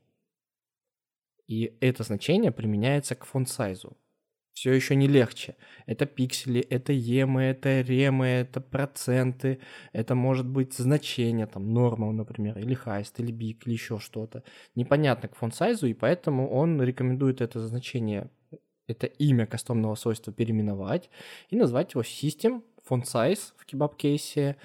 И 1.47 1.77
это 1.81 2.03
значение 2.03 2.51
применяется 2.51 3.15
к 3.15 3.25
фонд-сайзу. 3.25 3.97
Все 4.55 4.71
еще 4.71 4.95
не 4.95 5.07
легче. 5.07 5.57
Это 5.85 6.05
пиксели, 6.05 6.61
это 6.61 6.93
емы, 6.93 7.43
это 7.43 7.81
ремы, 7.81 8.25
это 8.25 8.61
проценты, 8.61 9.59
это 9.91 10.15
может 10.15 10.47
быть 10.47 10.73
значение, 10.73 11.45
там, 11.45 11.73
норма, 11.73 12.09
например, 12.13 12.57
или 12.57 12.73
хайст, 12.73 13.19
или 13.19 13.33
бик, 13.33 13.67
или 13.67 13.73
еще 13.73 13.99
что-то. 13.99 14.43
Непонятно 14.73 15.27
к 15.27 15.35
фонд-сайзу, 15.35 15.87
и 15.87 15.93
поэтому 15.93 16.49
он 16.49 16.81
рекомендует 16.81 17.41
это 17.41 17.59
значение 17.67 18.29
это 18.87 19.07
имя 19.07 19.45
кастомного 19.45 19.95
свойства 19.95 20.31
переименовать 20.31 21.09
и 21.49 21.57
назвать 21.57 21.93
его 21.93 22.03
system 22.03 22.63
font 22.87 23.03
size 23.03 23.53
в 23.57 23.65
kebab 23.65 23.97
кейсе 23.97 24.55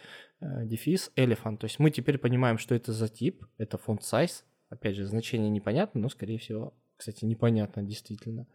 э, 0.40 0.66
дефис 0.66 1.10
elephant. 1.16 1.56
То 1.56 1.64
есть 1.64 1.80
мы 1.80 1.90
теперь 1.90 2.18
понимаем, 2.18 2.58
что 2.58 2.76
это 2.76 2.92
за 2.92 3.08
тип, 3.08 3.44
это 3.58 3.76
font 3.76 4.00
size. 4.00 4.44
Опять 4.68 4.94
же, 4.94 5.06
значение 5.06 5.50
непонятно, 5.50 6.00
но, 6.00 6.08
скорее 6.08 6.38
всего, 6.38 6.74
кстати, 7.00 7.24
непонятно 7.24 7.82
действительно. 7.82 8.46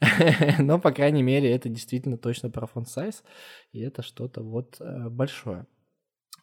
но, 0.58 0.78
по 0.78 0.92
крайней 0.92 1.22
мере, 1.22 1.54
это 1.54 1.68
действительно 1.68 2.16
точно 2.16 2.48
про 2.48 2.66
font 2.66 2.86
size, 2.86 3.22
и 3.72 3.80
это 3.80 4.02
что-то 4.02 4.42
вот 4.42 4.76
э, 4.80 5.10
большое. 5.10 5.66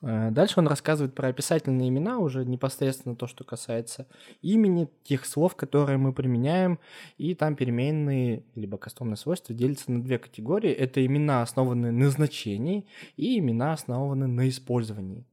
Э, 0.03 0.29
дальше 0.29 0.59
он 0.59 0.67
рассказывает 0.67 1.15
про 1.15 1.29
описательные 1.29 1.89
имена, 1.89 2.19
уже 2.19 2.45
непосредственно 2.45 3.15
то, 3.15 3.25
что 3.25 3.43
касается 3.43 4.05
имени, 4.43 4.89
тех 5.03 5.25
слов, 5.25 5.55
которые 5.55 5.97
мы 5.97 6.13
применяем, 6.13 6.77
и 7.17 7.33
там 7.33 7.55
переменные, 7.55 8.43
либо 8.53 8.77
кастомные 8.77 9.17
свойства 9.17 9.55
делятся 9.55 9.91
на 9.91 10.03
две 10.03 10.19
категории. 10.19 10.71
Это 10.71 11.03
имена, 11.03 11.41
основанные 11.41 11.91
на 11.91 12.11
значении, 12.11 12.85
и 13.17 13.39
имена, 13.39 13.73
основанные 13.73 14.27
на 14.27 14.47
использовании. 14.47 15.25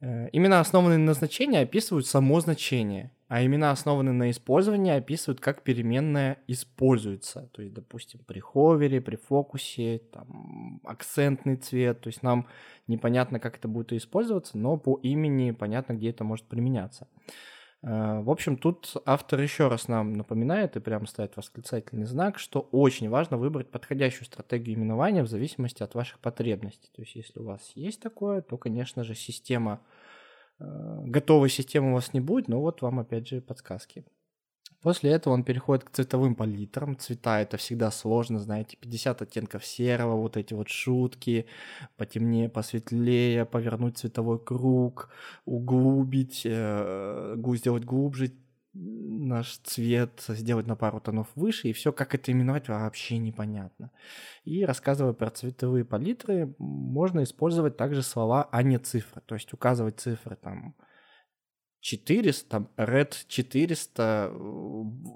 Э, 0.00 0.28
имена, 0.32 0.60
основанные 0.60 0.98
на 0.98 1.12
значении, 1.12 1.60
описывают 1.60 2.06
само 2.06 2.38
значение, 2.40 3.10
а 3.26 3.44
имена, 3.44 3.72
основанные 3.72 4.12
на 4.12 4.30
использовании, 4.30 4.92
описывают, 4.92 5.40
как 5.40 5.62
переменная 5.62 6.38
используется. 6.46 7.50
То 7.52 7.62
есть, 7.62 7.74
допустим, 7.74 8.20
при 8.26 8.38
ховере, 8.38 9.00
при 9.00 9.16
фокусе, 9.16 10.00
там, 10.12 10.80
акцентный 10.84 11.56
цвет. 11.56 12.00
То 12.00 12.08
есть 12.08 12.22
нам 12.22 12.46
непонятно, 12.86 13.40
как 13.40 13.56
это 13.56 13.66
будет 13.66 13.92
использоваться, 13.92 14.56
но 14.56 14.76
по 14.76 15.00
имени 15.02 15.50
понятно, 15.50 15.94
где 15.94 16.10
это 16.10 16.22
может 16.22 16.46
применяться. 16.46 17.08
Э, 17.82 18.20
в 18.20 18.30
общем, 18.30 18.56
тут 18.56 18.94
автор 19.04 19.40
еще 19.40 19.68
раз 19.68 19.88
нам 19.88 20.12
напоминает 20.12 20.76
и 20.76 20.80
прямо 20.80 21.06
ставит 21.06 21.36
восклицательный 21.36 22.06
знак, 22.06 22.38
что 22.38 22.60
очень 22.72 23.08
важно 23.08 23.36
выбрать 23.36 23.70
подходящую 23.70 24.26
стратегию 24.26 24.76
именования 24.76 25.22
в 25.22 25.28
зависимости 25.28 25.82
от 25.82 25.94
ваших 25.94 26.18
потребностей. 26.20 26.90
То 26.94 27.02
есть, 27.02 27.14
если 27.14 27.38
у 27.38 27.44
вас 27.44 27.72
есть 27.74 28.00
такое, 28.00 28.42
то, 28.42 28.56
конечно 28.58 29.04
же, 29.04 29.14
система, 29.14 29.80
э, 30.58 30.64
готовой 31.04 31.50
системы 31.50 31.92
у 31.92 31.94
вас 31.94 32.12
не 32.12 32.20
будет, 32.20 32.48
но 32.48 32.60
вот 32.60 32.82
вам 32.82 33.00
опять 33.00 33.28
же 33.28 33.40
подсказки. 33.40 34.04
После 34.82 35.10
этого 35.10 35.34
он 35.34 35.42
переходит 35.42 35.84
к 35.84 35.90
цветовым 35.90 36.36
палитрам. 36.36 36.96
Цвета 36.96 37.40
это 37.40 37.56
всегда 37.56 37.90
сложно, 37.90 38.38
знаете, 38.38 38.76
50 38.76 39.22
оттенков 39.22 39.66
серого, 39.66 40.16
вот 40.16 40.36
эти 40.36 40.54
вот 40.54 40.68
шутки, 40.68 41.46
потемнее, 41.96 42.48
посветлее, 42.48 43.44
повернуть 43.44 43.98
цветовой 43.98 44.38
круг, 44.38 45.10
углубить, 45.44 46.42
э, 46.44 47.36
сделать 47.56 47.84
глубже 47.84 48.32
наш 48.74 49.58
цвет, 49.58 50.24
сделать 50.28 50.66
на 50.66 50.76
пару 50.76 51.00
тонов 51.00 51.26
выше, 51.34 51.68
и 51.68 51.72
все, 51.72 51.92
как 51.92 52.14
это 52.14 52.30
именовать, 52.30 52.68
вообще 52.68 53.18
непонятно. 53.18 53.90
И 54.44 54.64
рассказывая 54.64 55.12
про 55.12 55.30
цветовые 55.30 55.84
палитры, 55.84 56.54
можно 56.58 57.22
использовать 57.22 57.76
также 57.76 58.02
слова, 58.02 58.48
а 58.52 58.62
не 58.62 58.78
цифры. 58.78 59.22
То 59.26 59.34
есть 59.34 59.52
указывать 59.52 59.98
цифры 59.98 60.36
там 60.36 60.76
400, 61.88 62.48
там 62.48 62.68
Red 62.76 63.14
400, 63.26 64.30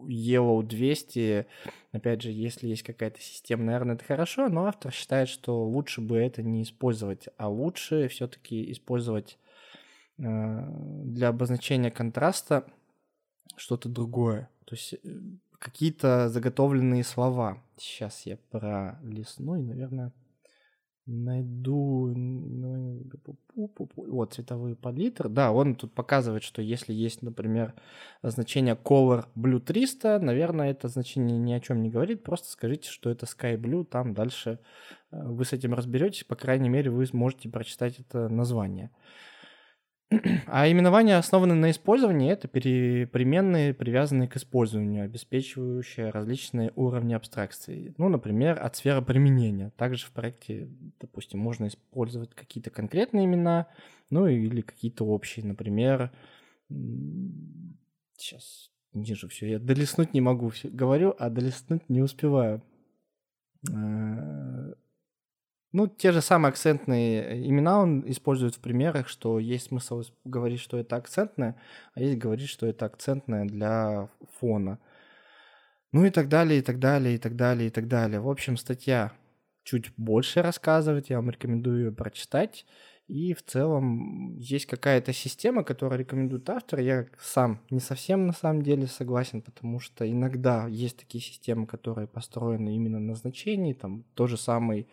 Yellow 0.08 0.62
200. 0.62 1.46
Опять 1.92 2.22
же, 2.22 2.30
если 2.30 2.68
есть 2.68 2.82
какая-то 2.82 3.20
система, 3.20 3.64
наверное, 3.64 3.96
это 3.96 4.04
хорошо, 4.04 4.48
но 4.48 4.66
автор 4.66 4.90
считает, 4.90 5.28
что 5.28 5.64
лучше 5.66 6.00
бы 6.00 6.16
это 6.16 6.42
не 6.42 6.62
использовать, 6.62 7.28
а 7.36 7.48
лучше 7.48 8.08
все-таки 8.08 8.72
использовать 8.72 9.38
э, 10.18 10.22
для 11.04 11.28
обозначения 11.28 11.90
контраста 11.90 12.64
что-то 13.56 13.90
другое. 13.90 14.48
То 14.64 14.74
есть 14.74 14.94
э, 14.94 14.98
какие-то 15.58 16.30
заготовленные 16.30 17.04
слова. 17.04 17.62
Сейчас 17.76 18.24
я 18.24 18.38
про 18.50 18.98
лесной, 19.02 19.60
наверное, 19.62 20.10
Найду... 21.06 22.12
Ну, 22.14 23.02
вот, 23.96 24.34
цветовые 24.34 24.76
палитры. 24.76 25.28
Да, 25.28 25.50
он 25.50 25.74
тут 25.74 25.92
показывает, 25.92 26.44
что 26.44 26.62
если 26.62 26.92
есть, 26.92 27.22
например, 27.22 27.74
значение 28.22 28.76
Color 28.76 29.26
Blue 29.34 29.58
300, 29.58 30.20
наверное, 30.20 30.70
это 30.70 30.86
значение 30.86 31.38
ни 31.38 31.52
о 31.52 31.60
чем 31.60 31.82
не 31.82 31.90
говорит. 31.90 32.22
Просто 32.22 32.50
скажите, 32.50 32.88
что 32.88 33.10
это 33.10 33.26
Sky 33.26 33.56
Blue, 33.56 33.84
там 33.84 34.14
дальше 34.14 34.60
э, 35.10 35.22
вы 35.24 35.44
с 35.44 35.52
этим 35.52 35.74
разберетесь. 35.74 36.22
По 36.22 36.36
крайней 36.36 36.68
мере, 36.68 36.90
вы 36.90 37.04
сможете 37.06 37.48
прочитать 37.48 37.98
это 37.98 38.28
название. 38.28 38.90
А 40.46 40.70
именования, 40.70 41.18
основанные 41.18 41.56
на 41.56 41.70
использовании, 41.70 42.30
это 42.30 42.48
переменные, 42.48 43.74
привязанные 43.74 44.28
к 44.28 44.36
использованию, 44.36 45.04
обеспечивающие 45.04 46.10
различные 46.10 46.72
уровни 46.76 47.14
абстракции. 47.14 47.94
Ну, 47.98 48.08
например, 48.08 48.58
от 48.62 48.76
сферы 48.76 49.02
применения. 49.02 49.70
Также 49.76 50.06
в 50.06 50.10
проекте, 50.12 50.68
допустим, 51.00 51.40
можно 51.40 51.68
использовать 51.68 52.34
какие-то 52.34 52.70
конкретные 52.70 53.24
имена, 53.24 53.68
ну 54.10 54.26
или 54.26 54.60
какие-то 54.60 55.04
общие. 55.04 55.46
Например, 55.46 56.10
сейчас 58.16 58.70
ниже 58.92 59.28
все, 59.28 59.50
я 59.50 59.58
долистнуть 59.58 60.14
не 60.14 60.20
могу, 60.20 60.48
все 60.50 60.68
говорю, 60.68 61.14
а 61.18 61.30
долистнуть 61.30 61.88
не 61.88 62.02
успеваю. 62.02 62.62
Ну, 65.72 65.86
те 65.86 66.12
же 66.12 66.20
самые 66.20 66.50
акцентные 66.50 67.48
имена 67.48 67.80
он 67.80 68.04
использует 68.06 68.54
в 68.54 68.60
примерах, 68.60 69.08
что 69.08 69.38
есть 69.38 69.68
смысл 69.68 70.02
говорить, 70.24 70.60
что 70.60 70.76
это 70.76 70.96
акцентное, 70.96 71.56
а 71.94 72.00
есть 72.00 72.18
говорить, 72.18 72.48
что 72.48 72.66
это 72.66 72.84
акцентное 72.84 73.46
для 73.46 74.10
фона. 74.38 74.78
Ну 75.92 76.04
и 76.04 76.10
так 76.10 76.28
далее, 76.28 76.58
и 76.58 76.62
так 76.62 76.78
далее, 76.78 77.14
и 77.14 77.18
так 77.18 77.36
далее, 77.36 77.68
и 77.68 77.70
так 77.70 77.88
далее. 77.88 78.20
В 78.20 78.28
общем, 78.28 78.58
статья 78.58 79.12
чуть 79.64 79.92
больше 79.96 80.42
рассказывает, 80.42 81.08
я 81.08 81.16
вам 81.16 81.30
рекомендую 81.30 81.86
ее 81.86 81.92
прочитать. 81.92 82.66
И 83.08 83.34
в 83.34 83.42
целом 83.42 84.36
есть 84.38 84.66
какая-то 84.66 85.12
система, 85.12 85.64
которую 85.64 85.98
рекомендует 85.98 86.48
автор. 86.48 86.80
Я 86.80 87.06
сам 87.20 87.60
не 87.70 87.80
совсем 87.80 88.26
на 88.26 88.32
самом 88.32 88.62
деле 88.62 88.86
согласен, 88.86 89.42
потому 89.42 89.80
что 89.80 90.10
иногда 90.10 90.66
есть 90.66 90.98
такие 90.98 91.22
системы, 91.22 91.66
которые 91.66 92.06
построены 92.06 92.74
именно 92.74 93.00
на 93.00 93.14
значении. 93.14 93.74
Там 93.74 94.04
тот 94.14 94.30
же 94.30 94.36
самый 94.36 94.86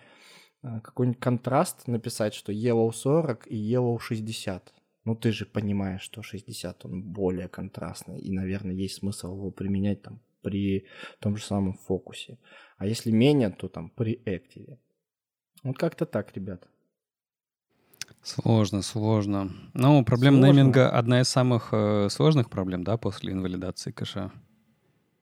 какой-нибудь 0.62 1.20
контраст 1.20 1.88
написать, 1.88 2.34
что 2.34 2.52
Yellow 2.52 2.92
40 2.92 3.48
и 3.48 3.56
Yellow 3.56 4.00
60. 4.00 4.74
Ну, 5.06 5.16
ты 5.16 5.32
же 5.32 5.46
понимаешь, 5.46 6.02
что 6.02 6.22
60 6.22 6.86
он 6.86 7.02
более 7.02 7.48
контрастный, 7.48 8.20
и, 8.20 8.32
наверное, 8.32 8.76
есть 8.76 8.96
смысл 8.96 9.36
его 9.36 9.52
применять 9.52 10.02
там 10.02 10.20
при 10.42 10.86
том 11.20 11.38
же 11.38 11.44
самом 11.44 11.74
фокусе. 11.74 12.38
А 12.78 12.86
если 12.86 13.12
менее, 13.12 13.50
то 13.50 13.68
там 13.68 13.90
при 13.90 14.22
активе. 14.26 14.80
Вот 15.64 15.78
как-то 15.78 16.06
так, 16.06 16.36
ребят. 16.36 16.68
Сложно, 18.22 18.82
сложно. 18.82 19.52
Ну, 19.74 20.04
проблема 20.04 20.38
сложно. 20.38 20.54
нейминга 20.54 20.90
одна 20.90 21.22
из 21.22 21.30
самых 21.30 21.70
э, 21.72 22.10
сложных 22.10 22.50
проблем, 22.50 22.84
да, 22.84 22.98
после 22.98 23.34
инвалидации 23.34 23.92
кэша. 23.92 24.32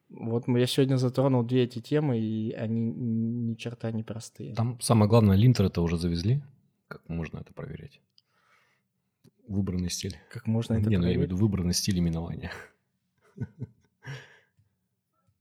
Вот 0.10 0.47
я 0.47 0.66
сегодня 0.68 0.97
затронул 0.97 1.43
две 1.43 1.64
эти 1.64 1.80
темы, 1.80 2.20
и 2.20 2.51
они 2.53 2.82
ни 2.91 3.55
черта 3.55 3.91
не 3.91 4.03
простые. 4.03 4.53
Там 4.55 4.80
самое 4.80 5.10
главное, 5.10 5.36
линтер 5.36 5.66
это 5.66 5.82
уже 5.82 5.97
завезли. 5.97 6.41
Как 6.88 7.08
можно 7.10 7.39
это 7.39 7.53
проверять? 7.53 7.99
Выбранный 9.47 9.89
стиль. 9.89 10.18
Как 10.32 10.47
можно 10.47 10.74
это 10.74 10.89
Не, 10.89 10.95
проверить? 10.95 11.01
ну 11.01 11.08
я 11.08 11.14
имею 11.16 11.28
в 11.28 11.32
виду 11.32 11.38
выбранный 11.38 11.74
стиль 11.74 11.99
именования. 11.99 12.51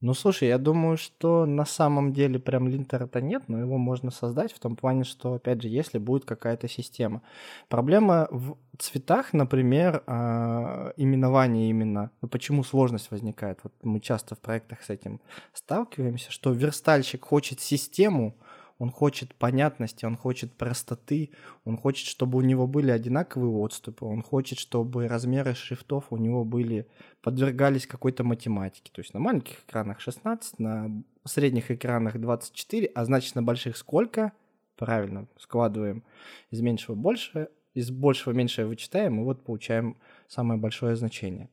Ну, 0.03 0.13
слушай, 0.13 0.49
я 0.49 0.59
думаю, 0.59 0.99
что 0.99 1.47
на 1.47 1.65
самом 1.65 2.13
деле 2.13 2.39
прям 2.39 2.69
линтера-то 2.69 3.23
нет, 3.23 3.45
но 3.49 3.59
его 3.59 3.79
можно 3.79 4.11
создать 4.11 4.53
в 4.53 4.59
том 4.59 4.77
плане, 4.77 5.05
что, 5.05 5.35
опять 5.35 5.63
же, 5.63 5.69
если 5.69 5.97
будет 5.97 6.27
какая-то 6.27 6.69
система. 6.69 7.23
Проблема 7.69 8.29
в 8.31 8.59
цветах, 8.79 9.33
например, 9.33 10.03
а, 10.07 10.93
именование 10.99 11.71
именно. 11.71 12.11
Ну, 12.21 12.29
почему 12.29 12.63
сложность 12.63 13.11
возникает? 13.11 13.61
Вот 13.63 13.73
мы 13.83 14.01
часто 14.01 14.35
в 14.35 14.39
проектах 14.39 14.83
с 14.83 14.91
этим 14.91 15.19
сталкиваемся, 15.55 16.31
что 16.31 16.53
верстальщик 16.53 17.25
хочет 17.25 17.61
систему, 17.61 18.37
он 18.79 18.91
хочет 18.91 19.35
понятности, 19.35 20.05
он 20.05 20.17
хочет 20.17 20.53
простоты, 20.53 21.31
он 21.65 21.79
хочет, 21.79 22.07
чтобы 22.07 22.39
у 22.39 22.43
него 22.43 22.67
были 22.67 22.91
одинаковые 22.91 23.51
отступы, 23.51 24.05
он 24.05 24.23
хочет, 24.23 24.59
чтобы 24.59 25.09
размеры 25.09 25.55
шрифтов 25.55 26.07
у 26.11 26.17
него 26.17 26.45
были, 26.45 26.87
подвергались 27.23 27.87
какой-то 27.87 28.23
математике. 28.23 28.91
То 28.93 29.01
есть 29.01 29.15
на 29.15 29.21
маленьких 29.21 29.61
экранах 29.67 30.01
16, 30.01 30.59
на 30.59 30.91
средних 31.25 31.71
экранах 31.71 32.21
24, 32.21 32.87
а 32.95 33.05
значит 33.05 33.35
на 33.35 33.43
больших 33.43 33.77
сколько? 33.77 34.33
Правильно, 34.77 35.27
складываем 35.39 36.05
из 36.51 36.61
меньшего 36.61 36.95
больше, 36.95 37.49
из 37.73 37.91
большего 37.91 38.35
меньшее 38.35 38.67
вычитаем, 38.67 39.21
и 39.21 39.25
вот 39.25 39.43
получаем 39.43 39.97
самое 40.29 40.61
большое 40.61 40.97
значение. 40.97 41.49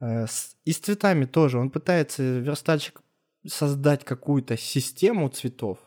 Э, 0.00 0.26
и 0.64 0.72
с 0.72 0.78
цветами 0.78 1.24
тоже. 1.24 1.58
Он 1.58 1.70
пытается, 1.70 2.38
верстальщик, 2.38 3.02
создать 3.46 4.04
какую-то 4.04 4.56
систему 4.56 5.28
цветов, 5.28 5.78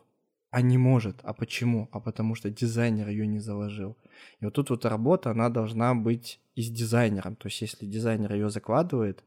а 0.56 0.62
не 0.62 0.78
может. 0.78 1.18
А 1.24 1.34
почему? 1.34 1.90
А 1.92 2.00
потому 2.00 2.34
что 2.34 2.50
дизайнер 2.50 3.10
ее 3.10 3.28
не 3.28 3.40
заложил. 3.40 3.98
И 4.40 4.46
вот 4.46 4.54
тут 4.54 4.70
вот 4.70 4.86
работа, 4.86 5.32
она 5.32 5.50
должна 5.50 5.94
быть 5.94 6.40
и 6.56 6.62
с 6.62 6.70
дизайнером. 6.70 7.36
То 7.36 7.48
есть 7.50 7.60
если 7.60 7.86
дизайнер 7.86 8.32
ее 8.32 8.50
закладывает, 8.50 9.22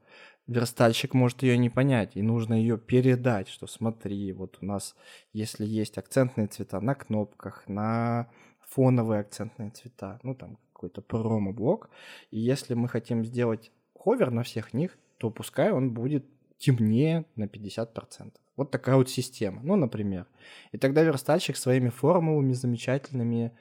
верстальщик 0.47 1.12
может 1.12 1.43
ее 1.43 1.59
не 1.59 1.68
понять, 1.68 2.12
и 2.16 2.22
нужно 2.22 2.55
ее 2.55 2.79
передать, 2.79 3.49
что 3.51 3.66
смотри, 3.66 4.33
вот 4.33 4.57
у 4.62 4.64
нас, 4.64 4.97
если 5.35 5.66
есть 5.66 5.99
акцентные 5.99 6.47
цвета 6.47 6.81
на 6.81 6.95
кнопках, 6.95 7.68
на 7.68 8.31
фоновые 8.61 9.20
акцентные 9.20 9.68
цвета, 9.68 10.20
ну 10.22 10.35
там 10.35 10.57
какой-то 10.72 11.03
промо-блок, 11.03 11.91
и 12.31 12.41
если 12.41 12.72
мы 12.72 12.89
хотим 12.89 13.22
сделать 13.22 13.70
ховер 13.93 14.31
на 14.31 14.45
всех 14.45 14.72
них, 14.72 14.97
то 15.18 15.31
пускай 15.31 15.72
он 15.72 15.93
будет 15.93 16.24
темнее 16.57 17.26
на 17.37 17.45
50%. 17.45 18.33
Вот 18.59 18.72
такая 18.72 18.96
вот 18.96 19.09
система, 19.09 19.61
ну, 19.62 19.76
например. 19.76 20.26
И 20.72 20.78
тогда 20.78 21.04
верстальщик 21.04 21.56
своими 21.56 21.90
формулами 21.90 22.54
замечательными, 22.54 23.52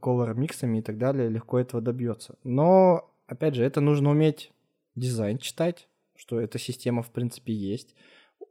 колор-миксами 0.00 0.78
и 0.78 0.82
так 0.82 0.98
далее 0.98 1.28
легко 1.28 1.58
этого 1.58 1.82
добьется. 1.82 2.36
Но, 2.44 3.12
опять 3.26 3.56
же, 3.56 3.64
это 3.64 3.80
нужно 3.80 4.10
уметь 4.10 4.52
дизайн 4.94 5.38
читать, 5.38 5.88
что 6.14 6.40
эта 6.40 6.60
система, 6.60 7.02
в 7.02 7.10
принципе, 7.10 7.52
есть, 7.52 7.96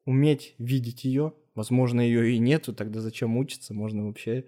уметь 0.03 0.55
видеть 0.57 1.05
ее, 1.05 1.31
возможно, 1.55 2.01
ее 2.01 2.33
и 2.33 2.39
нету, 2.39 2.73
тогда 2.73 2.99
зачем 2.99 3.37
учиться, 3.37 3.73
можно 3.73 4.05
вообще 4.05 4.43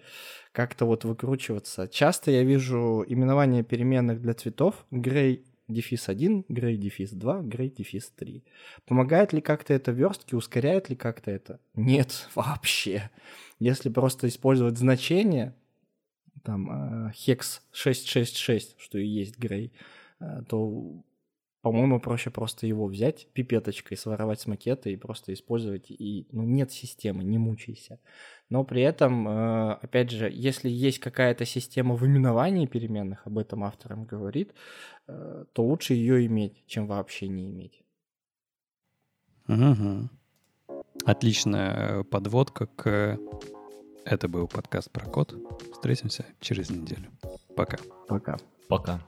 как-то 0.52 0.84
вот 0.84 1.06
выкручиваться. 1.06 1.88
Часто 1.88 2.30
я 2.30 2.44
вижу 2.44 3.06
именование 3.08 3.64
переменных 3.64 4.22
для 4.22 4.34
цветов, 4.34 4.86
gray 4.92 5.46
дефис 5.68 6.10
1, 6.10 6.46
грей 6.50 6.78
дефис 6.78 7.12
2, 7.12 7.42
грей 7.42 7.70
дефис 7.70 8.12
3. 8.16 8.44
Помогает 8.86 9.34
ли 9.34 9.42
как-то 9.42 9.74
это 9.74 9.92
верстке, 9.92 10.36
ускоряет 10.36 10.90
ли 10.90 10.96
как-то 10.96 11.32
это? 11.32 11.60
Нет, 11.76 12.30
вообще. 12.36 13.10
Если 13.60 13.90
просто 13.90 14.28
использовать 14.28 14.78
значение, 14.78 15.54
там, 16.44 17.10
hex 17.10 17.62
666, 17.72 18.76
что 18.80 18.98
и 18.98 19.06
есть 19.06 19.38
грей, 19.38 19.72
э, 20.20 20.44
то 20.48 21.04
по-моему, 21.62 22.00
проще 22.00 22.30
просто 22.30 22.68
его 22.68 22.86
взять 22.88 23.28
пипеточкой, 23.34 23.98
своровать 23.98 24.40
с 24.40 24.48
макета 24.48 24.90
и 24.90 24.96
просто 24.96 25.34
использовать. 25.34 25.90
И, 25.90 26.28
ну, 26.32 26.44
нет 26.44 26.72
системы, 26.72 27.24
не 27.24 27.38
мучайся. 27.38 28.00
Но 28.50 28.64
при 28.64 28.82
этом, 28.82 29.28
э, 29.28 29.72
опять 29.82 30.12
же, 30.12 30.30
если 30.32 30.70
есть 30.70 31.00
какая-то 31.00 31.46
система 31.46 31.96
в 31.96 32.06
именовании 32.06 32.68
переменных, 32.68 33.26
об 33.26 33.38
этом 33.38 33.64
авторам 33.64 34.06
говорит, 34.06 34.54
э, 35.08 35.46
то 35.52 35.64
лучше 35.64 35.94
ее 35.94 36.26
иметь, 36.28 36.64
чем 36.68 36.88
вообще 36.88 37.28
не 37.28 37.50
иметь. 37.50 37.84
Угу. 39.48 40.10
Отличная 41.06 42.04
подводка 42.04 42.68
к... 42.68 43.18
Это 44.06 44.28
был 44.30 44.48
подкаст 44.48 44.92
про 44.92 45.06
код. 45.06 45.36
Встретимся 45.74 46.26
через 46.40 46.70
неделю. 46.70 47.12
Пока. 47.56 47.78
Пока. 48.08 48.38
Пока. 48.70 49.02